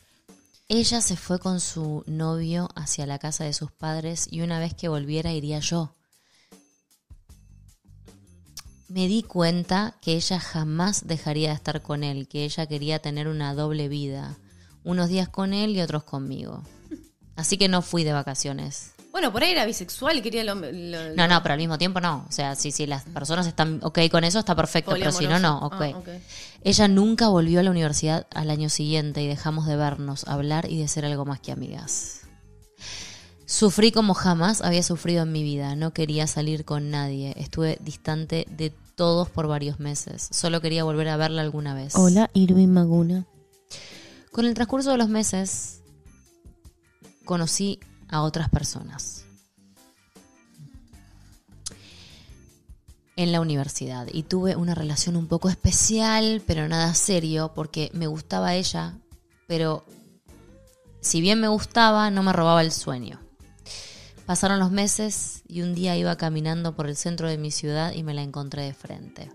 Ella 0.68 1.00
se 1.00 1.16
fue 1.16 1.38
con 1.38 1.60
su 1.60 2.04
novio 2.06 2.68
hacia 2.74 3.06
la 3.06 3.18
casa 3.18 3.44
de 3.44 3.54
sus 3.54 3.72
padres 3.72 4.28
y 4.30 4.42
una 4.42 4.60
vez 4.60 4.74
que 4.74 4.88
volviera 4.88 5.32
iría 5.32 5.60
yo. 5.60 5.94
Me 8.88 9.06
di 9.06 9.22
cuenta 9.22 9.94
que 10.00 10.14
ella 10.14 10.40
jamás 10.40 11.06
dejaría 11.06 11.50
de 11.50 11.54
estar 11.54 11.82
con 11.82 12.04
él, 12.04 12.26
que 12.26 12.44
ella 12.44 12.66
quería 12.66 13.00
tener 13.00 13.28
una 13.28 13.54
doble 13.54 13.88
vida, 13.88 14.36
unos 14.82 15.08
días 15.10 15.28
con 15.28 15.52
él 15.52 15.76
y 15.76 15.82
otros 15.82 16.04
conmigo. 16.04 16.62
Así 17.36 17.58
que 17.58 17.68
no 17.68 17.82
fui 17.82 18.02
de 18.04 18.12
vacaciones. 18.14 18.92
Bueno, 19.12 19.32
por 19.32 19.42
ahí 19.42 19.50
era 19.52 19.66
bisexual 19.66 20.18
y 20.18 20.22
quería 20.22 20.44
lo, 20.44 20.54
lo- 20.54 21.14
No, 21.14 21.28
no, 21.28 21.42
pero 21.42 21.52
al 21.54 21.58
mismo 21.58 21.76
tiempo 21.76 22.00
no. 22.00 22.24
O 22.28 22.32
sea, 22.32 22.54
si, 22.54 22.72
si 22.72 22.86
las 22.86 23.04
personas 23.04 23.46
están 23.46 23.80
ok 23.82 23.98
con 24.10 24.24
eso, 24.24 24.38
está 24.38 24.54
perfecto, 24.54 24.92
pero 24.98 25.12
si 25.12 25.26
no, 25.26 25.38
no, 25.38 25.58
ok. 25.58 25.70
poliamoroso. 25.76 25.96
Ah, 25.96 26.16
ok. 26.16 26.22
Ella 26.64 26.88
nunca 26.88 27.28
volvió 27.28 27.60
a 27.60 27.62
la 27.62 27.70
universidad 27.70 28.26
al 28.34 28.50
año 28.50 28.68
siguiente 28.70 29.22
y 29.22 29.26
dejamos 29.26 29.66
de 29.66 29.76
vernos, 29.76 30.26
hablar 30.28 30.70
y 30.70 30.78
de 30.78 30.88
ser 30.88 31.04
algo 31.04 31.24
más 31.24 31.40
que 31.40 31.52
amigas. 31.52 32.20
Sufrí 33.58 33.90
como 33.90 34.14
jamás 34.14 34.60
había 34.60 34.84
sufrido 34.84 35.24
en 35.24 35.32
mi 35.32 35.42
vida. 35.42 35.74
No 35.74 35.92
quería 35.92 36.28
salir 36.28 36.64
con 36.64 36.92
nadie. 36.92 37.34
Estuve 37.36 37.76
distante 37.80 38.46
de 38.56 38.70
todos 38.94 39.30
por 39.30 39.48
varios 39.48 39.80
meses. 39.80 40.28
Solo 40.30 40.60
quería 40.60 40.84
volver 40.84 41.08
a 41.08 41.16
verla 41.16 41.42
alguna 41.42 41.74
vez. 41.74 41.96
Hola, 41.96 42.30
Irving 42.34 42.68
Maguna. 42.68 43.26
Con 44.30 44.44
el 44.44 44.54
transcurso 44.54 44.92
de 44.92 44.98
los 44.98 45.08
meses, 45.08 45.82
conocí 47.24 47.80
a 48.08 48.22
otras 48.22 48.48
personas. 48.48 49.24
En 53.16 53.32
la 53.32 53.40
universidad. 53.40 54.06
Y 54.12 54.22
tuve 54.22 54.54
una 54.54 54.76
relación 54.76 55.16
un 55.16 55.26
poco 55.26 55.48
especial, 55.48 56.44
pero 56.46 56.68
nada 56.68 56.94
serio, 56.94 57.50
porque 57.56 57.90
me 57.92 58.06
gustaba 58.06 58.54
ella, 58.54 58.94
pero 59.48 59.84
si 61.00 61.20
bien 61.20 61.40
me 61.40 61.48
gustaba, 61.48 62.12
no 62.12 62.22
me 62.22 62.32
robaba 62.32 62.62
el 62.62 62.70
sueño. 62.70 63.18
Pasaron 64.28 64.58
los 64.58 64.70
meses 64.70 65.42
y 65.48 65.62
un 65.62 65.74
día 65.74 65.96
iba 65.96 66.14
caminando 66.18 66.76
por 66.76 66.86
el 66.86 66.96
centro 66.96 67.30
de 67.30 67.38
mi 67.38 67.50
ciudad 67.50 67.94
y 67.94 68.02
me 68.02 68.12
la 68.12 68.20
encontré 68.20 68.64
de 68.64 68.74
frente. 68.74 69.32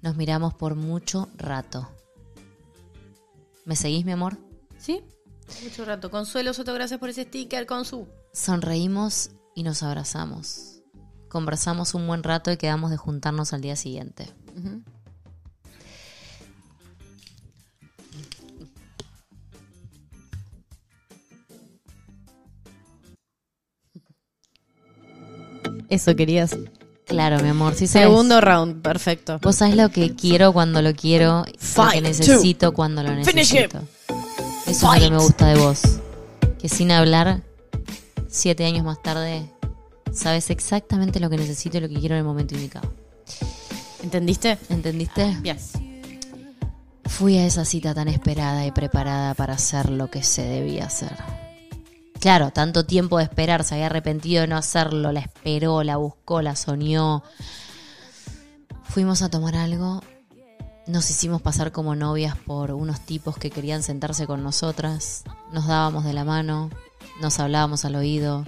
Nos 0.00 0.16
miramos 0.16 0.54
por 0.54 0.76
mucho 0.76 1.28
rato. 1.36 1.90
¿Me 3.66 3.76
seguís, 3.76 4.06
mi 4.06 4.12
amor? 4.12 4.38
¿Sí? 4.78 5.02
Mucho 5.62 5.84
rato. 5.84 6.10
Consuelo 6.10 6.54
Soto, 6.54 6.72
gracias 6.72 6.98
por 6.98 7.10
ese 7.10 7.24
sticker, 7.24 7.66
Consu. 7.66 8.08
Sonreímos 8.32 9.32
y 9.54 9.62
nos 9.62 9.82
abrazamos. 9.82 10.80
Conversamos 11.28 11.92
un 11.92 12.06
buen 12.06 12.22
rato 12.22 12.50
y 12.50 12.56
quedamos 12.56 12.90
de 12.90 12.96
juntarnos 12.96 13.52
al 13.52 13.60
día 13.60 13.76
siguiente. 13.76 14.32
Eso 25.92 26.16
querías. 26.16 26.56
Claro, 27.04 27.38
mi 27.42 27.50
amor, 27.50 27.74
sí 27.74 27.86
sabes. 27.86 28.08
Segundo 28.08 28.40
round, 28.40 28.80
perfecto. 28.80 29.38
Vos 29.42 29.56
sabés 29.56 29.76
lo 29.76 29.90
que 29.90 30.14
quiero 30.14 30.54
cuando 30.54 30.80
lo 30.80 30.94
quiero, 30.94 31.44
lo 31.76 31.90
que 31.90 32.00
necesito 32.00 32.72
cuando 32.72 33.02
lo 33.02 33.10
Finish 33.10 33.34
necesito. 33.34 33.80
Eso 34.66 34.94
es 34.94 35.02
lo 35.02 35.06
que 35.06 35.10
me 35.10 35.22
gusta 35.22 35.48
de 35.48 35.60
vos. 35.60 35.82
Que 36.58 36.70
sin 36.70 36.92
hablar, 36.92 37.42
siete 38.26 38.64
años 38.64 38.86
más 38.86 39.02
tarde, 39.02 39.50
sabes 40.12 40.48
exactamente 40.48 41.20
lo 41.20 41.28
que 41.28 41.36
necesito 41.36 41.76
y 41.76 41.80
lo 41.82 41.90
que 41.90 42.00
quiero 42.00 42.14
en 42.14 42.20
el 42.20 42.24
momento 42.24 42.54
indicado. 42.54 42.90
¿Entendiste? 44.02 44.56
¿Entendiste? 44.70 45.36
Bien. 45.42 45.58
Fui 47.04 47.36
a 47.36 47.44
esa 47.44 47.66
cita 47.66 47.92
tan 47.92 48.08
esperada 48.08 48.64
y 48.64 48.70
preparada 48.70 49.34
para 49.34 49.52
hacer 49.52 49.90
lo 49.90 50.08
que 50.08 50.22
se 50.22 50.40
debía 50.40 50.86
hacer. 50.86 51.41
Claro, 52.22 52.52
tanto 52.52 52.86
tiempo 52.86 53.18
de 53.18 53.24
esperar, 53.24 53.64
se 53.64 53.74
había 53.74 53.86
arrepentido 53.86 54.42
de 54.42 54.46
no 54.46 54.56
hacerlo, 54.56 55.10
la 55.10 55.18
esperó, 55.18 55.82
la 55.82 55.96
buscó, 55.96 56.40
la 56.40 56.54
soñó. 56.54 57.24
Fuimos 58.84 59.22
a 59.22 59.28
tomar 59.28 59.56
algo, 59.56 60.04
nos 60.86 61.10
hicimos 61.10 61.42
pasar 61.42 61.72
como 61.72 61.96
novias 61.96 62.36
por 62.36 62.70
unos 62.70 63.00
tipos 63.00 63.36
que 63.36 63.50
querían 63.50 63.82
sentarse 63.82 64.28
con 64.28 64.44
nosotras, 64.44 65.24
nos 65.52 65.66
dábamos 65.66 66.04
de 66.04 66.12
la 66.12 66.22
mano, 66.22 66.70
nos 67.20 67.40
hablábamos 67.40 67.84
al 67.84 67.96
oído, 67.96 68.44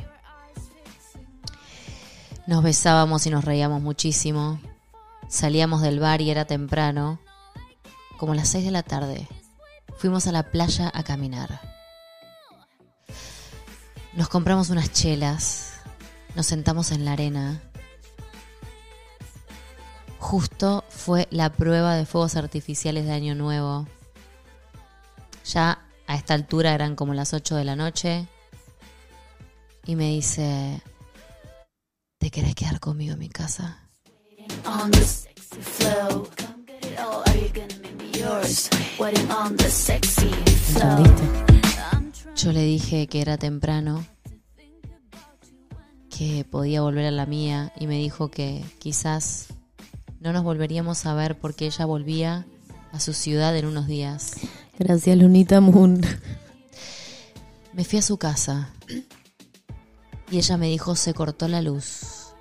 nos 2.47 2.63
besábamos 2.63 3.27
y 3.27 3.31
nos 3.31 3.45
reíamos 3.45 3.83
muchísimo. 3.83 4.61
Salíamos 5.27 5.83
del 5.83 5.99
bar 5.99 6.21
y 6.21 6.31
era 6.31 6.45
temprano, 6.45 7.19
como 8.19 8.37
las 8.37 8.51
6 8.51 8.67
de 8.67 8.71
la 8.71 8.85
tarde. 8.85 9.27
Fuimos 9.97 10.29
a 10.29 10.33
la 10.33 10.53
playa 10.53 10.93
a 10.95 11.03
caminar. 11.03 11.74
Nos 14.17 14.29
compramos 14.29 14.71
unas 14.71 14.93
chelas, 14.93 15.75
nos 16.35 16.47
sentamos 16.47 16.93
en 16.93 17.05
la 17.05 17.13
arena. 17.13 17.63
Justo 20.19 20.85
fue 20.89 21.29
la 21.31 21.53
prueba 21.53 21.95
de 21.97 22.07
fuegos 22.07 22.37
artificiales 22.37 23.07
de 23.07 23.13
Año 23.13 23.35
Nuevo. 23.35 23.87
Ya 25.45 25.85
a 26.07 26.17
esta 26.17 26.35
altura 26.35 26.75
eran 26.75 26.97
como 26.97 27.13
las 27.15 27.35
8 27.35 27.57
de 27.57 27.65
la 27.65 27.77
noche. 27.77 28.27
Y 29.85 29.97
me 29.97 30.11
dice, 30.11 30.81
¿te 32.19 32.31
querés 32.31 32.55
quedar 32.55 32.81
conmigo 32.81 33.13
en 33.13 33.19
mi 33.19 33.29
casa? 33.29 33.85
on 34.67 34.91
the 34.91 35.01
sexy 35.01 35.61
flow. 35.61 36.27
Come 36.37 36.65
get 36.67 36.85
it 36.85 36.99
all. 36.99 37.23
Are 37.27 37.37
you 37.37 37.49
gonna 37.49 37.79
make 37.83 37.97
me 37.97 38.11
yours? 38.19 38.71
Waiting 38.99 39.31
on 39.31 39.57
the 39.57 39.69
sexy 39.69 40.31
flow. 40.73 40.99
¿Entendiste? 40.99 41.54
Yo 42.37 42.53
le 42.53 42.63
dije 42.63 43.07
que 43.07 43.21
era 43.21 43.39
temprano, 43.39 44.05
que 46.17 46.45
podía 46.49 46.81
volver 46.83 47.07
a 47.07 47.11
la 47.11 47.27
mía 47.27 47.73
y 47.79 47.87
me 47.87 47.99
dijo 47.99 48.31
que 48.31 48.65
quizás 48.79 49.49
no 50.21 50.33
nos 50.33 50.45
volveríamos 50.45 51.07
a 51.07 51.15
ver 51.15 51.39
porque 51.39 51.67
ella 51.67 51.87
volvía 51.87 52.47
a 52.93 53.01
su 53.01 53.13
ciudad 53.13 53.57
en 53.57 53.67
unos 53.67 53.87
días. 53.87 54.33
Gracias, 54.79 55.19
Lunita 55.19 55.61
Moon. 55.61 56.01
Me 57.73 57.85
fui 57.85 57.99
a 57.99 58.03
su 58.03 58.19
casa 58.19 58.71
y 60.31 60.39
ella 60.39 60.57
me 60.57 60.69
dijo 60.69 60.95
se 60.95 61.15
cortó 61.15 61.49
la 61.49 61.61
luz. 61.61 62.33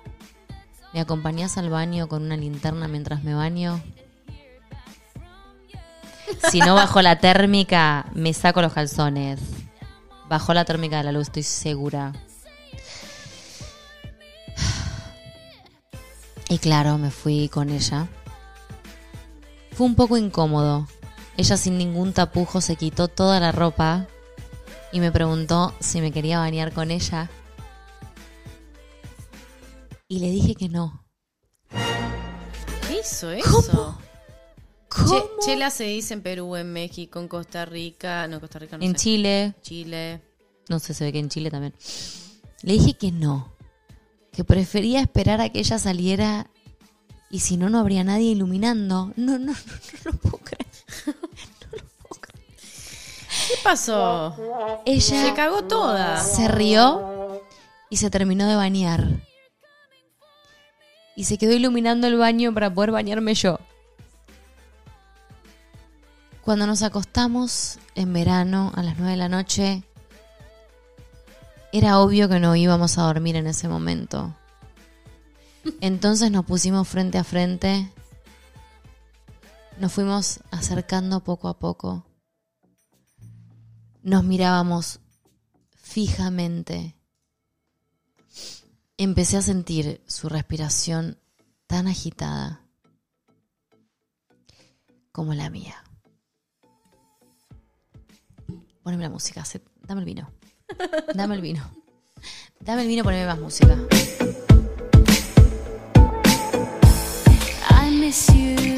¿Me 0.92 1.00
acompañás 1.00 1.58
al 1.58 1.70
baño 1.70 2.08
con 2.08 2.22
una 2.22 2.36
linterna 2.36 2.86
mientras 2.86 3.24
me 3.24 3.34
baño? 3.34 3.82
Si 6.50 6.60
no 6.60 6.74
bajo 6.74 7.02
la 7.02 7.18
térmica, 7.18 8.06
me 8.14 8.32
saco 8.32 8.62
los 8.62 8.72
calzones. 8.72 9.40
Bajó 10.28 10.54
la 10.54 10.64
térmica 10.64 10.98
de 10.98 11.04
la 11.04 11.12
luz, 11.12 11.28
estoy 11.28 11.42
segura. 11.42 12.12
Y 16.48 16.58
claro, 16.58 16.98
me 16.98 17.10
fui 17.10 17.48
con 17.48 17.70
ella. 17.70 18.06
Fue 19.72 19.86
un 19.86 19.94
poco 19.94 20.16
incómodo. 20.16 20.86
Ella 21.36 21.56
sin 21.56 21.78
ningún 21.78 22.12
tapujo 22.12 22.60
se 22.60 22.76
quitó 22.76 23.08
toda 23.08 23.40
la 23.40 23.50
ropa 23.50 24.06
y 24.92 25.00
me 25.00 25.10
preguntó 25.10 25.74
si 25.80 26.00
me 26.00 26.12
quería 26.12 26.38
bañar 26.38 26.72
con 26.72 26.90
ella. 26.90 27.28
Y 30.06 30.20
le 30.20 30.30
dije 30.30 30.54
que 30.54 30.68
no. 30.68 31.04
¿Qué 31.68 33.00
hizo 33.00 33.32
eso? 33.32 33.72
¿Cómo? 33.72 34.03
Che- 34.96 35.28
chela 35.44 35.70
se 35.70 35.84
dice 35.84 36.14
en 36.14 36.22
Perú, 36.22 36.54
en 36.56 36.72
México, 36.72 37.18
en 37.20 37.28
Costa 37.28 37.64
Rica. 37.64 38.26
No, 38.28 38.40
Costa 38.40 38.58
Rica 38.60 38.78
no 38.78 38.84
En 38.84 38.92
sé. 38.92 38.96
Chile, 38.96 39.54
Chile. 39.62 40.20
no 40.68 40.78
sé, 40.78 40.94
se 40.94 41.04
ve 41.04 41.12
que 41.12 41.18
en 41.18 41.28
Chile 41.28 41.50
también. 41.50 41.74
Le 42.62 42.74
dije 42.74 42.94
que 42.94 43.10
no, 43.12 43.52
que 44.32 44.44
prefería 44.44 45.00
esperar 45.00 45.40
a 45.40 45.48
que 45.48 45.58
ella 45.58 45.78
saliera 45.78 46.48
y 47.30 47.40
si 47.40 47.56
no, 47.56 47.68
no 47.70 47.78
habría 47.80 48.04
nadie 48.04 48.30
iluminando. 48.30 49.12
No, 49.16 49.38
no, 49.38 49.38
no, 49.38 49.52
no 49.52 49.52
lo 50.04 50.12
puedo 50.18 50.38
creer. 50.38 50.66
¿Qué 53.48 53.54
pasó? 53.62 54.34
Ella 54.86 55.26
Se 55.26 55.34
cagó 55.34 55.64
toda. 55.64 56.18
se 56.22 56.48
rió 56.48 57.42
y 57.90 57.96
se 57.96 58.10
terminó 58.10 58.48
de 58.48 58.54
bañar. 58.56 59.08
Y 61.16 61.24
se 61.24 61.36
quedó 61.38 61.52
iluminando 61.52 62.06
el 62.06 62.16
baño 62.16 62.52
para 62.54 62.72
poder 62.72 62.90
bañarme 62.92 63.34
yo. 63.34 63.58
Cuando 66.44 66.66
nos 66.66 66.82
acostamos 66.82 67.78
en 67.94 68.12
verano 68.12 68.70
a 68.74 68.82
las 68.82 68.98
9 68.98 69.12
de 69.12 69.16
la 69.16 69.30
noche, 69.30 69.82
era 71.72 72.00
obvio 72.00 72.28
que 72.28 72.38
no 72.38 72.54
íbamos 72.54 72.98
a 72.98 73.04
dormir 73.04 73.36
en 73.36 73.46
ese 73.46 73.66
momento. 73.66 74.36
Entonces 75.80 76.30
nos 76.30 76.44
pusimos 76.44 76.86
frente 76.86 77.16
a 77.16 77.24
frente, 77.24 77.90
nos 79.78 79.90
fuimos 79.90 80.40
acercando 80.50 81.24
poco 81.24 81.48
a 81.48 81.58
poco, 81.58 82.04
nos 84.02 84.22
mirábamos 84.22 85.00
fijamente. 85.76 86.94
Empecé 88.98 89.38
a 89.38 89.42
sentir 89.42 90.04
su 90.06 90.28
respiración 90.28 91.16
tan 91.66 91.86
agitada 91.86 92.60
como 95.10 95.32
la 95.32 95.48
mía. 95.48 95.83
Poneme 98.84 99.02
la 99.02 99.10
música. 99.10 99.44
se- 99.44 99.62
Dame 99.82 100.00
el 100.02 100.04
vino. 100.06 100.30
Dame 101.14 101.34
el 101.34 101.40
vino. 101.40 101.68
Dame 102.60 102.82
el 102.82 102.88
vino, 102.88 103.02
poneme 103.04 103.26
más 103.26 103.38
música. 103.38 103.76
I 107.70 107.90
miss 107.90 108.26
you, 108.28 108.76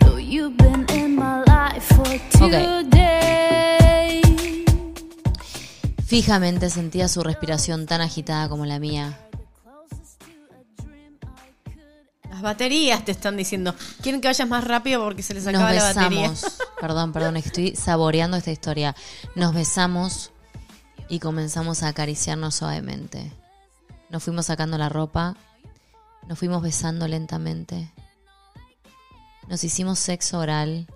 though 0.00 0.18
you've 0.18 0.56
been 0.56 0.84
in 0.94 1.16
my 1.16 1.42
life 1.46 1.94
for 1.94 2.06
two 2.38 2.44
Okay. 2.46 4.22
Fijamente 6.06 6.68
sentía 6.70 7.08
su 7.08 7.22
respiración 7.22 7.86
tan 7.86 8.00
agitada 8.02 8.48
como 8.48 8.66
la 8.66 8.78
mía. 8.78 9.18
Las 12.30 12.42
baterías 12.42 13.04
te 13.04 13.12
están 13.12 13.36
diciendo. 13.36 13.74
Quieren 14.02 14.20
que 14.20 14.28
vayas 14.28 14.48
más 14.48 14.64
rápido 14.64 15.02
porque 15.04 15.22
se 15.22 15.32
les 15.34 15.44
Nos 15.44 15.54
acaba 15.54 15.72
la 15.72 15.82
batería. 15.94 16.28
besamos. 16.30 16.58
Perdón, 16.82 17.12
perdón, 17.12 17.36
estoy 17.36 17.76
saboreando 17.76 18.36
esta 18.36 18.50
historia. 18.50 18.96
Nos 19.36 19.54
besamos 19.54 20.32
y 21.08 21.20
comenzamos 21.20 21.84
a 21.84 21.86
acariciarnos 21.86 22.56
suavemente. 22.56 23.30
Nos 24.10 24.24
fuimos 24.24 24.46
sacando 24.46 24.76
la 24.78 24.88
ropa, 24.88 25.36
nos 26.26 26.40
fuimos 26.40 26.60
besando 26.60 27.06
lentamente. 27.06 27.88
Nos 29.46 29.62
hicimos 29.62 30.00
sexo 30.00 30.40
oral 30.40 30.88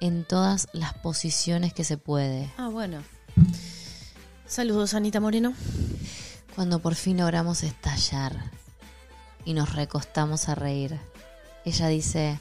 en 0.00 0.24
todas 0.24 0.66
las 0.72 0.94
posiciones 0.94 1.72
que 1.72 1.84
se 1.84 1.96
puede. 1.96 2.50
Ah, 2.58 2.66
bueno. 2.66 3.00
Saludos, 4.48 4.94
Anita 4.94 5.20
Moreno. 5.20 5.54
Cuando 6.56 6.80
por 6.80 6.96
fin 6.96 7.18
logramos 7.18 7.62
estallar 7.62 8.50
y 9.44 9.54
nos 9.54 9.76
recostamos 9.76 10.48
a 10.48 10.56
reír, 10.56 10.98
ella 11.64 11.86
dice, 11.86 12.40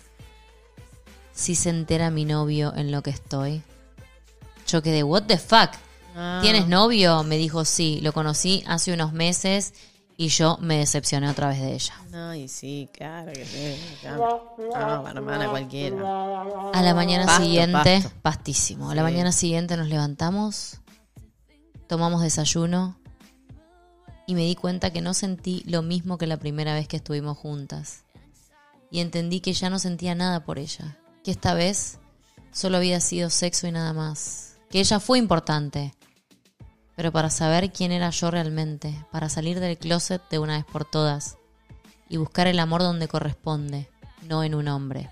si 1.33 1.55
se 1.55 1.69
entera 1.69 2.09
mi 2.11 2.25
novio 2.25 2.73
en 2.75 2.91
lo 2.91 3.01
que 3.01 3.09
estoy. 3.09 3.63
Yo 4.67 4.81
quedé, 4.81 5.03
what 5.03 5.23
the 5.23 5.37
fuck? 5.37 5.71
Ah. 6.15 6.39
¿Tienes 6.41 6.67
novio? 6.67 7.23
Me 7.23 7.37
dijo, 7.37 7.65
sí, 7.65 7.99
lo 8.01 8.13
conocí 8.13 8.63
hace 8.67 8.93
unos 8.93 9.13
meses 9.13 9.73
y 10.15 10.27
yo 10.27 10.57
me 10.61 10.77
decepcioné 10.77 11.29
otra 11.29 11.49
vez 11.49 11.59
de 11.59 11.73
ella. 11.73 11.93
Ay, 12.13 12.47
sí, 12.47 12.87
claro 12.93 13.33
que 13.33 13.45
sí. 13.45 13.75
claro. 14.01 14.53
Hermana 15.07 15.49
cualquiera. 15.49 15.97
A 16.73 16.81
la 16.81 16.93
mañana 16.93 17.25
Pasto, 17.25 17.43
siguiente, 17.43 18.01
pasto. 18.01 18.11
pastísimo. 18.21 18.91
A 18.91 18.95
la 18.95 19.03
mañana 19.03 19.31
siguiente 19.31 19.75
nos 19.75 19.87
levantamos, 19.87 20.79
tomamos 21.87 22.21
desayuno 22.21 22.95
y 24.27 24.35
me 24.35 24.41
di 24.41 24.55
cuenta 24.55 24.91
que 24.93 25.01
no 25.01 25.13
sentí 25.13 25.63
lo 25.65 25.81
mismo 25.81 26.17
que 26.17 26.27
la 26.27 26.37
primera 26.37 26.73
vez 26.75 26.87
que 26.87 26.97
estuvimos 26.97 27.37
juntas. 27.37 28.03
Y 28.91 28.99
entendí 28.99 29.39
que 29.41 29.53
ya 29.53 29.71
no 29.71 29.79
sentía 29.79 30.13
nada 30.13 30.45
por 30.45 30.59
ella. 30.59 30.97
Que 31.23 31.31
esta 31.31 31.53
vez 31.53 31.99
solo 32.51 32.77
había 32.77 32.99
sido 32.99 33.29
sexo 33.29 33.67
y 33.67 33.71
nada 33.71 33.93
más. 33.93 34.57
Que 34.69 34.79
ella 34.79 34.99
fue 34.99 35.19
importante. 35.19 35.93
Pero 36.95 37.11
para 37.11 37.29
saber 37.29 37.71
quién 37.71 37.91
era 37.91 38.09
yo 38.09 38.29
realmente, 38.29 38.93
para 39.11 39.29
salir 39.29 39.59
del 39.59 39.77
closet 39.77 40.21
de 40.29 40.39
una 40.39 40.57
vez 40.57 40.65
por 40.65 40.85
todas 40.85 41.37
y 42.09 42.17
buscar 42.17 42.45
el 42.47 42.59
amor 42.59 42.81
donde 42.81 43.07
corresponde, 43.07 43.89
no 44.27 44.43
en 44.43 44.53
un 44.53 44.67
hombre. 44.67 45.09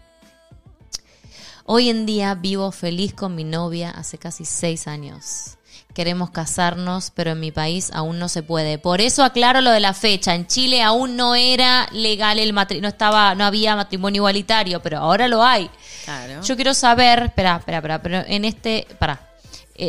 Hoy 1.65 1.89
en 1.89 2.05
día 2.05 2.35
vivo 2.35 2.71
feliz 2.71 3.13
con 3.13 3.33
mi 3.33 3.43
novia 3.43 3.89
hace 3.89 4.17
casi 4.17 4.45
seis 4.45 4.87
años. 4.87 5.57
Queremos 5.93 6.29
casarnos, 6.29 7.11
pero 7.13 7.31
en 7.31 7.39
mi 7.39 7.51
país 7.51 7.91
aún 7.93 8.19
no 8.19 8.29
se 8.29 8.43
puede. 8.43 8.77
Por 8.77 9.01
eso 9.01 9.23
aclaro 9.23 9.61
lo 9.61 9.71
de 9.71 9.79
la 9.79 9.93
fecha. 9.93 10.35
En 10.35 10.47
Chile 10.47 10.81
aún 10.81 11.15
no 11.15 11.35
era 11.35 11.87
legal 11.91 12.39
el 12.39 12.53
matrimonio, 12.53 12.83
no 12.83 12.87
estaba, 12.89 13.35
no 13.35 13.43
había 13.43 13.75
matrimonio 13.75 14.19
igualitario, 14.19 14.81
pero 14.81 14.99
ahora 14.99 15.27
lo 15.27 15.43
hay. 15.43 15.69
Claro. 16.05 16.41
Yo 16.41 16.55
quiero 16.55 16.73
saber, 16.73 17.23
espera, 17.23 17.57
espera, 17.57 17.77
espera, 17.77 18.01
pero 18.01 18.23
en 18.27 18.45
este, 18.45 18.87
para, 18.99 19.31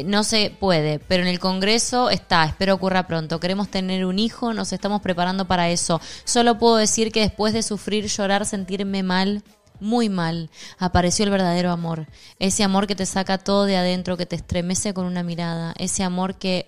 no 0.05 0.24
se 0.24 0.50
puede, 0.50 0.98
pero 1.00 1.22
en 1.22 1.28
el 1.28 1.38
Congreso 1.38 2.09
está, 2.09 2.44
espero 2.44 2.74
ocurra 2.74 3.07
pronto. 3.07 3.40
Queremos 3.40 3.68
tener 3.68 4.07
un 4.07 4.18
hijo, 4.18 4.55
nos 4.55 4.72
estamos 4.72 5.03
preparando 5.03 5.46
para 5.46 5.68
eso. 5.68 6.00
Solo 6.24 6.59
puedo 6.59 6.76
decir 6.76 7.12
que 7.12 7.20
después 7.20 7.53
de 7.53 7.62
sufrir, 7.62 8.07
llorar, 8.07 8.46
sentirme 8.46 9.03
mal, 9.03 9.42
muy 9.82 10.08
mal, 10.08 10.50
apareció 10.78 11.24
el 11.24 11.30
verdadero 11.30 11.70
amor. 11.70 12.06
Ese 12.38 12.64
amor 12.64 12.86
que 12.86 12.94
te 12.94 13.04
saca 13.04 13.36
todo 13.38 13.64
de 13.64 13.76
adentro, 13.76 14.16
que 14.16 14.26
te 14.26 14.36
estremece 14.36 14.94
con 14.94 15.04
una 15.04 15.22
mirada. 15.22 15.74
Ese 15.76 16.02
amor 16.02 16.36
que 16.36 16.66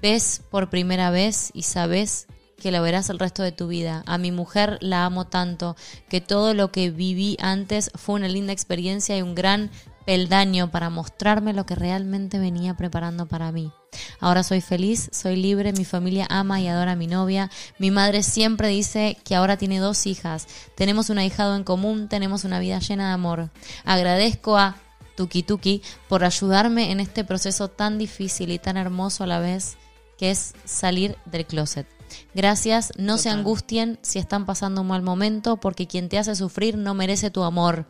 ves 0.00 0.42
por 0.50 0.70
primera 0.70 1.10
vez 1.10 1.50
y 1.52 1.62
sabes 1.62 2.26
que 2.56 2.70
la 2.70 2.80
verás 2.80 3.10
el 3.10 3.18
resto 3.18 3.42
de 3.42 3.52
tu 3.52 3.68
vida. 3.68 4.02
A 4.06 4.16
mi 4.16 4.32
mujer 4.32 4.78
la 4.80 5.04
amo 5.04 5.26
tanto 5.26 5.76
que 6.08 6.20
todo 6.20 6.54
lo 6.54 6.72
que 6.72 6.90
viví 6.90 7.36
antes 7.40 7.90
fue 7.94 8.14
una 8.14 8.28
linda 8.28 8.52
experiencia 8.52 9.16
y 9.18 9.22
un 9.22 9.34
gran 9.34 9.70
peldaño 10.06 10.70
para 10.70 10.88
mostrarme 10.88 11.52
lo 11.52 11.66
que 11.66 11.74
realmente 11.74 12.38
venía 12.38 12.74
preparando 12.74 13.26
para 13.26 13.52
mí. 13.52 13.72
Ahora 14.20 14.42
soy 14.42 14.60
feliz, 14.60 15.10
soy 15.12 15.36
libre, 15.36 15.72
mi 15.72 15.84
familia 15.84 16.26
ama 16.30 16.60
y 16.60 16.68
adora 16.68 16.92
a 16.92 16.96
mi 16.96 17.08
novia. 17.08 17.50
Mi 17.78 17.90
madre 17.90 18.22
siempre 18.22 18.68
dice 18.68 19.18
que 19.24 19.34
ahora 19.34 19.56
tiene 19.56 19.80
dos 19.80 20.06
hijas. 20.06 20.46
Tenemos 20.76 21.10
un 21.10 21.18
ahijado 21.18 21.56
en 21.56 21.64
común, 21.64 22.08
tenemos 22.08 22.44
una 22.44 22.60
vida 22.60 22.78
llena 22.78 23.08
de 23.08 23.14
amor. 23.14 23.50
Agradezco 23.84 24.56
a 24.56 24.76
Tuki 25.16 25.42
Tuki 25.42 25.82
por 26.08 26.24
ayudarme 26.24 26.92
en 26.92 27.00
este 27.00 27.24
proceso 27.24 27.68
tan 27.68 27.98
difícil 27.98 28.52
y 28.52 28.58
tan 28.58 28.76
hermoso 28.76 29.24
a 29.24 29.26
la 29.26 29.40
vez 29.40 29.76
que 30.18 30.30
es 30.30 30.54
salir 30.64 31.16
del 31.26 31.46
closet. 31.46 31.86
Gracias, 32.34 32.92
no 32.96 33.18
se 33.18 33.30
angustien 33.30 33.98
si 34.02 34.18
están 34.18 34.46
pasando 34.46 34.82
un 34.82 34.88
mal 34.88 35.02
momento 35.02 35.56
porque 35.56 35.86
quien 35.86 36.08
te 36.08 36.18
hace 36.18 36.36
sufrir 36.36 36.76
no 36.76 36.94
merece 36.94 37.30
tu 37.30 37.42
amor. 37.42 37.86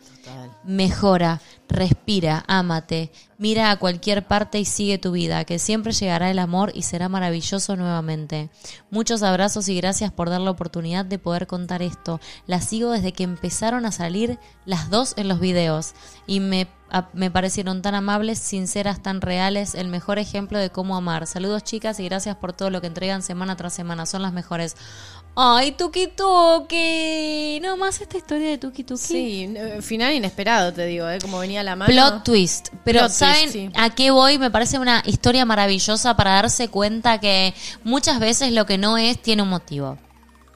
Mejora, 0.64 1.41
respira, 1.69 2.45
ámate, 2.47 3.11
mira 3.39 3.71
a 3.71 3.79
cualquier 3.79 4.27
parte 4.27 4.59
y 4.59 4.64
sigue 4.64 4.99
tu 4.99 5.12
vida, 5.12 5.45
que 5.45 5.59
siempre 5.59 5.93
llegará 5.93 6.31
el 6.31 6.39
amor 6.39 6.73
y 6.75 6.83
será 6.83 7.09
maravilloso 7.09 7.77
nuevamente. 7.77 8.51
Muchos 8.91 9.23
abrazos 9.23 9.69
y 9.69 9.77
gracias 9.77 10.12
por 10.12 10.31
dar 10.31 10.41
la 10.41 10.51
oportunidad 10.51 11.05
de 11.05 11.19
poder 11.19 11.47
contar 11.47 11.83
esto. 11.83 12.21
La 12.47 12.61
sigo 12.61 12.93
desde 12.93 13.12
que 13.12 13.25
empezaron 13.25 13.85
a 13.87 13.93
salir 13.93 14.39
las 14.64 14.91
dos 14.91 15.14
en 15.17 15.29
los 15.29 15.41
videos 15.41 15.95
y 16.27 16.41
me, 16.41 16.69
me 17.12 17.31
parecieron 17.31 17.83
tan 17.83 17.95
amables, 17.95 18.39
sinceras, 18.39 19.03
tan 19.03 19.21
reales, 19.21 19.75
el 19.75 19.89
mejor 19.89 20.19
ejemplo 20.19 20.59
de 20.59 20.71
cómo 20.71 20.97
amar. 20.97 21.27
Saludos 21.27 21.64
chicas 21.64 21.99
y 22.01 22.05
gracias 22.05 22.37
por 22.37 22.53
todo 22.53 22.71
lo 22.71 22.81
que 22.81 22.87
entregan 22.87 23.23
semana 23.23 23.57
tras 23.57 23.75
semana, 23.75 24.07
son 24.07 24.23
las 24.23 24.33
mejores. 24.33 24.77
Ay, 25.39 25.72
Tuki 25.72 26.07
Tuki, 26.07 27.61
no 27.61 27.76
más 27.76 28.01
esta 28.01 28.16
historia 28.16 28.49
de 28.49 28.57
Tuki 28.57 28.84
Tuki. 28.84 28.99
Sí, 28.99 29.55
eh, 29.55 29.82
final 29.82 30.14
inesperado, 30.14 30.72
te 30.72 30.87
digo, 30.87 31.07
¿eh? 31.11 31.18
Como 31.20 31.39
venía 31.39 31.62
la 31.62 31.76
mano. 31.76 31.93
Plot 31.93 32.24
twist. 32.24 32.68
Pero 32.84 33.01
Plot 33.01 33.09
twist, 33.09 33.18
¿saben 33.18 33.53
sí. 33.53 33.70
a 33.74 33.95
qué 33.95 34.11
voy? 34.11 34.39
Me 34.39 34.51
parece 34.51 34.78
una 34.78 35.03
historia 35.05 35.45
maravillosa 35.45 36.16
para 36.16 36.32
darse 36.32 36.68
cuenta 36.68 37.20
que 37.20 37.53
muchas 37.84 38.18
veces 38.18 38.53
lo 38.53 38.64
que 38.64 38.78
no 38.78 38.97
es 38.97 39.20
tiene 39.20 39.43
un 39.43 39.51
motivo. 39.51 39.99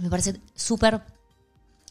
Me 0.03 0.09
parece 0.09 0.39
súper, 0.55 1.01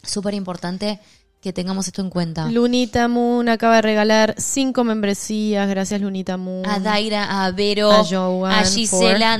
súper 0.02 0.34
importante 0.34 1.00
que 1.44 1.52
tengamos 1.52 1.86
esto 1.86 2.00
en 2.00 2.08
cuenta. 2.08 2.50
Lunita 2.50 3.06
Moon 3.06 3.50
acaba 3.50 3.76
de 3.76 3.82
regalar 3.82 4.34
cinco 4.38 4.82
membresías. 4.82 5.68
Gracias, 5.68 6.00
Lunita 6.00 6.38
Moon. 6.38 6.66
a 6.66 6.80
Daira, 6.80 7.44
a 7.44 7.50
Vero, 7.50 7.92
A 7.92 8.02
Joan, 8.02 8.50
a 8.50 8.64
Gisela, 8.64 9.38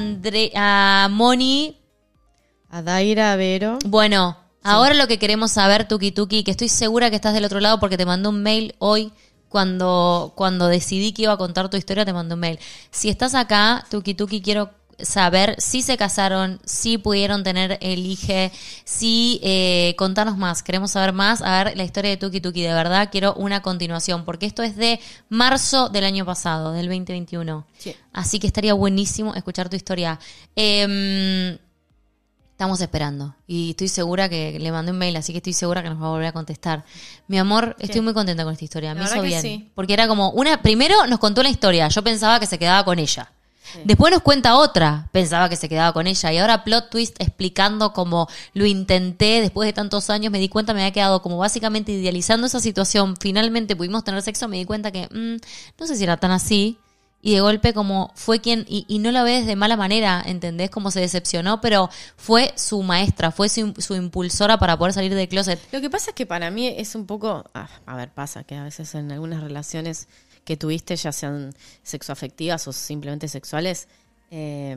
a 0.55 1.09
Moni. 1.11 1.81
A 2.69 2.83
Daira, 2.83 3.33
a 3.33 3.37
Vero. 3.37 3.79
Bueno, 3.87 4.37
ahora 4.63 4.93
lo 4.93 5.09
que 5.09 5.19
queremos 5.19 5.53
saber, 5.53 5.89
Tuki 5.89 6.13
Tuki, 6.13 6.45
que 6.45 6.51
estoy 6.51 6.69
segura 6.69 7.09
que 7.09 7.17
estás 7.17 7.33
del 7.33 7.47
otro 7.47 7.61
lado 7.61 7.81
porque 7.81 7.97
te 7.97 8.05
mandé 8.05 8.29
un 8.29 8.43
mail 8.43 8.75
hoy 8.81 9.11
cuando, 9.49 10.35
cuando 10.37 10.67
decidí 10.67 11.13
que 11.13 11.23
iba 11.23 11.33
a 11.33 11.39
contar 11.39 11.71
tu 11.71 11.79
historia, 11.79 12.05
te 12.05 12.13
mandé 12.13 12.35
un 12.35 12.41
mail. 12.41 12.59
Si 12.91 13.09
estás 13.09 13.35
acá, 13.35 13.87
Tuki 13.91 14.13
Tuki, 14.13 14.43
quiero 14.43 14.73
saber 15.01 15.57
si 15.59 15.83
se 15.83 15.97
casaron, 15.97 16.61
si 16.65 16.99
pudieron 16.99 17.43
tener 17.43 17.79
el 17.81 18.07
hije, 18.07 18.53
si 18.85 19.41
eh, 19.43 19.95
contanos 19.97 20.37
más, 20.37 20.63
queremos 20.63 20.93
saber 20.93 21.13
más, 21.13 21.43
a 21.43 21.65
ver 21.65 21.77
la 21.77 21.85
historia 21.85 22.11
de 22.11 22.17
Tuki 22.17 22.41
Tuki, 22.41 22.63
de 22.63 22.73
verdad 22.73 23.09
quiero 23.11 23.35
una 23.35 23.63
continuación, 23.63 24.25
porque 24.25 24.47
esto 24.47 24.63
es 24.63 24.77
de 24.77 25.01
marzo 25.29 25.89
del 25.89 26.05
año 26.05 26.25
pasado, 26.25 26.73
del 26.73 26.87
2021. 26.87 27.67
Sí. 27.79 27.95
Así 28.13 28.39
que 28.39 28.47
estaría 28.47 28.75
buenísimo 28.75 29.35
escuchar 29.35 29.69
tu 29.69 29.77
historia. 29.77 30.19
Em, 30.57 31.59
estamos 32.55 32.81
esperando. 32.81 33.35
Y 33.47 33.71
estoy 33.71 33.89
segura 33.89 34.29
que 34.29 34.59
le 34.59 34.71
mandé 34.71 34.93
un 34.93 34.99
mail, 34.99 35.17
así 35.17 35.33
que 35.33 35.39
estoy 35.39 35.53
segura 35.53 35.83
que 35.83 35.91
nos 35.91 36.01
va 36.01 36.07
a 36.07 36.11
volver 36.11 36.29
a 36.29 36.33
contestar. 36.33 36.85
Mi 37.27 37.37
amor, 37.39 37.75
estoy 37.81 38.01
muy 38.01 38.15
contenta 38.15 38.45
con 38.45 38.53
esta 38.53 38.65
historia. 38.65 38.95
La 38.95 39.01
Me 39.01 39.07
hizo 39.07 39.23
bien. 39.23 39.43
sí. 39.43 39.71
Porque 39.75 39.93
era 39.93 40.07
como 40.07 40.31
una. 40.31 40.63
Primero 40.63 41.07
nos 41.09 41.19
contó 41.19 41.43
la 41.43 41.51
historia. 41.51 41.89
Yo 41.89 42.03
pensaba 42.03 42.39
que 42.39 42.47
se 42.47 42.59
quedaba 42.59 42.85
con 42.85 42.99
ella. 42.99 43.31
Después 43.85 44.13
nos 44.13 44.23
cuenta 44.23 44.57
otra, 44.57 45.09
pensaba 45.13 45.49
que 45.49 45.57
se 45.57 45.69
quedaba 45.69 45.93
con 45.93 46.07
ella 46.07 46.33
y 46.33 46.39
ahora 46.39 46.65
plot 46.65 46.91
twist 46.91 47.21
explicando 47.21 47.93
cómo 47.93 48.29
lo 48.53 48.67
intenté 48.67 49.41
después 49.41 49.67
de 49.67 49.73
tantos 49.73 50.11
años, 50.11 50.31
me 50.31 50.39
di 50.39 50.49
cuenta, 50.49 50.75
me 50.75 50.83
había 50.83 50.93
quedado 50.93 51.23
como 51.23 51.39
básicamente 51.39 51.93
idealizando 51.93 52.47
esa 52.47 52.61
situación, 52.61 53.17
finalmente 53.19 53.77
pudimos 53.77 54.05
tener 54.05 54.23
sexo, 54.23 54.49
me 54.49 54.59
di 54.59 54.65
cuenta 54.65 54.91
que 54.91 55.09
mm, 55.11 55.37
no 55.81 55.87
sé 55.87 55.97
si 55.97 56.05
era 56.05 56.17
tan 56.17 56.31
así 56.31 56.79
y 57.25 57.33
de 57.33 57.41
golpe 57.41 57.73
como 57.73 58.13
fue 58.15 58.41
quien, 58.41 58.67
y, 58.69 58.85
y 58.87 58.99
no 58.99 59.11
la 59.11 59.23
ves 59.23 59.47
de 59.47 59.57
mala 59.57 59.79
manera, 59.79 60.23
¿entendés? 60.27 60.69
Como 60.69 60.91
se 60.91 61.01
decepcionó, 61.01 61.63
pero 61.63 61.89
fue 62.19 62.53
su 62.55 62.83
maestra, 62.83 63.31
fue 63.31 63.49
su, 63.49 63.73
su 63.79 63.95
impulsora 63.95 64.59
para 64.59 64.77
poder 64.77 64.93
salir 64.93 65.15
del 65.15 65.27
closet. 65.27 65.59
Lo 65.73 65.81
que 65.81 65.89
pasa 65.89 66.11
es 66.11 66.15
que 66.15 66.27
para 66.27 66.51
mí 66.51 66.67
es 66.67 66.95
un 66.95 67.07
poco. 67.07 67.47
ah, 67.55 67.71
a 67.87 67.97
ver, 67.97 68.11
pasa 68.11 68.45
que 68.45 68.57
a 68.57 68.65
veces 68.65 68.95
en 68.95 69.11
algunas 69.11 69.43
relaciones 69.43 70.07
que 70.45 70.57
tuviste, 70.57 70.97
ya 70.97 71.13
sean 71.13 71.55
sexoafectivas 71.83 72.69
o 72.69 72.73
simplemente 72.73 73.29
sexuales, 73.29 73.89
eh, 74.31 74.77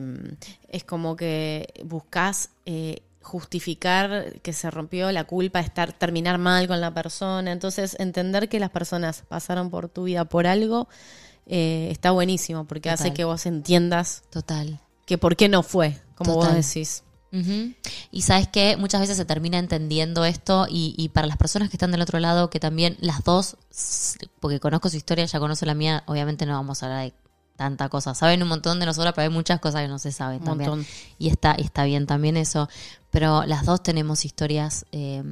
es 0.68 0.84
como 0.84 1.16
que 1.16 1.72
buscas 1.84 2.50
eh, 2.64 3.02
justificar 3.22 4.40
que 4.40 4.52
se 4.52 4.70
rompió 4.70 5.12
la 5.12 5.24
culpa, 5.24 5.60
estar 5.60 5.92
terminar 5.92 6.38
mal 6.38 6.66
con 6.66 6.80
la 6.80 6.94
persona. 6.94 7.52
Entonces, 7.52 7.96
entender 7.98 8.48
que 8.48 8.60
las 8.60 8.70
personas 8.70 9.24
pasaron 9.28 9.70
por 9.70 9.88
tu 9.88 10.04
vida 10.04 10.24
por 10.24 10.46
algo 10.46 10.88
eh, 11.46 11.88
está 11.90 12.10
buenísimo 12.10 12.66
porque 12.66 12.90
hace 12.90 13.14
que 13.14 13.24
vos 13.24 13.46
entiendas 13.46 14.22
Total. 14.30 14.80
que 15.06 15.18
por 15.18 15.36
qué 15.36 15.48
no 15.48 15.62
fue, 15.62 15.98
como 16.14 16.34
Total. 16.34 16.54
vos 16.56 16.66
decís. 16.66 17.02
Y 18.10 18.22
sabes 18.22 18.48
que 18.48 18.76
muchas 18.76 19.00
veces 19.00 19.16
se 19.16 19.24
termina 19.24 19.58
entendiendo 19.58 20.24
esto 20.24 20.66
y, 20.68 20.94
y 20.96 21.10
para 21.10 21.26
las 21.26 21.36
personas 21.36 21.68
que 21.68 21.76
están 21.76 21.90
del 21.90 22.00
otro 22.00 22.18
lado, 22.18 22.50
que 22.50 22.60
también 22.60 22.96
las 23.00 23.22
dos, 23.24 23.56
porque 24.40 24.60
conozco 24.60 24.88
su 24.88 24.96
historia, 24.96 25.24
ya 25.26 25.38
conozco 25.38 25.66
la 25.66 25.74
mía, 25.74 26.04
obviamente 26.06 26.46
no 26.46 26.54
vamos 26.54 26.82
a 26.82 26.86
hablar 26.86 27.04
de 27.04 27.14
tanta 27.56 27.88
cosa. 27.88 28.14
Saben 28.14 28.42
un 28.42 28.48
montón 28.48 28.78
de 28.80 28.86
nosotras, 28.86 29.12
pero 29.14 29.24
hay 29.24 29.34
muchas 29.34 29.58
cosas 29.60 29.82
que 29.82 29.88
no 29.88 29.98
se 29.98 30.12
saben 30.12 30.38
Un 30.40 30.44
también. 30.44 30.70
montón. 30.70 30.86
Y 31.18 31.28
está, 31.28 31.52
está 31.52 31.84
bien 31.84 32.06
también 32.06 32.36
eso. 32.36 32.68
Pero 33.10 33.44
las 33.44 33.66
dos 33.66 33.82
tenemos 33.82 34.24
historias 34.24 34.86
eh, 34.92 35.22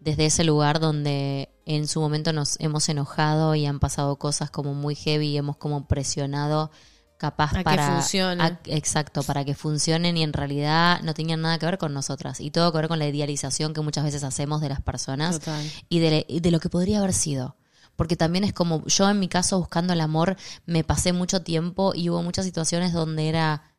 desde 0.00 0.26
ese 0.26 0.44
lugar 0.44 0.78
donde 0.78 1.48
en 1.64 1.88
su 1.88 2.00
momento 2.00 2.32
nos 2.32 2.60
hemos 2.60 2.88
enojado 2.88 3.54
y 3.54 3.66
han 3.66 3.80
pasado 3.80 4.16
cosas 4.16 4.50
como 4.50 4.74
muy 4.74 4.94
heavy 4.94 5.28
y 5.28 5.36
hemos 5.38 5.56
como 5.56 5.86
presionado 5.86 6.70
capaz 7.18 7.52
A 7.52 7.58
que 7.58 7.64
para 7.64 7.96
funcione. 7.96 8.42
a- 8.42 8.60
exacto 8.64 9.22
para 9.24 9.44
que 9.44 9.54
funcionen 9.54 10.16
y 10.16 10.22
en 10.22 10.32
realidad 10.32 11.00
no 11.02 11.12
tenían 11.14 11.42
nada 11.42 11.58
que 11.58 11.66
ver 11.66 11.76
con 11.76 11.92
nosotras 11.92 12.40
y 12.40 12.50
todo 12.50 12.72
que 12.72 12.78
ver 12.78 12.88
con 12.88 12.98
la 12.98 13.06
idealización 13.08 13.74
que 13.74 13.80
muchas 13.82 14.04
veces 14.04 14.24
hacemos 14.24 14.60
de 14.62 14.70
las 14.70 14.80
personas 14.80 15.40
Total. 15.40 15.62
y 15.90 15.98
de, 15.98 16.24
y 16.28 16.40
de 16.40 16.50
lo 16.50 16.60
que 16.60 16.70
podría 16.70 16.98
haber 17.00 17.12
sido. 17.12 17.56
Porque 17.96 18.16
también 18.16 18.44
es 18.44 18.52
como, 18.52 18.86
yo 18.86 19.10
en 19.10 19.18
mi 19.18 19.26
caso 19.28 19.58
buscando 19.58 19.92
el 19.92 20.00
amor, 20.00 20.36
me 20.66 20.84
pasé 20.84 21.12
mucho 21.12 21.42
tiempo 21.42 21.92
y 21.94 22.08
hubo 22.08 22.22
muchas 22.22 22.44
situaciones 22.46 22.92
donde 22.92 23.28
era, 23.28 23.74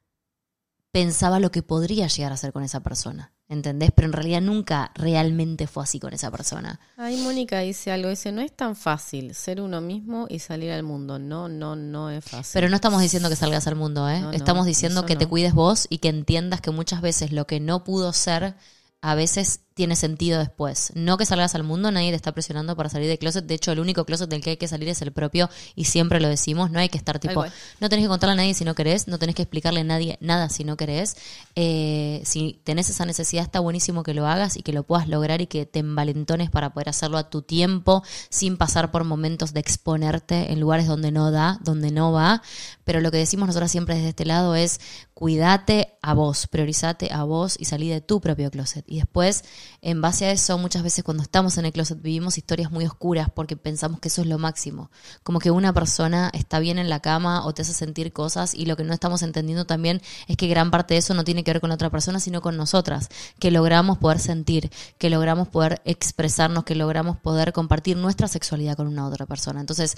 pensaba 0.92 1.40
lo 1.40 1.52
que 1.52 1.64
podría 1.64 2.08
llegar 2.08 2.32
a 2.34 2.38
ser 2.38 2.52
con 2.52 2.64
esa 2.64 2.82
persona, 2.82 3.32
¿entendés? 3.50 3.90
Pero 3.94 4.06
en 4.06 4.14
realidad 4.14 4.42
nunca 4.42 4.92
realmente 4.94 5.68
fue 5.68 5.84
así 5.84 6.00
con 6.00 6.14
esa 6.14 6.32
persona. 6.32 6.80
Ahí 6.96 7.18
Mónica 7.18 7.60
dice 7.60 7.92
algo, 7.92 8.10
dice, 8.10 8.32
no 8.32 8.42
es 8.42 8.56
tan 8.56 8.76
fácil 8.76 9.34
ser 9.34 9.60
uno 9.60 9.82
mismo 9.82 10.28
y 10.30 10.40
salir 10.40 10.72
al 10.72 10.84
mundo. 10.84 11.20
No, 11.20 11.50
no, 11.50 11.76
no 11.76 12.12
es 12.12 12.24
fácil. 12.24 12.52
Pero 12.54 12.70
no 12.70 12.76
estamos 12.76 13.02
diciendo 13.02 13.28
que 13.28 13.36
salgas 13.36 13.68
al 13.68 13.76
mundo, 13.76 14.08
¿eh? 14.08 14.22
No, 14.22 14.28
no, 14.28 14.32
estamos 14.32 14.66
diciendo 14.66 15.06
que 15.06 15.16
te 15.16 15.26
cuides 15.26 15.54
vos 15.54 15.88
y 15.90 15.98
que 15.98 16.10
entiendas 16.10 16.62
que 16.62 16.72
muchas 16.72 17.02
veces 17.02 17.32
lo 17.32 17.48
que 17.48 17.60
no 17.60 17.84
pudo 17.84 18.14
ser, 18.14 18.56
a 19.02 19.16
veces 19.16 19.62
tiene 19.80 19.96
sentido 19.96 20.40
después. 20.40 20.92
No 20.94 21.18
que 21.18 21.26
salgas 21.26 21.56
al 21.56 21.64
mundo, 21.64 21.90
nadie 21.90 22.10
te 22.10 22.18
está 22.18 22.34
presionando 22.34 22.76
para 22.76 22.90
salir 22.90 23.08
de 23.08 23.18
closet. 23.18 23.46
De 23.46 23.54
hecho, 23.54 23.72
el 23.72 23.80
único 23.80 24.04
closet 24.04 24.30
del 24.30 24.42
que 24.42 24.50
hay 24.50 24.58
que 24.58 24.68
salir 24.68 24.90
es 24.90 25.02
el 25.02 25.14
propio 25.14 25.50
y 25.74 25.86
siempre 25.86 26.20
lo 26.20 26.28
decimos. 26.28 26.70
No 26.70 26.80
hay 26.80 26.90
que 26.90 26.98
estar 26.98 27.18
tipo, 27.18 27.46
no 27.80 27.88
tenés 27.88 28.04
que 28.04 28.10
contarle 28.10 28.34
a 28.34 28.36
nadie 28.36 28.54
si 28.54 28.66
no 28.66 28.76
querés, 28.76 29.08
no 29.08 29.18
tenés 29.20 29.36
que 29.36 29.44
explicarle 29.44 29.80
a 29.80 29.84
nadie 29.86 30.18
nada 30.20 30.50
si 30.50 30.66
no 30.66 30.76
querés. 30.76 31.16
Eh, 31.56 32.22
si 32.26 32.60
tenés 32.66 32.90
esa 32.90 33.06
necesidad, 33.06 33.42
está 33.42 33.62
buenísimo 33.62 34.04
que 34.04 34.14
lo 34.14 34.28
hagas 34.28 34.58
y 34.58 34.64
que 34.64 34.74
lo 34.74 34.84
puedas 34.84 35.08
lograr 35.08 35.40
y 35.40 35.48
que 35.48 35.66
te 35.66 35.80
envalentones 35.80 36.50
para 36.50 36.74
poder 36.74 36.90
hacerlo 36.90 37.18
a 37.18 37.30
tu 37.30 37.42
tiempo, 37.42 38.04
sin 38.28 38.58
pasar 38.58 38.92
por 38.92 39.06
momentos 39.06 39.54
de 39.54 39.62
exponerte 39.62 40.52
en 40.52 40.60
lugares 40.60 40.88
donde 40.88 41.14
no 41.14 41.32
da, 41.32 41.58
donde 41.64 41.90
no 41.92 42.12
va. 42.12 42.42
Pero 42.84 43.00
lo 43.00 43.12
que 43.12 43.18
decimos 43.18 43.48
nosotros 43.48 43.72
siempre 43.72 43.96
desde 43.96 44.10
este 44.10 44.26
lado 44.26 44.56
es 44.56 44.82
cuídate 45.14 45.98
a 46.02 46.14
vos, 46.14 46.48
priorizate 46.48 47.12
a 47.12 47.24
vos 47.24 47.56
y 47.60 47.66
salí 47.66 47.90
de 47.90 48.02
tu 48.02 48.20
propio 48.20 48.50
closet. 48.50 48.86
Y 48.88 48.98
después, 48.98 49.44
en 49.82 50.02
base 50.02 50.26
a 50.26 50.32
eso, 50.32 50.58
muchas 50.58 50.84
veces 50.84 51.04
cuando 51.04 51.24
estamos 51.24 51.58
en 51.58 51.66
el 51.66 51.72
closet 51.72 52.02
vivimos 52.02 52.38
historias 52.38 52.72
muy 52.72 52.86
oscuras 52.86 53.30
porque 53.34 53.56
pensamos 53.56 54.00
que 54.00 54.10
eso 54.10 54.22
es 54.22 54.28
lo 54.28 54.38
máximo. 54.38 54.92
Como 55.24 55.40
que 55.40 55.52
una 55.52 55.74
persona 55.74 56.30
está 56.34 56.60
bien 56.60 56.80
en 56.80 56.90
la 56.90 57.00
cama 57.00 57.46
o 57.46 57.54
te 57.54 57.62
hace 57.62 57.74
sentir 57.74 58.12
cosas 58.14 58.54
y 58.54 58.66
lo 58.66 58.76
que 58.76 58.84
no 58.84 58.94
estamos 58.94 59.22
entendiendo 59.22 59.66
también 59.66 60.02
es 60.28 60.38
que 60.38 60.48
gran 60.48 60.72
parte 60.72 60.94
de 60.94 61.00
eso 61.00 61.14
no 61.14 61.24
tiene 61.24 61.44
que 61.44 61.52
ver 61.52 61.62
con 61.62 61.72
otra 61.72 61.90
persona, 61.90 62.20
sino 62.20 62.42
con 62.42 62.58
nosotras, 62.58 63.10
que 63.40 63.52
logramos 63.52 63.98
poder 63.98 64.20
sentir, 64.20 64.72
que 64.98 65.10
logramos 65.10 65.48
poder 65.48 65.82
expresarnos, 65.86 66.64
que 66.64 66.76
logramos 66.76 67.18
poder 67.18 67.54
compartir 67.54 67.98
nuestra 67.98 68.28
sexualidad 68.28 68.76
con 68.76 68.88
una 68.88 69.08
otra 69.08 69.26
persona. 69.26 69.60
Entonces, 69.60 69.96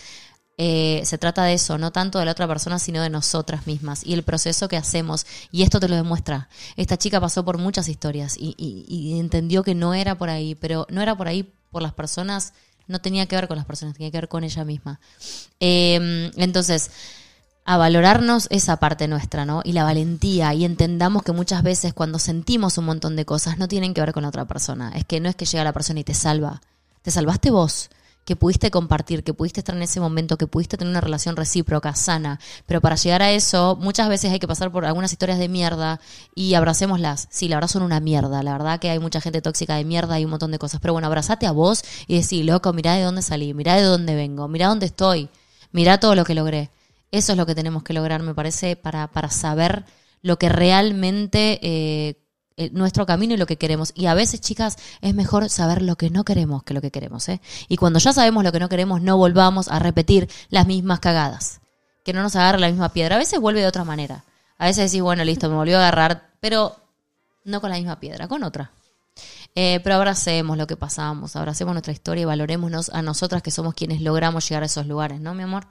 eh, 0.63 1.01
se 1.05 1.17
trata 1.17 1.43
de 1.43 1.55
eso, 1.55 1.79
no 1.79 1.89
tanto 1.89 2.19
de 2.19 2.25
la 2.25 2.33
otra 2.33 2.47
persona, 2.47 2.77
sino 2.77 3.01
de 3.01 3.09
nosotras 3.09 3.65
mismas 3.65 4.05
y 4.05 4.13
el 4.13 4.21
proceso 4.21 4.67
que 4.67 4.77
hacemos. 4.77 5.25
Y 5.51 5.63
esto 5.63 5.79
te 5.79 5.89
lo 5.89 5.95
demuestra. 5.95 6.49
Esta 6.75 6.97
chica 6.97 7.19
pasó 7.19 7.43
por 7.43 7.57
muchas 7.57 7.87
historias 7.87 8.35
y, 8.37 9.17
entendió 9.19 9.63
que 9.63 9.73
no 9.73 9.95
era 9.95 10.19
por 10.19 10.29
ahí, 10.29 10.53
pero 10.53 10.85
no 10.91 11.01
era 11.01 11.17
por 11.17 11.27
ahí 11.27 11.51
por 11.71 11.81
las 11.81 11.93
personas, 11.93 12.53
no 12.85 12.99
tenía 12.99 13.25
que 13.25 13.35
ver 13.35 13.47
con 13.47 13.57
las 13.57 13.65
personas, 13.65 13.95
tenía 13.95 14.11
que 14.11 14.17
ver 14.19 14.27
con 14.27 14.43
ella 14.43 14.63
misma. 14.63 14.99
Eh, 15.59 16.29
entonces, 16.35 16.91
a 17.65 17.77
valorarnos 17.77 18.45
esa 18.51 18.77
parte 18.77 19.07
nuestra, 19.07 19.45
¿no? 19.45 19.61
Y 19.63 19.71
la 19.71 19.83
valentía, 19.83 20.53
y 20.53 20.63
entendamos 20.63 21.23
que 21.23 21.31
muchas 21.31 21.63
veces 21.63 21.95
cuando 21.95 22.19
sentimos 22.19 22.77
un 22.77 22.85
montón 22.85 23.15
de 23.15 23.25
cosas 23.25 23.57
no 23.57 23.67
tienen 23.67 23.95
que 23.95 24.01
ver 24.01 24.13
con 24.13 24.21
la 24.21 24.29
otra 24.29 24.45
persona. 24.45 24.91
Es 24.95 25.05
que 25.05 25.19
no 25.19 25.27
es 25.27 25.35
que 25.35 25.45
llega 25.45 25.63
la 25.63 25.73
persona 25.73 26.01
y 26.01 26.03
te 26.03 26.13
salva. 26.13 26.61
Te 27.01 27.09
salvaste 27.09 27.49
vos, 27.49 27.89
que 28.25 28.35
pudiste 28.35 28.69
compartir, 28.69 29.23
que 29.23 29.33
pudiste 29.33 29.61
estar 29.61 29.75
en 29.75 29.81
ese 29.81 29.99
momento, 29.99 30.37
que 30.37 30.47
pudiste 30.47 30.77
tener 30.77 30.91
una 30.91 31.01
relación 31.01 31.35
recíproca, 31.35 31.95
sana. 31.95 32.39
Pero 32.65 32.79
para 32.79 32.95
llegar 32.95 33.21
a 33.21 33.31
eso, 33.31 33.77
muchas 33.79 34.09
veces 34.09 34.31
hay 34.31 34.39
que 34.39 34.47
pasar 34.47 34.71
por 34.71 34.85
algunas 34.85 35.11
historias 35.11 35.39
de 35.39 35.49
mierda 35.49 35.99
y 36.35 36.53
abracémoslas. 36.53 37.27
Sí, 37.31 37.47
la 37.47 37.55
verdad 37.55 37.69
son 37.69 37.83
una 37.83 37.99
mierda. 37.99 38.43
La 38.43 38.53
verdad 38.53 38.79
que 38.79 38.89
hay 38.89 38.99
mucha 38.99 39.21
gente 39.21 39.41
tóxica 39.41 39.75
de 39.75 39.85
mierda 39.85 40.19
y 40.19 40.25
un 40.25 40.31
montón 40.31 40.51
de 40.51 40.59
cosas. 40.59 40.79
Pero 40.81 40.93
bueno, 40.93 41.07
abrazate 41.07 41.47
a 41.47 41.51
vos 41.51 41.83
y 42.07 42.15
decir, 42.15 42.45
loco, 42.45 42.73
mirá 42.73 42.93
de 42.93 43.03
dónde 43.03 43.21
salí, 43.23 43.53
mirá 43.53 43.75
de 43.75 43.83
dónde 43.83 44.15
vengo, 44.15 44.47
mirá 44.47 44.67
dónde 44.67 44.85
estoy, 44.85 45.29
mirá 45.71 45.99
todo 45.99 46.15
lo 46.15 46.23
que 46.23 46.35
logré. 46.35 46.69
Eso 47.11 47.33
es 47.33 47.37
lo 47.37 47.45
que 47.45 47.55
tenemos 47.55 47.83
que 47.83 47.93
lograr, 47.93 48.21
me 48.21 48.33
parece, 48.33 48.75
para, 48.75 49.07
para 49.07 49.29
saber 49.29 49.83
lo 50.21 50.37
que 50.37 50.47
realmente 50.49 51.59
eh, 51.61 52.21
nuestro 52.71 53.05
camino 53.05 53.33
y 53.33 53.37
lo 53.37 53.45
que 53.45 53.57
queremos. 53.57 53.91
Y 53.95 54.05
a 54.05 54.13
veces, 54.13 54.41
chicas, 54.41 54.77
es 55.01 55.15
mejor 55.15 55.49
saber 55.49 55.81
lo 55.81 55.95
que 55.95 56.09
no 56.09 56.23
queremos 56.23 56.63
que 56.63 56.73
lo 56.73 56.81
que 56.81 56.91
queremos. 56.91 57.27
¿eh? 57.29 57.41
Y 57.67 57.77
cuando 57.77 57.99
ya 57.99 58.13
sabemos 58.13 58.43
lo 58.43 58.51
que 58.51 58.59
no 58.59 58.69
queremos, 58.69 59.01
no 59.01 59.17
volvamos 59.17 59.67
a 59.67 59.79
repetir 59.79 60.29
las 60.49 60.67
mismas 60.67 60.99
cagadas. 60.99 61.61
Que 62.03 62.13
no 62.13 62.21
nos 62.21 62.35
agarre 62.35 62.59
la 62.59 62.67
misma 62.67 62.89
piedra. 62.89 63.15
A 63.15 63.19
veces 63.19 63.39
vuelve 63.39 63.61
de 63.61 63.67
otra 63.67 63.83
manera. 63.83 64.23
A 64.57 64.65
veces 64.65 64.91
decís, 64.91 65.01
bueno, 65.01 65.23
listo, 65.23 65.49
me 65.49 65.55
volvió 65.55 65.77
a 65.77 65.81
agarrar, 65.81 66.29
pero 66.39 66.75
no 67.43 67.61
con 67.61 67.69
la 67.69 67.77
misma 67.77 67.99
piedra, 67.99 68.27
con 68.27 68.43
otra. 68.43 68.71
Eh, 69.55 69.81
pero 69.83 69.95
abracemos 69.95 70.57
lo 70.57 70.67
que 70.67 70.77
pasamos, 70.77 71.35
abracemos 71.35 71.73
nuestra 71.73 71.91
historia 71.91 72.21
y 72.21 72.25
valorémonos 72.25 72.89
a 72.89 73.01
nosotras 73.01 73.41
que 73.41 73.51
somos 73.51 73.73
quienes 73.73 74.01
logramos 74.01 74.47
llegar 74.47 74.63
a 74.63 74.67
esos 74.67 74.87
lugares, 74.87 75.19
¿no, 75.19 75.33
mi 75.33 75.43
amor? 75.43 75.67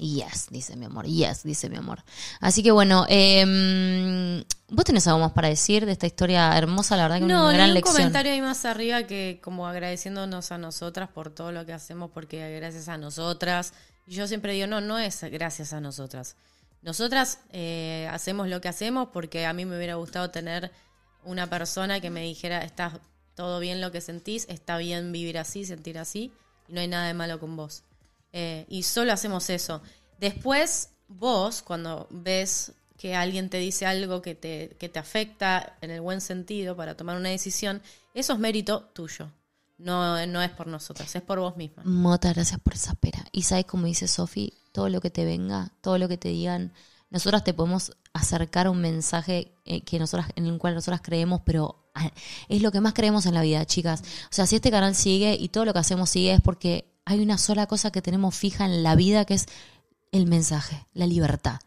Yes. 0.00 0.46
Dice 0.50 0.76
mi 0.76 0.86
amor. 0.86 1.06
Yes, 1.06 1.42
dice 1.42 1.68
mi 1.68 1.76
amor. 1.76 2.02
Así 2.40 2.62
que 2.62 2.70
bueno, 2.70 3.04
eh, 3.08 4.44
¿vos 4.68 4.84
tenés 4.84 5.06
algo 5.06 5.20
más 5.20 5.32
para 5.32 5.48
decir 5.48 5.84
de 5.84 5.92
esta 5.92 6.06
historia 6.06 6.56
hermosa? 6.56 6.96
La 6.96 7.02
verdad 7.04 7.18
que 7.18 7.26
No, 7.26 7.44
una 7.44 7.52
gran 7.52 7.68
un 7.68 7.74
lección. 7.74 7.96
comentario 7.96 8.32
ahí 8.32 8.40
más 8.40 8.64
arriba 8.64 9.02
que 9.02 9.40
como 9.42 9.66
agradeciéndonos 9.66 10.52
a 10.52 10.58
nosotras 10.58 11.10
por 11.10 11.30
todo 11.30 11.52
lo 11.52 11.66
que 11.66 11.74
hacemos, 11.74 12.10
porque 12.12 12.56
gracias 12.56 12.88
a 12.88 12.96
nosotras. 12.96 13.74
Y 14.06 14.14
yo 14.14 14.26
siempre 14.26 14.54
digo, 14.54 14.66
no, 14.66 14.80
no 14.80 14.98
es 14.98 15.20
gracias 15.22 15.72
a 15.74 15.80
nosotras. 15.80 16.36
Nosotras 16.82 17.40
eh, 17.52 18.08
hacemos 18.10 18.48
lo 18.48 18.62
que 18.62 18.68
hacemos 18.68 19.08
porque 19.12 19.44
a 19.44 19.52
mí 19.52 19.66
me 19.66 19.76
hubiera 19.76 19.96
gustado 19.96 20.30
tener 20.30 20.72
una 21.24 21.46
persona 21.48 22.00
que 22.00 22.08
me 22.08 22.22
dijera, 22.22 22.64
está 22.64 22.98
todo 23.34 23.60
bien 23.60 23.82
lo 23.82 23.92
que 23.92 24.00
sentís, 24.00 24.46
está 24.48 24.78
bien 24.78 25.12
vivir 25.12 25.36
así, 25.36 25.66
sentir 25.66 25.98
así, 25.98 26.32
y 26.68 26.72
no 26.72 26.80
hay 26.80 26.88
nada 26.88 27.06
de 27.06 27.12
malo 27.14 27.38
con 27.38 27.54
vos. 27.56 27.84
Eh, 28.32 28.66
y 28.68 28.82
solo 28.82 29.12
hacemos 29.12 29.50
eso. 29.50 29.82
Después, 30.18 30.90
vos, 31.08 31.62
cuando 31.62 32.06
ves 32.10 32.72
que 32.96 33.14
alguien 33.14 33.48
te 33.48 33.58
dice 33.58 33.86
algo 33.86 34.20
que 34.20 34.34
te, 34.34 34.76
que 34.78 34.88
te 34.88 34.98
afecta 34.98 35.76
en 35.80 35.90
el 35.90 36.00
buen 36.00 36.20
sentido 36.20 36.76
para 36.76 36.96
tomar 36.96 37.16
una 37.16 37.30
decisión, 37.30 37.82
eso 38.14 38.34
es 38.34 38.38
mérito 38.38 38.90
tuyo. 38.92 39.30
No, 39.78 40.26
no 40.26 40.42
es 40.42 40.50
por 40.50 40.66
nosotras, 40.66 41.14
es 41.16 41.22
por 41.22 41.40
vos 41.40 41.56
misma. 41.56 41.82
Muchas 41.86 42.34
gracias 42.34 42.60
por 42.60 42.74
esa 42.74 42.94
pera. 42.94 43.24
Y 43.32 43.44
sabes 43.44 43.64
como 43.64 43.86
dice 43.86 44.06
Sofi, 44.06 44.52
todo 44.72 44.90
lo 44.90 45.00
que 45.00 45.08
te 45.08 45.24
venga, 45.24 45.72
todo 45.80 45.96
lo 45.96 46.06
que 46.06 46.18
te 46.18 46.28
digan, 46.28 46.74
nosotras 47.08 47.44
te 47.44 47.54
podemos 47.54 47.92
acercar 48.12 48.68
un 48.68 48.80
mensaje 48.80 49.52
eh, 49.64 49.80
que 49.82 49.96
en 49.96 50.46
el 50.46 50.58
cual 50.58 50.74
nosotras 50.74 51.00
creemos, 51.02 51.40
pero 51.44 51.90
ah, 51.94 52.10
es 52.48 52.60
lo 52.60 52.70
que 52.70 52.80
más 52.80 52.92
creemos 52.92 53.24
en 53.24 53.34
la 53.34 53.42
vida, 53.42 53.64
chicas. 53.64 54.02
O 54.02 54.34
sea, 54.34 54.46
si 54.46 54.56
este 54.56 54.70
canal 54.70 54.94
sigue 54.94 55.34
y 55.34 55.48
todo 55.48 55.64
lo 55.64 55.72
que 55.72 55.78
hacemos 55.78 56.10
sigue 56.10 56.34
es 56.34 56.40
porque 56.40 56.89
hay 57.10 57.20
una 57.20 57.38
sola 57.38 57.66
cosa 57.66 57.90
que 57.90 58.02
tenemos 58.02 58.36
fija 58.36 58.64
en 58.64 58.84
la 58.84 58.94
vida 58.94 59.24
que 59.24 59.34
es 59.34 59.46
el 60.12 60.26
mensaje, 60.26 60.86
la 60.94 61.08
libertad. 61.08 61.58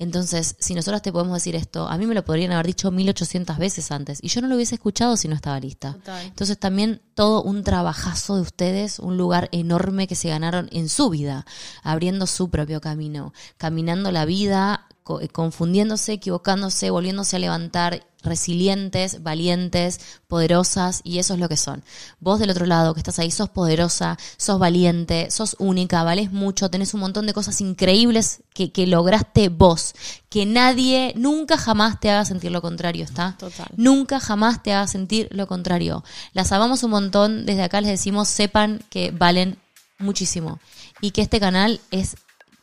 Entonces, 0.00 0.56
si 0.58 0.74
nosotros 0.74 1.02
te 1.02 1.12
podemos 1.12 1.34
decir 1.34 1.54
esto, 1.54 1.86
a 1.86 1.96
mí 1.96 2.06
me 2.06 2.14
lo 2.16 2.24
podrían 2.24 2.50
haber 2.50 2.66
dicho 2.66 2.90
1800 2.90 3.58
veces 3.58 3.92
antes 3.92 4.18
y 4.20 4.26
yo 4.26 4.40
no 4.40 4.48
lo 4.48 4.56
hubiese 4.56 4.74
escuchado 4.74 5.16
si 5.16 5.28
no 5.28 5.36
estaba 5.36 5.60
lista. 5.60 5.92
Total. 5.92 6.26
Entonces, 6.26 6.58
también 6.58 7.00
todo 7.14 7.44
un 7.44 7.62
trabajazo 7.62 8.34
de 8.34 8.42
ustedes, 8.42 8.98
un 8.98 9.16
lugar 9.16 9.48
enorme 9.52 10.08
que 10.08 10.16
se 10.16 10.30
ganaron 10.30 10.68
en 10.72 10.88
su 10.88 11.10
vida, 11.10 11.46
abriendo 11.84 12.26
su 12.26 12.50
propio 12.50 12.80
camino, 12.80 13.32
caminando 13.58 14.10
la 14.10 14.24
vida, 14.24 14.88
confundiéndose, 15.02 16.14
equivocándose, 16.14 16.90
volviéndose 16.90 17.36
a 17.36 17.38
levantar, 17.38 18.06
resilientes, 18.22 19.22
valientes, 19.22 20.00
poderosas, 20.28 21.00
y 21.04 21.18
eso 21.18 21.34
es 21.34 21.40
lo 21.40 21.48
que 21.48 21.56
son. 21.56 21.82
Vos 22.20 22.38
del 22.38 22.50
otro 22.50 22.66
lado, 22.66 22.94
que 22.94 23.00
estás 23.00 23.18
ahí, 23.18 23.30
sos 23.30 23.50
poderosa, 23.50 24.16
sos 24.36 24.58
valiente, 24.58 25.30
sos 25.30 25.56
única, 25.58 26.04
valés 26.04 26.32
mucho, 26.32 26.70
tenés 26.70 26.94
un 26.94 27.00
montón 27.00 27.26
de 27.26 27.32
cosas 27.32 27.60
increíbles 27.60 28.42
que, 28.54 28.70
que 28.70 28.86
lograste 28.86 29.48
vos, 29.48 29.94
que 30.28 30.46
nadie 30.46 31.12
nunca 31.16 31.58
jamás 31.58 31.98
te 32.00 32.10
haga 32.10 32.24
sentir 32.24 32.52
lo 32.52 32.62
contrario, 32.62 33.04
¿está? 33.04 33.36
Total. 33.38 33.68
Nunca 33.76 34.20
jamás 34.20 34.62
te 34.62 34.72
haga 34.72 34.86
sentir 34.86 35.28
lo 35.32 35.46
contrario. 35.46 36.04
Las 36.32 36.52
amamos 36.52 36.82
un 36.84 36.90
montón, 36.92 37.44
desde 37.44 37.64
acá 37.64 37.80
les 37.80 37.90
decimos, 37.90 38.28
sepan 38.28 38.84
que 38.88 39.10
valen 39.10 39.58
muchísimo 39.98 40.60
y 41.00 41.10
que 41.10 41.22
este 41.22 41.40
canal 41.40 41.80
es 41.90 42.16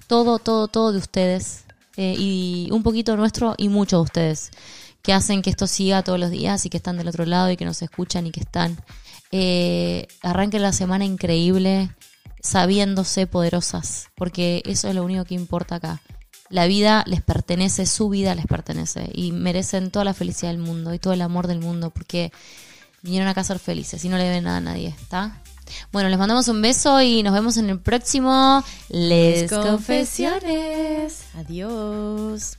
todo, 0.07 0.39
todo, 0.39 0.67
todo 0.67 0.91
de 0.91 0.97
ustedes 0.97 1.65
eh, 2.01 2.15
y 2.17 2.69
un 2.71 2.81
poquito 2.81 3.17
nuestro 3.17 3.55
y 3.57 3.67
mucho 3.67 3.97
de 3.97 4.03
ustedes 4.03 4.51
que 5.01 5.11
hacen 5.11 5.41
que 5.41 5.49
esto 5.49 5.67
siga 5.67 6.01
todos 6.01 6.17
los 6.17 6.31
días 6.31 6.65
y 6.65 6.69
que 6.69 6.77
están 6.77 6.97
del 6.97 7.09
otro 7.09 7.25
lado 7.25 7.51
y 7.51 7.57
que 7.57 7.65
nos 7.65 7.81
escuchan 7.81 8.25
y 8.25 8.31
que 8.31 8.39
están. 8.39 8.77
Eh, 9.33 10.07
arranquen 10.21 10.61
la 10.61 10.71
semana 10.71 11.03
increíble 11.03 11.93
sabiéndose 12.41 13.27
poderosas, 13.27 14.07
porque 14.15 14.63
eso 14.65 14.87
es 14.87 14.95
lo 14.95 15.03
único 15.03 15.25
que 15.25 15.35
importa 15.35 15.75
acá. 15.75 16.01
La 16.49 16.67
vida 16.67 17.03
les 17.05 17.21
pertenece, 17.21 17.85
su 17.85 18.07
vida 18.07 18.33
les 18.33 18.47
pertenece 18.47 19.09
y 19.13 19.33
merecen 19.33 19.91
toda 19.91 20.05
la 20.05 20.13
felicidad 20.13 20.51
del 20.51 20.59
mundo 20.59 20.93
y 20.93 20.99
todo 20.99 21.11
el 21.11 21.21
amor 21.21 21.47
del 21.47 21.59
mundo 21.59 21.89
porque 21.89 22.31
vinieron 23.01 23.27
acá 23.27 23.41
a 23.41 23.43
ser 23.43 23.59
felices 23.59 24.05
y 24.05 24.07
no 24.07 24.17
le 24.17 24.23
deben 24.23 24.45
nada 24.45 24.57
a 24.57 24.61
nadie, 24.61 24.95
¿está? 25.01 25.41
Bueno, 25.91 26.09
les 26.09 26.17
mandamos 26.17 26.47
un 26.47 26.61
beso 26.61 27.01
y 27.01 27.23
nos 27.23 27.33
vemos 27.33 27.57
en 27.57 27.69
el 27.69 27.79
próximo 27.79 28.63
Les 28.89 29.51
Confesiones. 29.51 31.23
Adiós. 31.35 32.57